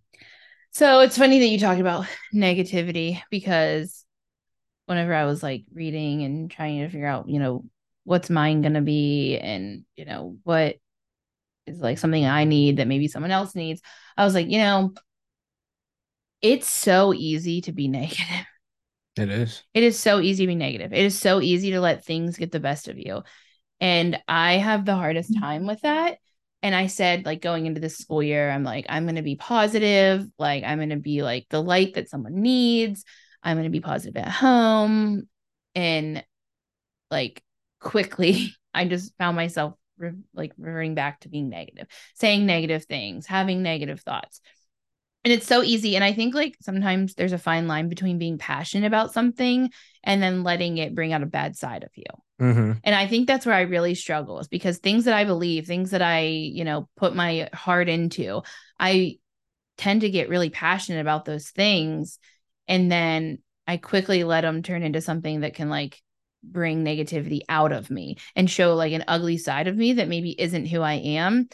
So 0.73 1.01
it's 1.01 1.19
funny 1.19 1.41
that 1.41 1.47
you 1.47 1.59
talked 1.59 1.81
about 1.81 2.07
negativity 2.35 3.21
because 3.31 4.05
whenever 4.87 5.15
I 5.15 5.25
was 5.25 5.43
like 5.43 5.65
reading 5.73 6.23
and 6.23 6.51
trying 6.51 6.81
to 6.81 6.89
figure 6.89 7.07
out, 7.07 7.29
you 7.29 7.39
know, 7.39 7.65
what's 8.05 8.31
mine 8.31 8.63
going 8.63 8.75
to 8.75 8.81
be 8.81 9.37
and, 9.39 9.85
you 9.97 10.05
know, 10.05 10.37
what 10.45 10.77
is 11.67 11.79
like 11.79 11.99
something 11.99 12.25
I 12.25 12.45
need 12.45 12.79
that 12.79 12.89
maybe 12.89 13.09
someone 13.09 13.33
else 13.33 13.55
needs, 13.55 13.83
I 14.17 14.25
was 14.25 14.35
like, 14.35 14.49
you 14.49 14.59
know, 14.59 14.95
it's 16.41 16.69
so 16.69 17.13
easy 17.13 17.61
to 17.63 17.73
be 17.73 17.89
negative. 17.89 18.47
It 19.17 19.29
is. 19.29 19.63
It 19.75 19.83
is 19.83 19.99
so 19.99 20.21
easy 20.21 20.45
to 20.45 20.49
be 20.49 20.55
negative. 20.55 20.93
It 20.93 21.05
is 21.05 21.19
so 21.19 21.41
easy 21.41 21.73
to 21.73 21.81
let 21.81 22.05
things 22.05 22.37
get 22.37 22.53
the 22.53 22.61
best 22.61 22.89
of 22.89 22.97
you. 22.97 23.23
And 23.81 24.19
I 24.29 24.55
have 24.55 24.85
the 24.85 24.95
hardest 24.95 25.33
mm-hmm. 25.33 25.43
time 25.43 25.67
with 25.67 25.81
that 25.83 26.19
and 26.63 26.75
I 26.75 26.89
said, 26.89 27.25
like, 27.25 27.41
going 27.41 27.67
into 27.67 27.81
this 27.81 27.97
school 27.97 28.23
year, 28.23 28.51
I'm 28.51 28.65
like, 28.65 28.87
I'm 28.89 29.05
going 29.05 29.17
to 29.17 29.23
be 29.23 29.37
positive. 29.37 30.27
Like, 30.39 30.63
I'm 30.65 30.79
going 30.79 30.91
to 30.91 30.97
be 30.97 31.23
like 31.23 31.47
the 31.49 31.63
light 31.63 31.95
that 31.95 32.11
someone 32.11 32.43
needs. 32.43 33.05
I'm 33.43 33.57
going 33.57 33.65
to 33.65 33.71
be 33.71 33.81
positive 33.81 34.17
at 34.17 34.29
home. 34.29 35.29
And 35.75 36.25
like, 37.11 37.43
quickly, 37.81 38.55
I 38.75 38.85
just 38.85 39.17
found 39.17 39.37
myself 39.37 39.75
re- 39.97 40.13
like 40.35 40.53
reverting 40.59 40.95
back 40.95 41.21
to 41.21 41.29
being 41.29 41.49
negative, 41.49 41.87
saying 42.15 42.47
negative 42.47 42.85
things, 42.85 43.27
having 43.27 43.63
negative 43.63 44.01
thoughts. 44.01 44.41
And 45.25 45.33
it's 45.33 45.47
so 45.47 45.63
easy. 45.63 45.97
And 45.97 46.05
I 46.05 46.13
think 46.13 46.35
like 46.35 46.57
sometimes 46.63 47.15
there's 47.15 47.33
a 47.33 47.39
fine 47.39 47.69
line 47.69 47.89
between 47.89 48.19
being 48.19 48.39
passionate 48.39 48.87
about 48.87 49.13
something 49.13 49.71
and 50.03 50.23
then 50.23 50.43
letting 50.43 50.79
it 50.79 50.95
bring 50.95 51.13
out 51.13 51.23
a 51.23 51.27
bad 51.27 51.57
side 51.57 51.85
of 51.85 51.91
you. 51.95 52.05
Mm-hmm. 52.41 52.73
And 52.83 52.95
I 52.95 53.07
think 53.07 53.27
that's 53.27 53.45
where 53.45 53.55
I 53.55 53.63
really 53.63 53.95
struggle 53.95 54.41
is 54.41 54.49
because 54.49 54.79
things 54.79 55.05
that 55.05 55.15
I 55.15 55.25
believe, 55.25 55.67
things 55.67 55.91
that 55.91 56.03
I, 56.03 56.23
you 56.23 56.65
know, 56.65 56.89
put 56.97 57.15
my 57.15 57.49
heart 57.53 57.89
into, 57.89 58.43
I 58.79 59.19
tend 59.77 60.01
to 60.03 60.11
get 60.11 60.29
really 60.29 60.51
passionate 60.51 61.01
about 61.01 61.25
those 61.25 61.51
things. 61.51 62.19
And 62.67 62.91
then 62.91 63.39
I 63.67 63.77
quickly 63.77 64.25
let 64.25 64.41
them 64.41 64.63
turn 64.63 64.83
into 64.83 65.01
something 65.01 65.41
that 65.41 65.55
can 65.55 65.69
like 65.69 66.01
bring 66.43 66.85
negativity 66.85 67.41
out 67.49 67.73
of 67.73 67.91
me 67.91 68.17
and 68.35 68.51
show 68.51 68.75
like 68.75 68.93
an 68.93 69.05
ugly 69.07 69.37
side 69.37 69.69
of 69.69 69.77
me 69.77 69.95
that 69.95 70.09
maybe 70.09 70.31
isn't 70.31 70.67
who 70.67 70.81
I 70.81 70.95
am 70.95 71.49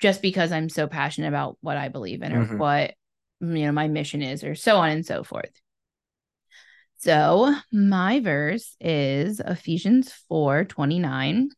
just 0.00 0.20
because 0.20 0.50
I'm 0.50 0.68
so 0.68 0.88
passionate 0.88 1.28
about 1.28 1.56
what 1.60 1.76
I 1.76 1.88
believe 1.88 2.22
in 2.22 2.32
or 2.32 2.44
mm-hmm. 2.44 2.58
what, 2.58 2.94
you 3.40 3.66
know, 3.66 3.72
my 3.72 3.88
mission 3.88 4.22
is 4.22 4.42
or 4.42 4.54
so 4.54 4.78
on 4.78 4.90
and 4.90 5.06
so 5.06 5.22
forth. 5.22 5.50
So 7.02 7.52
my 7.72 8.20
verse 8.20 8.76
is 8.80 9.40
Ephesians 9.40 10.12
4 10.28 10.66
29. 10.66 11.48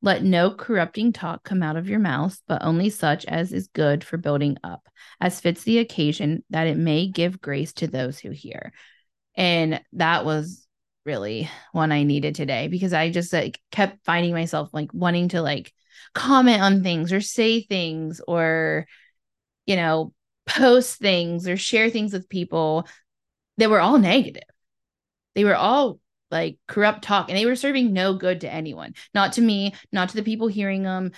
Let 0.00 0.24
no 0.24 0.50
corrupting 0.50 1.12
talk 1.12 1.44
come 1.44 1.62
out 1.62 1.76
of 1.76 1.90
your 1.90 1.98
mouth, 1.98 2.40
but 2.48 2.64
only 2.64 2.88
such 2.88 3.26
as 3.26 3.52
is 3.52 3.68
good 3.68 4.02
for 4.02 4.16
building 4.16 4.56
up, 4.64 4.88
as 5.20 5.42
fits 5.42 5.62
the 5.64 5.80
occasion, 5.80 6.42
that 6.48 6.68
it 6.68 6.78
may 6.78 7.06
give 7.06 7.38
grace 7.38 7.74
to 7.74 7.86
those 7.86 8.18
who 8.18 8.30
hear. 8.30 8.72
And 9.36 9.82
that 9.92 10.24
was 10.24 10.66
really 11.04 11.50
one 11.72 11.92
I 11.92 12.04
needed 12.04 12.34
today 12.34 12.68
because 12.68 12.94
I 12.94 13.10
just 13.10 13.30
like 13.30 13.60
kept 13.70 14.06
finding 14.06 14.32
myself 14.32 14.70
like 14.72 14.88
wanting 14.94 15.28
to 15.28 15.42
like 15.42 15.70
comment 16.14 16.62
on 16.62 16.82
things 16.82 17.12
or 17.12 17.20
say 17.20 17.60
things 17.60 18.22
or, 18.26 18.86
you 19.66 19.76
know, 19.76 20.14
post 20.46 20.98
things 20.98 21.46
or 21.46 21.58
share 21.58 21.90
things 21.90 22.14
with 22.14 22.30
people 22.30 22.88
that 23.58 23.68
were 23.68 23.80
all 23.80 23.98
negative 23.98 24.44
they 25.38 25.44
were 25.44 25.54
all 25.54 26.00
like 26.32 26.58
corrupt 26.66 27.02
talk 27.02 27.28
and 27.28 27.38
they 27.38 27.46
were 27.46 27.54
serving 27.54 27.92
no 27.92 28.12
good 28.12 28.40
to 28.40 28.52
anyone, 28.52 28.92
not 29.14 29.34
to 29.34 29.40
me, 29.40 29.72
not 29.92 30.08
to 30.08 30.16
the 30.16 30.24
people 30.24 30.48
hearing 30.48 30.82
them, 30.82 31.12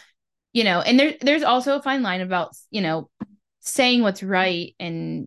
you 0.52 0.62
know. 0.62 0.82
And 0.82 1.00
there, 1.00 1.14
there's 1.22 1.42
also 1.42 1.78
a 1.78 1.82
fine 1.82 2.02
line 2.02 2.20
about, 2.20 2.54
you 2.70 2.82
know, 2.82 3.08
saying 3.60 4.02
what's 4.02 4.22
right 4.22 4.74
and 4.78 5.26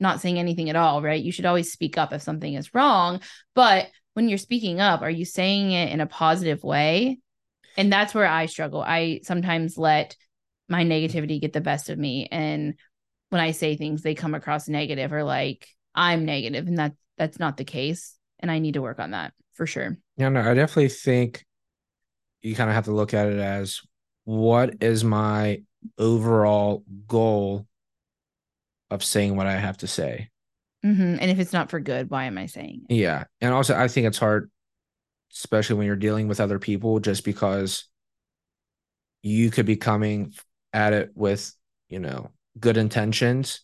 not 0.00 0.22
saying 0.22 0.38
anything 0.38 0.70
at 0.70 0.76
all, 0.76 1.02
right? 1.02 1.22
You 1.22 1.32
should 1.32 1.44
always 1.44 1.70
speak 1.70 1.98
up 1.98 2.14
if 2.14 2.22
something 2.22 2.54
is 2.54 2.72
wrong. 2.72 3.20
But 3.54 3.88
when 4.14 4.30
you're 4.30 4.38
speaking 4.38 4.80
up, 4.80 5.02
are 5.02 5.10
you 5.10 5.26
saying 5.26 5.72
it 5.72 5.92
in 5.92 6.00
a 6.00 6.06
positive 6.06 6.64
way? 6.64 7.18
And 7.76 7.92
that's 7.92 8.14
where 8.14 8.26
I 8.26 8.46
struggle. 8.46 8.80
I 8.80 9.20
sometimes 9.22 9.76
let 9.76 10.16
my 10.66 10.82
negativity 10.82 11.42
get 11.42 11.52
the 11.52 11.60
best 11.60 11.90
of 11.90 11.98
me. 11.98 12.26
And 12.32 12.76
when 13.28 13.42
I 13.42 13.50
say 13.50 13.76
things, 13.76 14.00
they 14.00 14.14
come 14.14 14.34
across 14.34 14.66
negative 14.66 15.12
or 15.12 15.24
like 15.24 15.68
I'm 15.94 16.24
negative, 16.24 16.66
and 16.68 16.78
that 16.78 16.94
that's 17.18 17.38
not 17.38 17.56
the 17.56 17.64
case 17.64 18.16
and 18.40 18.50
i 18.50 18.58
need 18.58 18.74
to 18.74 18.82
work 18.82 18.98
on 18.98 19.10
that 19.10 19.32
for 19.54 19.66
sure 19.66 19.96
yeah 20.16 20.28
no 20.28 20.40
i 20.40 20.54
definitely 20.54 20.88
think 20.88 21.44
you 22.42 22.54
kind 22.54 22.70
of 22.70 22.74
have 22.74 22.84
to 22.84 22.92
look 22.92 23.14
at 23.14 23.26
it 23.26 23.38
as 23.38 23.80
what 24.24 24.74
is 24.82 25.04
my 25.04 25.62
overall 25.98 26.84
goal 27.06 27.66
of 28.90 29.04
saying 29.04 29.36
what 29.36 29.46
i 29.46 29.54
have 29.54 29.76
to 29.76 29.86
say 29.86 30.28
mm-hmm. 30.84 31.16
and 31.20 31.30
if 31.30 31.38
it's 31.38 31.52
not 31.52 31.70
for 31.70 31.80
good 31.80 32.10
why 32.10 32.24
am 32.24 32.38
i 32.38 32.46
saying 32.46 32.82
it? 32.88 32.94
yeah 32.94 33.24
and 33.40 33.52
also 33.52 33.76
i 33.76 33.88
think 33.88 34.06
it's 34.06 34.18
hard 34.18 34.50
especially 35.32 35.76
when 35.76 35.86
you're 35.86 35.96
dealing 35.96 36.28
with 36.28 36.40
other 36.40 36.58
people 36.58 37.00
just 37.00 37.24
because 37.24 37.84
you 39.22 39.50
could 39.50 39.66
be 39.66 39.76
coming 39.76 40.32
at 40.72 40.92
it 40.92 41.10
with 41.14 41.54
you 41.88 41.98
know 41.98 42.30
good 42.58 42.76
intentions 42.76 43.60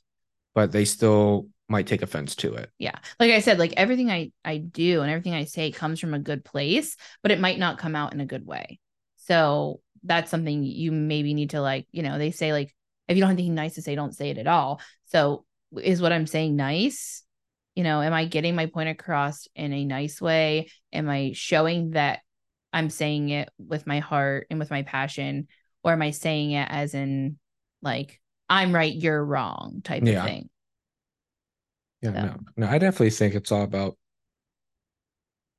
but 0.54 0.72
they 0.72 0.84
still 0.84 1.48
might 1.68 1.86
take 1.86 2.02
offense 2.02 2.36
to 2.36 2.54
it. 2.54 2.70
Yeah. 2.78 2.98
Like 3.18 3.30
I 3.32 3.40
said, 3.40 3.58
like 3.58 3.72
everything 3.76 4.10
I 4.10 4.32
I 4.44 4.58
do 4.58 5.00
and 5.00 5.10
everything 5.10 5.34
I 5.34 5.44
say 5.44 5.70
comes 5.70 6.00
from 6.00 6.14
a 6.14 6.18
good 6.18 6.44
place, 6.44 6.96
but 7.22 7.30
it 7.32 7.40
might 7.40 7.58
not 7.58 7.78
come 7.78 7.96
out 7.96 8.12
in 8.12 8.20
a 8.20 8.26
good 8.26 8.46
way. 8.46 8.78
So 9.16 9.80
that's 10.02 10.30
something 10.30 10.62
you 10.62 10.92
maybe 10.92 11.32
need 11.32 11.50
to 11.50 11.60
like, 11.62 11.86
you 11.90 12.02
know, 12.02 12.18
they 12.18 12.30
say 12.30 12.52
like 12.52 12.74
if 13.08 13.16
you 13.16 13.20
don't 13.22 13.30
have 13.30 13.38
anything 13.38 13.54
nice 13.54 13.74
to 13.74 13.82
say, 13.82 13.94
don't 13.94 14.14
say 14.14 14.30
it 14.30 14.38
at 14.38 14.46
all. 14.46 14.80
So 15.06 15.44
is 15.80 16.02
what 16.02 16.12
I'm 16.12 16.26
saying 16.26 16.56
nice? 16.56 17.22
You 17.74 17.82
know, 17.82 18.02
am 18.02 18.12
I 18.12 18.26
getting 18.26 18.54
my 18.54 18.66
point 18.66 18.88
across 18.88 19.48
in 19.54 19.72
a 19.72 19.84
nice 19.84 20.20
way? 20.20 20.68
Am 20.92 21.08
I 21.08 21.32
showing 21.34 21.90
that 21.90 22.20
I'm 22.72 22.90
saying 22.90 23.30
it 23.30 23.48
with 23.58 23.86
my 23.86 24.00
heart 24.00 24.46
and 24.50 24.58
with 24.58 24.70
my 24.70 24.82
passion, 24.82 25.48
or 25.82 25.92
am 25.92 26.02
I 26.02 26.10
saying 26.10 26.52
it 26.52 26.68
as 26.70 26.94
in 26.94 27.38
like 27.82 28.20
I'm 28.48 28.74
right, 28.74 28.94
you're 28.94 29.24
wrong 29.24 29.80
type 29.82 30.02
Yeah. 30.04 30.22
of 30.22 30.28
thing? 30.28 30.50
Yeah, 32.04 32.12
So- 32.12 32.26
no, 32.26 32.36
no, 32.58 32.66
I 32.68 32.78
definitely 32.78 33.10
think 33.10 33.34
it's 33.34 33.50
all 33.50 33.62
about 33.62 33.96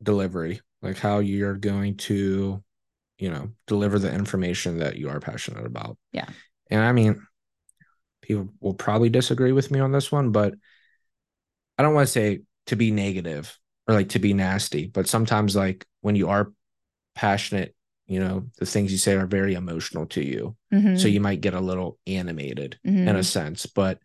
delivery, 0.02 0.62
like 0.82 0.98
how 0.98 1.20
you're 1.20 1.56
going 1.56 1.98
to, 1.98 2.64
you 3.18 3.30
know, 3.32 3.52
deliver 3.68 3.98
the 3.98 4.14
information 4.14 4.78
that 4.80 4.98
you 4.98 5.10
are 5.10 5.20
passionate 5.20 5.66
about. 5.66 5.98
Yeah. 6.12 6.28
And 6.70 6.82
I 6.84 6.92
mean, 6.92 7.26
people 8.22 8.50
will 8.60 8.74
probably 8.74 9.10
disagree 9.10 9.52
with 9.52 9.72
me 9.72 9.80
on 9.80 9.92
this 9.92 10.12
one, 10.12 10.32
but 10.32 10.54
I 11.78 11.84
don't 11.84 11.94
want 11.94 12.08
to 12.08 12.12
say 12.12 12.42
to 12.68 12.76
be 12.76 12.92
negative 12.92 13.58
or 13.88 13.96
like 13.96 14.10
to 14.10 14.20
be 14.20 14.34
nasty, 14.34 14.88
but 14.88 15.08
sometimes 15.08 15.56
like 15.56 15.86
when 16.02 16.16
you 16.16 16.30
are 16.30 16.52
passionate, 17.16 17.76
you 18.08 18.20
know, 18.20 18.46
the 18.60 18.66
things 18.66 18.92
you 18.92 18.98
say 19.00 19.16
are 19.16 19.26
very 19.26 19.56
emotional 19.56 20.06
to 20.08 20.24
you. 20.24 20.56
Mhm. 20.72 21.00
So 21.00 21.08
you 21.08 21.20
might 21.20 21.42
get 21.42 21.54
a 21.56 21.60
little 21.60 21.98
animated 22.06 22.78
Mhm. 22.86 23.08
in 23.08 23.16
a 23.16 23.24
sense, 23.24 23.66
but 23.66 24.00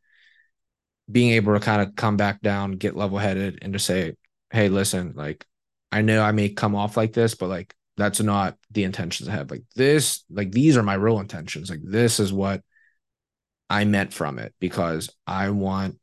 being 1.11 1.33
able 1.33 1.55
to 1.55 1.61
kind 1.61 1.83
of 1.83 1.97
come 1.97 2.17
back 2.17 2.41
down, 2.41 2.73
get 2.73 2.97
level 2.97 3.19
headed, 3.19 3.59
and 3.63 3.73
just 3.73 3.87
say, 3.87 4.15
hey, 4.51 4.69
listen, 4.69 5.15
like, 5.17 5.47
I 5.93 6.03
know 6.03 6.23
I 6.23 6.33
may 6.33 6.49
come 6.49 6.75
off 6.75 6.97
like 6.97 7.13
this, 7.13 7.35
but 7.35 7.49
like, 7.49 7.75
that's 7.97 8.21
not 8.21 8.57
the 8.71 8.85
intentions 8.85 9.29
I 9.29 9.33
have. 9.33 9.51
Like, 9.51 9.65
this, 9.75 10.25
like, 10.31 10.53
these 10.53 10.77
are 10.77 10.83
my 10.83 10.95
real 10.95 11.21
intentions. 11.21 11.71
Like, 11.71 11.81
this 11.83 12.21
is 12.21 12.33
what 12.33 12.63
I 13.69 13.85
meant 13.85 14.13
from 14.13 14.39
it 14.39 14.55
because 14.61 15.11
I 15.27 15.51
want 15.51 15.99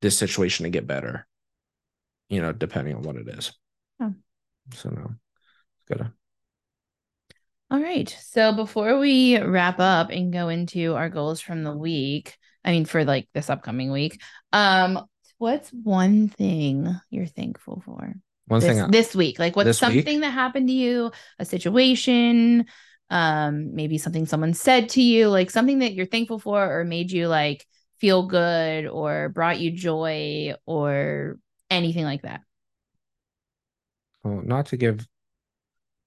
this 0.00 0.18
situation 0.18 0.64
to 0.64 0.70
get 0.70 0.86
better, 0.86 1.26
you 2.28 2.42
know, 2.42 2.52
depending 2.52 2.96
on 2.96 3.02
what 3.02 3.16
it 3.16 3.28
is. 3.28 3.52
Yeah. 4.00 4.10
So, 4.74 4.90
no, 4.90 5.14
gotta, 5.88 6.12
All 7.70 7.80
right. 7.80 8.14
So 8.20 8.52
before 8.52 8.98
we 8.98 9.38
wrap 9.38 9.80
up 9.80 10.10
and 10.10 10.32
go 10.32 10.48
into 10.48 10.94
our 10.94 11.08
goals 11.08 11.40
from 11.40 11.64
the 11.64 11.76
week, 11.76 12.36
I 12.64 12.72
mean 12.72 12.84
for 12.84 13.04
like 13.04 13.28
this 13.34 13.50
upcoming 13.50 13.90
week, 13.90 14.20
um, 14.52 15.04
what's 15.38 15.70
one 15.70 16.28
thing 16.28 16.94
you're 17.10 17.26
thankful 17.26 17.82
for 17.84 18.14
one 18.46 18.60
this, 18.60 18.68
thing, 18.68 18.80
I, 18.80 18.88
this 18.88 19.14
week? 19.14 19.38
Like 19.38 19.56
what's 19.56 19.66
this 19.66 19.82
week? 19.82 20.04
something 20.04 20.20
that 20.20 20.30
happened 20.30 20.68
to 20.68 20.74
you, 20.74 21.10
a 21.38 21.44
situation, 21.44 22.66
um, 23.10 23.74
maybe 23.74 23.98
something 23.98 24.26
someone 24.26 24.54
said 24.54 24.90
to 24.90 25.02
you, 25.02 25.28
like 25.28 25.50
something 25.50 25.80
that 25.80 25.94
you're 25.94 26.06
thankful 26.06 26.38
for 26.38 26.80
or 26.80 26.84
made 26.84 27.10
you 27.10 27.28
like 27.28 27.66
feel 27.98 28.26
good 28.26 28.86
or 28.86 29.28
brought 29.28 29.60
you 29.60 29.70
joy 29.70 30.54
or 30.66 31.38
anything 31.70 32.04
like 32.04 32.22
that. 32.22 32.40
well, 34.24 34.42
not 34.44 34.66
to 34.66 34.76
give 34.76 35.06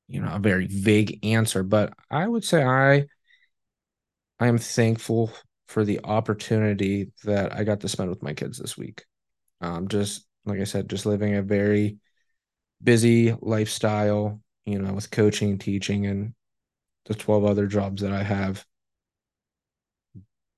you 0.07 0.21
know 0.21 0.33
a 0.33 0.39
very 0.39 0.67
vague 0.67 1.19
answer 1.25 1.63
but 1.63 1.93
i 2.11 2.27
would 2.27 2.43
say 2.43 2.63
i 2.63 3.05
i 4.39 4.47
am 4.47 4.57
thankful 4.57 5.31
for 5.65 5.83
the 5.83 5.99
opportunity 6.03 7.11
that 7.23 7.53
i 7.55 7.63
got 7.63 7.79
to 7.81 7.89
spend 7.89 8.09
with 8.09 8.23
my 8.23 8.33
kids 8.33 8.57
this 8.57 8.77
week. 8.77 9.05
Um 9.61 9.87
just 9.87 10.25
like 10.45 10.59
i 10.59 10.63
said 10.65 10.89
just 10.89 11.05
living 11.05 11.35
a 11.35 11.41
very 11.41 11.97
busy 12.83 13.35
lifestyle 13.41 14.41
you 14.65 14.79
know 14.79 14.93
with 14.93 15.11
coaching 15.11 15.57
teaching 15.57 16.05
and 16.05 16.33
the 17.05 17.15
12 17.15 17.45
other 17.45 17.67
jobs 17.67 18.01
that 18.01 18.11
i 18.11 18.23
have. 18.23 18.65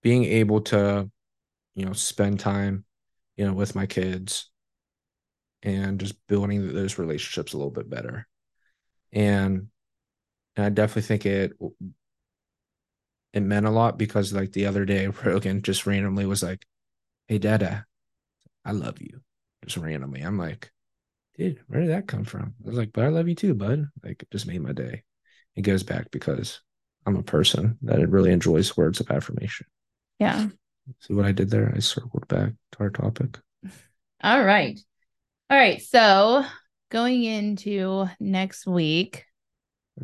Being 0.02 0.26
able 0.26 0.62
to 0.62 1.10
you 1.76 1.86
know 1.86 1.94
spend 1.94 2.40
time 2.40 2.86
you 3.38 3.46
know 3.46 3.54
with 3.54 3.76
my 3.76 3.86
kids 3.86 4.50
and 5.64 6.00
just 6.00 6.16
building 6.28 6.74
those 6.74 6.98
relationships 6.98 7.54
a 7.54 7.58
little 7.58 7.72
bit 7.72 7.90
better. 7.90 8.28
And 9.12 9.68
and 10.56 10.66
I 10.66 10.70
definitely 10.70 11.04
think 11.04 11.26
it 11.26 11.54
it 13.38 13.42
meant 13.42 13.66
a 13.66 13.72
lot 13.72 13.98
because 13.98 14.34
like 14.34 14.52
the 14.52 14.66
other 14.66 14.86
day 14.86 15.08
Rogan 15.26 15.62
just 15.62 15.86
randomly 15.86 16.26
was 16.26 16.44
like, 16.44 16.66
"Hey, 17.28 17.38
Dada, 17.38 17.86
I 18.66 18.72
love 18.72 19.02
you," 19.02 19.22
just 19.64 19.78
randomly. 19.78 20.22
I'm 20.22 20.38
like, 20.38 20.72
"Dude, 21.38 21.60
where 21.68 21.82
did 21.82 21.92
that 21.92 22.08
come 22.08 22.26
from?" 22.26 22.56
I 22.64 22.68
was 22.68 22.78
like, 22.78 22.92
"But 22.94 23.06
I 23.06 23.10
love 23.10 23.28
you 23.28 23.36
too, 23.36 23.54
bud." 23.54 23.88
Like, 24.04 24.22
it 24.24 24.32
just 24.32 24.48
made 24.48 24.62
my 24.62 24.74
day. 24.74 25.04
It 25.56 25.62
goes 25.62 25.84
back 25.84 26.12
because 26.12 26.62
I'm 27.06 27.16
a 27.16 27.24
person 27.24 27.78
that 27.84 28.10
really 28.10 28.32
enjoys 28.32 28.76
words 28.76 29.00
of 29.00 29.10
affirmation. 29.10 29.66
Yeah. 30.20 30.50
See 31.00 31.14
what 31.14 31.26
I 31.26 31.32
did 31.32 31.50
there? 31.50 31.72
I 31.76 31.80
circled 31.80 32.28
back 32.28 32.52
to 32.74 32.80
our 32.80 32.90
topic. 32.90 33.40
All 34.24 34.44
right. 34.44 34.80
All 35.50 35.58
right. 35.58 35.82
So 35.82 36.44
going 36.90 37.24
into 37.24 38.08
next 38.20 38.68
week. 38.68 39.26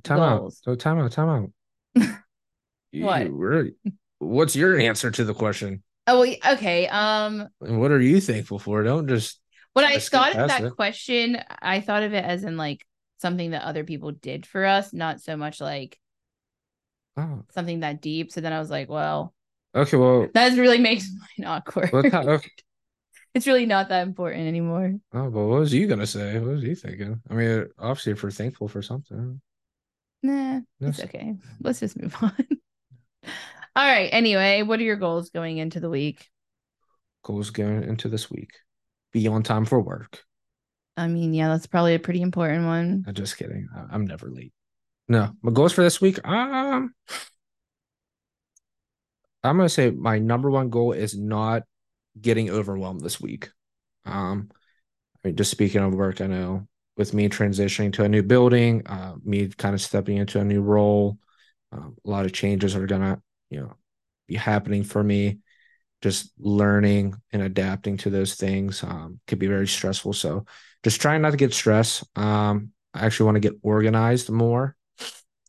Time 0.01 0.19
out. 0.19 0.53
So 0.53 0.75
time 0.75 0.99
out. 0.99 1.11
Time 1.11 1.51
out. 1.95 2.13
What? 2.93 3.29
Really- 3.31 3.73
What's 4.19 4.55
your 4.55 4.79
answer 4.79 5.11
to 5.11 5.23
the 5.25 5.33
question? 5.33 5.83
Oh, 6.07 6.21
well, 6.21 6.35
okay. 6.53 6.87
Um, 6.87 7.47
what 7.59 7.91
are 7.91 7.99
you 8.01 8.19
thankful 8.21 8.59
for? 8.59 8.83
Don't 8.83 9.07
just 9.07 9.39
when 9.73 9.85
I 9.85 9.97
thought 9.99 10.35
of 10.35 10.47
that 10.49 10.63
it. 10.63 10.75
question, 10.75 11.37
I 11.61 11.81
thought 11.81 12.03
of 12.03 12.13
it 12.13 12.23
as 12.23 12.43
in 12.43 12.57
like 12.57 12.85
something 13.19 13.51
that 13.51 13.63
other 13.63 13.83
people 13.83 14.11
did 14.11 14.45
for 14.45 14.65
us, 14.65 14.93
not 14.93 15.21
so 15.21 15.35
much 15.35 15.59
like 15.59 15.97
oh, 17.17 17.43
something 17.51 17.81
that 17.81 18.01
deep. 18.01 18.31
So 18.31 18.41
then 18.41 18.53
I 18.53 18.59
was 18.59 18.69
like, 18.69 18.89
well, 18.89 19.33
okay. 19.75 19.97
Well, 19.97 20.27
that 20.33 20.57
really 20.57 20.79
makes 20.79 21.09
mine 21.39 21.47
awkward. 21.47 21.91
what 21.91 22.09
kind 22.11 22.29
okay. 22.29 22.49
it's 23.33 23.47
really 23.47 23.65
not 23.65 23.89
that 23.89 24.07
important 24.07 24.47
anymore. 24.47 24.93
Oh, 25.13 25.29
but 25.29 25.45
what 25.45 25.59
was 25.59 25.73
you 25.73 25.87
gonna 25.87 26.07
say? 26.07 26.39
What 26.39 26.53
was 26.55 26.63
you 26.63 26.75
thinking? 26.75 27.21
I 27.29 27.33
mean, 27.33 27.67
obviously, 27.79 28.13
if 28.13 28.23
we're 28.23 28.31
thankful 28.31 28.67
for 28.67 28.81
something, 28.81 29.41
Nah, 30.21 30.61
it's 30.79 31.01
okay. 31.03 31.35
Let's 31.61 31.79
just 31.81 31.99
move 31.99 32.15
on. 32.21 32.33
All 33.75 33.87
right. 33.87 34.09
Anyway, 34.11 34.61
what 34.61 34.79
are 34.79 34.83
your 34.83 34.95
goals 34.95 35.29
going 35.29 35.57
into 35.57 35.79
the 35.79 35.89
week? 35.89 36.29
goals 37.23 37.49
going 37.49 37.83
into 37.83 38.09
this 38.09 38.29
week. 38.29 38.51
Be 39.11 39.27
on 39.27 39.43
time 39.43 39.65
for 39.65 39.81
work. 39.81 40.23
I 40.95 41.07
mean, 41.07 41.33
yeah, 41.33 41.47
that's 41.47 41.65
probably 41.65 41.95
a 41.95 41.99
pretty 41.99 42.21
important 42.21 42.65
one. 42.65 43.03
I'm 43.07 43.13
just 43.13 43.37
kidding. 43.37 43.67
I'm 43.91 44.05
never 44.05 44.29
late. 44.29 44.53
No, 45.07 45.31
my 45.41 45.51
goals 45.51 45.73
for 45.73 45.81
this 45.81 45.99
week. 45.99 46.19
Um, 46.27 46.93
I'm 49.43 49.57
gonna 49.57 49.69
say 49.69 49.89
my 49.89 50.19
number 50.19 50.51
one 50.51 50.69
goal 50.69 50.93
is 50.93 51.17
not 51.17 51.63
getting 52.19 52.49
overwhelmed 52.49 53.01
this 53.01 53.19
week. 53.19 53.49
Um, 54.05 54.49
I 55.23 55.29
mean, 55.29 55.35
just 55.35 55.51
speaking 55.51 55.81
of 55.81 55.93
work, 55.93 56.21
I 56.21 56.27
know 56.27 56.67
with 56.95 57.13
me 57.13 57.27
transitioning 57.27 57.91
to 57.93 58.03
a 58.03 58.09
new 58.09 58.21
building, 58.21 58.85
uh, 58.85 59.15
me 59.23 59.47
kind 59.47 59.73
of 59.73 59.81
stepping 59.81 60.17
into 60.17 60.39
a 60.39 60.43
new 60.43 60.61
role, 60.61 61.17
um, 61.73 61.95
a 62.05 62.09
lot 62.09 62.25
of 62.25 62.33
changes 62.33 62.75
are 62.75 62.87
gonna, 62.87 63.21
you 63.49 63.61
know, 63.61 63.73
be 64.27 64.35
happening 64.35 64.83
for 64.83 65.03
me. 65.03 65.39
Just 66.01 66.31
learning 66.37 67.15
and 67.31 67.41
adapting 67.41 67.97
to 67.97 68.09
those 68.09 68.35
things 68.35 68.83
um, 68.83 69.19
could 69.27 69.39
be 69.39 69.47
very 69.47 69.67
stressful. 69.67 70.13
So, 70.13 70.45
just 70.83 71.01
trying 71.01 71.21
not 71.21 71.31
to 71.31 71.37
get 71.37 71.53
stressed. 71.53 72.03
Um, 72.17 72.71
I 72.93 73.05
actually 73.05 73.25
want 73.25 73.35
to 73.37 73.49
get 73.49 73.59
organized 73.63 74.29
more. 74.29 74.75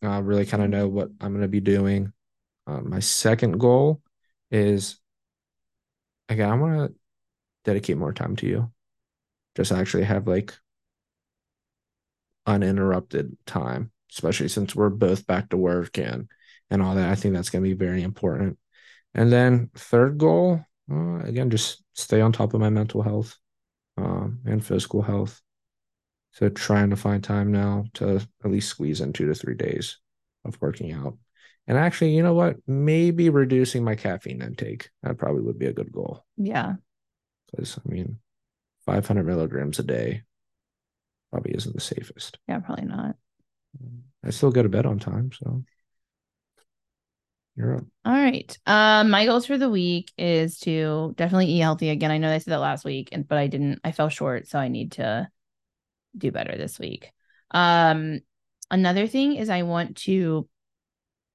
Uh, 0.03 0.23
really 0.23 0.47
kind 0.47 0.63
of 0.63 0.71
know 0.71 0.89
what 0.89 1.09
I'm 1.21 1.33
going 1.33 1.43
to 1.43 1.49
be 1.49 1.61
doing. 1.61 2.13
Uh, 2.67 2.81
my 2.81 3.01
second 3.01 3.59
goal 3.59 4.01
is 4.51 4.99
again, 6.29 6.51
I 6.51 6.55
want 6.55 6.91
to 6.91 6.95
dedicate 7.65 7.97
more 7.97 8.13
time 8.13 8.37
to 8.37 8.47
you. 8.47 8.73
Just 9.57 9.73
actually 9.73 10.05
have 10.05 10.27
like 10.27 10.55
uninterrupted 12.47 13.37
time, 13.47 13.91
especially 14.15 14.49
since 14.49 14.75
we're 14.75 14.91
both 14.91 15.27
back 15.27 15.51
to 15.51 15.57
work 15.57 15.99
and 15.99 16.29
and 16.71 16.83
all 16.83 16.95
that. 16.95 17.11
I 17.11 17.15
think 17.15 17.35
that's 17.35 17.51
going 17.51 17.63
to 17.63 17.69
be 17.69 17.75
very 17.75 18.03
important. 18.03 18.59
And 19.15 19.33
then 19.33 19.71
third 19.75 20.19
goal, 20.19 20.65
uh, 20.91 21.19
again, 21.19 21.51
just 21.51 21.83
stay 21.95 22.21
on 22.21 22.33
top 22.33 22.55
of 22.55 22.61
my 22.61 22.71
mental 22.71 23.03
health 23.03 23.37
um, 23.97 24.41
and 24.45 24.65
physical 24.65 25.03
health. 25.03 25.41
So 26.33 26.49
trying 26.49 26.91
to 26.91 26.97
find 26.97 27.23
time 27.23 27.53
now 27.53 27.85
to 27.95 28.17
at 28.45 28.51
least 28.51 28.69
squeeze 28.69 29.01
in 29.01 29.13
two 29.13 29.27
to 29.27 29.35
three 29.35 29.55
days 29.55 29.99
of 30.45 30.61
working 30.61 30.93
out. 30.93 31.17
And 31.67 31.79
actually, 31.79 32.15
you 32.15 32.23
know 32.23 32.35
what? 32.35 32.57
Maybe 32.67 33.31
reducing 33.31 33.85
my 33.85 33.95
caffeine 33.95 34.43
intake. 34.43 34.91
That 35.03 35.17
probably 35.17 35.43
would 35.43 35.59
be 35.59 35.67
a 35.67 35.73
good 35.73 35.93
goal. 35.93 36.25
Yeah. 36.37 36.75
Because 37.51 37.79
I 37.79 37.89
mean, 37.89 38.19
500 38.85 39.25
milligrams 39.25 39.79
a 39.79 39.85
day 39.85 40.23
probably 41.31 41.53
isn't 41.55 41.75
the 41.75 41.81
safest. 41.81 42.39
Yeah, 42.49 42.59
probably 42.59 42.85
not. 42.87 43.17
I 44.25 44.31
still 44.31 44.51
go 44.51 44.63
to 44.63 44.69
bed 44.69 44.87
on 44.87 44.99
time, 44.99 45.31
so 45.33 45.63
you're 47.57 47.77
up. 47.77 47.85
All 48.05 48.13
right. 48.13 48.57
Um, 48.67 49.11
my 49.11 49.25
goals 49.27 49.47
for 49.47 49.57
the 49.57 49.71
week 49.71 50.13
is 50.19 50.59
to 50.61 51.15
definitely 51.17 51.47
eat 51.47 51.61
healthy 51.61 51.89
again. 51.89 52.11
I 52.11 52.19
know 52.19 52.31
I 52.33 52.39
said 52.39 52.53
that 52.53 52.59
last 52.61 52.85
week, 52.85 53.11
and 53.13 53.27
but 53.27 53.39
I 53.39 53.47
didn't. 53.47 53.81
I 53.85 53.93
fell 53.93 54.09
short, 54.09 54.49
so 54.49 54.59
I 54.59 54.69
need 54.69 54.93
to 54.93 55.29
do 56.17 56.31
better 56.31 56.57
this 56.57 56.79
week. 56.79 57.11
Um, 57.51 58.21
another 58.71 59.07
thing 59.07 59.37
is 59.37 59.49
I 59.49 59.63
want 59.63 59.97
to 59.99 60.49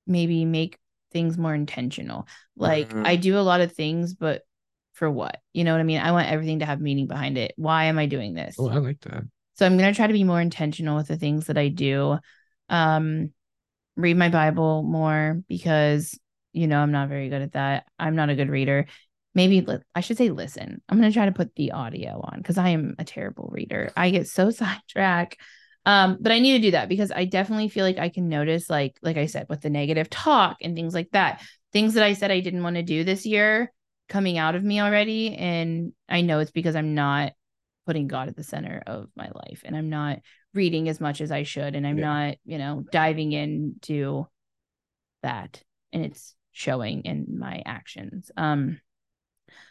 maybe 0.05 0.45
make 0.45 0.77
things 1.11 1.37
more 1.37 1.53
intentional. 1.55 2.27
Like 2.55 2.89
Mhm. 2.89 3.05
I 3.05 3.15
do 3.15 3.37
a 3.37 3.41
lot 3.41 3.61
of 3.61 3.71
things, 3.73 4.13
but 4.13 4.43
for 4.93 5.09
what? 5.09 5.41
You 5.53 5.63
know 5.63 5.71
what 5.71 5.81
I 5.81 5.85
mean? 5.85 6.01
I 6.01 6.11
want 6.11 6.27
everything 6.29 6.59
to 6.59 6.65
have 6.65 6.81
meaning 6.81 7.07
behind 7.07 7.37
it. 7.37 7.53
Why 7.55 7.85
am 7.85 7.97
I 7.97 8.05
doing 8.05 8.33
this? 8.33 8.57
Oh, 8.59 8.69
I 8.69 8.77
like 8.77 8.99
that. 9.01 9.23
So 9.59 9.65
I'm 9.65 9.77
going 9.77 9.91
to 9.91 9.95
try 9.95 10.07
to 10.07 10.13
be 10.13 10.23
more 10.23 10.39
intentional 10.39 10.95
with 10.95 11.09
the 11.09 11.17
things 11.17 11.47
that 11.47 11.57
I 11.57 11.67
do. 11.67 12.17
Um, 12.69 13.33
read 13.97 14.15
my 14.15 14.29
Bible 14.29 14.83
more 14.83 15.43
because 15.49 16.17
you 16.53 16.65
know 16.65 16.79
I'm 16.79 16.93
not 16.93 17.09
very 17.09 17.27
good 17.27 17.41
at 17.41 17.51
that. 17.51 17.83
I'm 17.99 18.15
not 18.15 18.29
a 18.29 18.35
good 18.35 18.49
reader. 18.49 18.85
Maybe 19.35 19.59
li- 19.59 19.79
I 19.93 19.99
should 19.99 20.17
say 20.17 20.29
listen. 20.29 20.81
I'm 20.87 20.97
gonna 20.97 21.11
try 21.11 21.25
to 21.25 21.33
put 21.33 21.55
the 21.55 21.73
audio 21.73 22.21
on 22.23 22.37
because 22.37 22.57
I 22.57 22.69
am 22.69 22.95
a 22.99 23.03
terrible 23.03 23.49
reader. 23.51 23.91
I 23.97 24.11
get 24.11 24.29
so 24.29 24.49
sidetracked. 24.49 25.35
Um, 25.85 26.19
but 26.21 26.31
I 26.31 26.39
need 26.39 26.53
to 26.53 26.61
do 26.61 26.71
that 26.71 26.87
because 26.87 27.11
I 27.11 27.25
definitely 27.25 27.67
feel 27.67 27.83
like 27.83 27.97
I 27.97 28.07
can 28.07 28.29
notice, 28.29 28.69
like, 28.69 28.97
like 29.01 29.17
I 29.17 29.25
said, 29.25 29.47
with 29.49 29.59
the 29.59 29.69
negative 29.69 30.09
talk 30.09 30.59
and 30.61 30.73
things 30.73 30.93
like 30.93 31.09
that, 31.11 31.41
things 31.73 31.95
that 31.95 32.03
I 32.03 32.13
said 32.13 32.31
I 32.31 32.39
didn't 32.39 32.63
want 32.63 32.77
to 32.77 32.83
do 32.83 33.03
this 33.03 33.25
year 33.25 33.73
coming 34.07 34.37
out 34.37 34.55
of 34.55 34.63
me 34.63 34.79
already. 34.79 35.35
And 35.35 35.91
I 36.07 36.21
know 36.21 36.39
it's 36.39 36.51
because 36.51 36.77
I'm 36.77 36.95
not 36.95 37.33
putting 37.89 38.07
God 38.07 38.27
at 38.27 38.35
the 38.35 38.43
center 38.43 38.83
of 38.85 39.09
my 39.15 39.31
life 39.33 39.63
and 39.65 39.75
I'm 39.75 39.89
not 39.89 40.19
reading 40.53 40.89
as 40.89 41.01
much 41.01 41.21
as 41.21 41.31
I 41.31 41.41
should. 41.41 41.75
And 41.75 41.87
I'm 41.87 41.97
Yeah. 41.97 42.05
not, 42.05 42.35
you 42.45 42.59
know, 42.59 42.85
diving 42.91 43.31
into 43.31 44.27
that. 45.23 45.63
And 45.91 46.05
it's 46.05 46.35
showing 46.51 47.01
in 47.01 47.39
my 47.39 47.63
actions. 47.65 48.29
Um, 48.37 48.79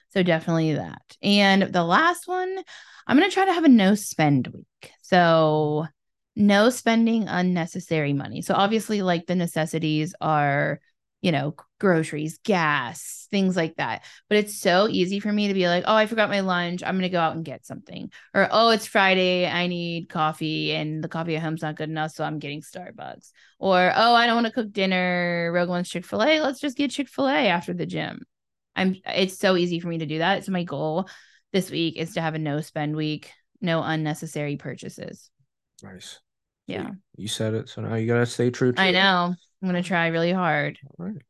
so 0.09 0.25
definitely 0.25 0.75
that. 0.75 1.01
And 1.23 1.63
the 1.63 1.85
last 1.85 2.27
one, 2.27 2.59
I'm 3.07 3.17
going 3.17 3.31
to 3.31 3.33
try 3.33 3.45
to 3.45 3.53
have 3.53 3.63
a 3.63 3.69
no 3.69 3.95
spend 3.95 4.49
week. 4.49 4.91
So 5.03 5.87
no 6.35 6.71
spending 6.71 7.29
unnecessary 7.29 8.15
money. 8.15 8.43
So 8.43 8.53
obviously 8.53 9.01
like 9.03 9.27
the 9.27 9.37
necessities 9.37 10.13
are, 10.21 10.81
you 11.23 11.31
know, 11.31 11.55
groceries, 11.79 12.39
gas, 12.45 13.27
things 13.31 13.57
like 13.57 13.77
that. 13.77 14.05
But 14.29 14.39
it's 14.39 14.61
so 14.61 14.89
easy 14.89 15.21
for 15.21 15.33
me 15.33 15.49
to 15.49 15.55
be 15.55 15.69
like, 15.69 15.85
"Oh, 15.87 15.95
I 15.95 16.07
forgot 16.07 16.31
my 16.31 16.41
lunch. 16.41 16.83
I'm 16.83 16.95
going 16.95 17.03
to 17.03 17.09
go 17.09 17.21
out 17.21 17.37
and 17.37 17.45
get 17.45 17.67
something." 17.67 18.11
Or, 18.35 18.49
"Oh, 18.51 18.71
it's 18.71 18.87
Friday. 18.87 19.47
I 19.47 19.67
need 19.67 20.09
coffee 20.09 20.73
and 20.73 21.03
the 21.03 21.09
coffee 21.09 21.37
at 21.37 21.43
home's 21.43 21.63
not 21.63 21.77
good 21.77 21.89
enough, 21.91 22.13
so 22.13 22.25
I'm 22.25 22.39
getting 22.39 22.63
Starbucks." 22.63 23.31
Or, 23.59 23.93
"Oh, 23.95 24.15
I 24.15 24.27
don't 24.27 24.37
want 24.37 24.47
to 24.47 24.53
cook 24.53 24.73
dinner. 24.73 25.51
Rogue 25.53 25.69
wants 25.69 25.91
Chick-fil-A. 25.91 26.41
Let's 26.41 26.61
just 26.61 26.77
get 26.77 26.91
Chick-fil-A 26.91 27.49
after 27.49 27.73
the 27.75 27.87
gym." 27.87 28.23
I'm 28.77 28.97
it's 29.07 29.39
so 29.39 29.57
easy 29.57 29.81
for 29.81 29.89
me 29.89 29.99
to 29.99 30.07
do 30.07 30.19
that. 30.19 30.45
So 30.45 30.53
my 30.53 30.63
goal 30.63 31.09
this 31.53 31.71
week 31.71 31.97
is 31.97 32.15
to 32.15 32.21
have 32.21 32.35
a 32.35 32.39
no 32.39 32.61
spend 32.61 32.95
week, 32.95 33.33
no 33.61 33.83
unnecessary 33.83 34.57
purchases. 34.57 35.31
Nice. 35.83 36.21
Yeah. 36.67 36.91
You 37.17 37.29
said 37.29 37.55
it, 37.55 37.69
so 37.69 37.83
now 37.83 37.95
you 37.95 38.07
gotta 38.07 38.27
stay 38.27 38.51
true 38.51 38.73
to 38.73 38.81
I 38.81 38.89
it. 38.89 38.93
know. 38.93 39.35
I'm 39.61 39.69
going 39.69 39.83
to 39.83 39.87
try 39.87 40.07
really 40.07 40.33
hard. 40.33 40.79
All 40.99 41.07
right. 41.07 41.23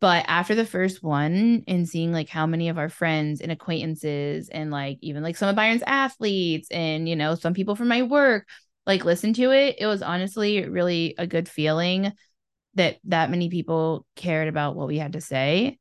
But 0.00 0.24
after 0.28 0.54
the 0.54 0.64
first 0.64 1.02
one 1.02 1.62
and 1.68 1.86
seeing 1.86 2.10
like 2.10 2.30
how 2.30 2.46
many 2.46 2.70
of 2.70 2.78
our 2.78 2.88
friends 2.88 3.42
and 3.42 3.52
acquaintances 3.52 4.48
and 4.48 4.70
like 4.70 4.98
even 5.02 5.22
like 5.22 5.36
some 5.36 5.50
of 5.50 5.56
Byron's 5.56 5.82
athletes 5.86 6.70
and 6.70 7.06
you 7.06 7.16
know 7.16 7.34
some 7.34 7.52
people 7.52 7.76
from 7.76 7.88
my 7.88 8.02
work 8.02 8.48
like 8.86 9.04
listen 9.04 9.34
to 9.34 9.50
it, 9.52 9.76
it 9.78 9.86
was 9.86 10.02
honestly 10.02 10.66
really 10.66 11.14
a 11.18 11.26
good 11.26 11.48
feeling 11.48 12.12
that 12.74 12.96
that 13.04 13.30
many 13.30 13.50
people 13.50 14.06
cared 14.16 14.48
about 14.48 14.74
what 14.74 14.88
we 14.88 14.98
had 14.98 15.12
to 15.12 15.20
say. 15.20 15.78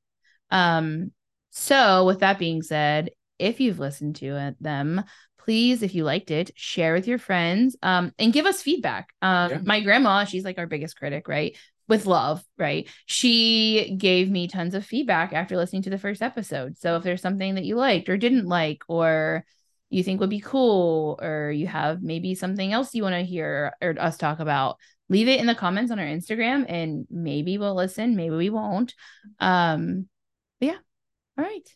Um 0.52 1.12
so 1.52 2.06
with 2.06 2.20
that 2.20 2.40
being 2.40 2.62
said, 2.62 3.12
if 3.40 3.60
you've 3.60 3.80
listened 3.80 4.18
to 4.18 4.36
it, 4.36 4.56
them, 4.62 5.04
please 5.40 5.82
if 5.82 5.96
you 5.96 6.04
liked 6.04 6.30
it, 6.32 6.52
share 6.56 6.94
with 6.94 7.08
your 7.08 7.18
friends 7.18 7.76
um 7.82 8.14
and 8.20 8.34
give 8.34 8.46
us 8.46 8.62
feedback. 8.62 9.10
Um 9.22 9.52
Yeah. 9.52 9.60
my 9.64 9.80
grandma, 9.82 10.26
she's 10.26 10.46
like 10.46 10.58
our 10.58 10.68
biggest 10.68 10.98
critic, 10.98 11.28
right? 11.28 11.58
with 11.90 12.06
love, 12.06 12.46
right? 12.58 12.88
She 13.08 13.96
gave 13.98 14.30
me 14.30 14.48
tons 14.48 14.76
of 14.76 14.86
feedback 14.86 15.34
after 15.34 15.58
listening 15.58 15.82
to 15.82 15.90
the 15.90 15.98
first 15.98 16.22
episode. 16.22 16.78
So 16.78 16.96
if 16.96 17.04
there's 17.04 17.22
something 17.22 17.56
that 17.56 17.66
you 17.66 17.76
liked 17.76 18.10
or 18.10 18.16
didn't 18.16 18.46
like, 18.46 18.84
or 18.88 19.44
you 19.90 20.04
think 20.04 20.20
would 20.20 20.30
be 20.30 20.40
cool, 20.40 21.18
or 21.20 21.52
you 21.52 21.66
have 21.66 22.04
maybe 22.04 22.36
something 22.36 22.72
else 22.72 22.94
you 22.94 23.02
want 23.02 23.16
to 23.16 23.24
hear 23.24 23.74
or 23.82 23.96
us 24.00 24.18
talk 24.18 24.40
about, 24.40 24.78
leave 25.10 25.28
it 25.28 25.40
in 25.40 25.48
the 25.48 25.56
comments 25.56 25.92
on 25.92 25.98
our 25.98 26.06
Instagram 26.06 26.64
and 26.70 27.08
maybe 27.10 27.58
we'll 27.58 27.74
listen, 27.76 28.16
maybe 28.16 28.36
we 28.36 28.52
won't. 28.52 28.94
Um, 29.40 30.08
but 30.60 30.68
yeah. 30.68 30.78
All 31.40 31.44
right. 31.44 31.68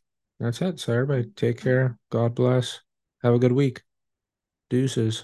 That's 0.43 0.61
it. 0.61 0.77
So 0.81 0.91
everybody 0.91 1.29
take 1.37 1.61
care. 1.61 1.97
God 2.09 2.35
bless. 2.35 2.81
Have 3.23 3.33
a 3.33 3.39
good 3.39 3.53
week. 3.53 3.81
Deuces. 4.69 5.23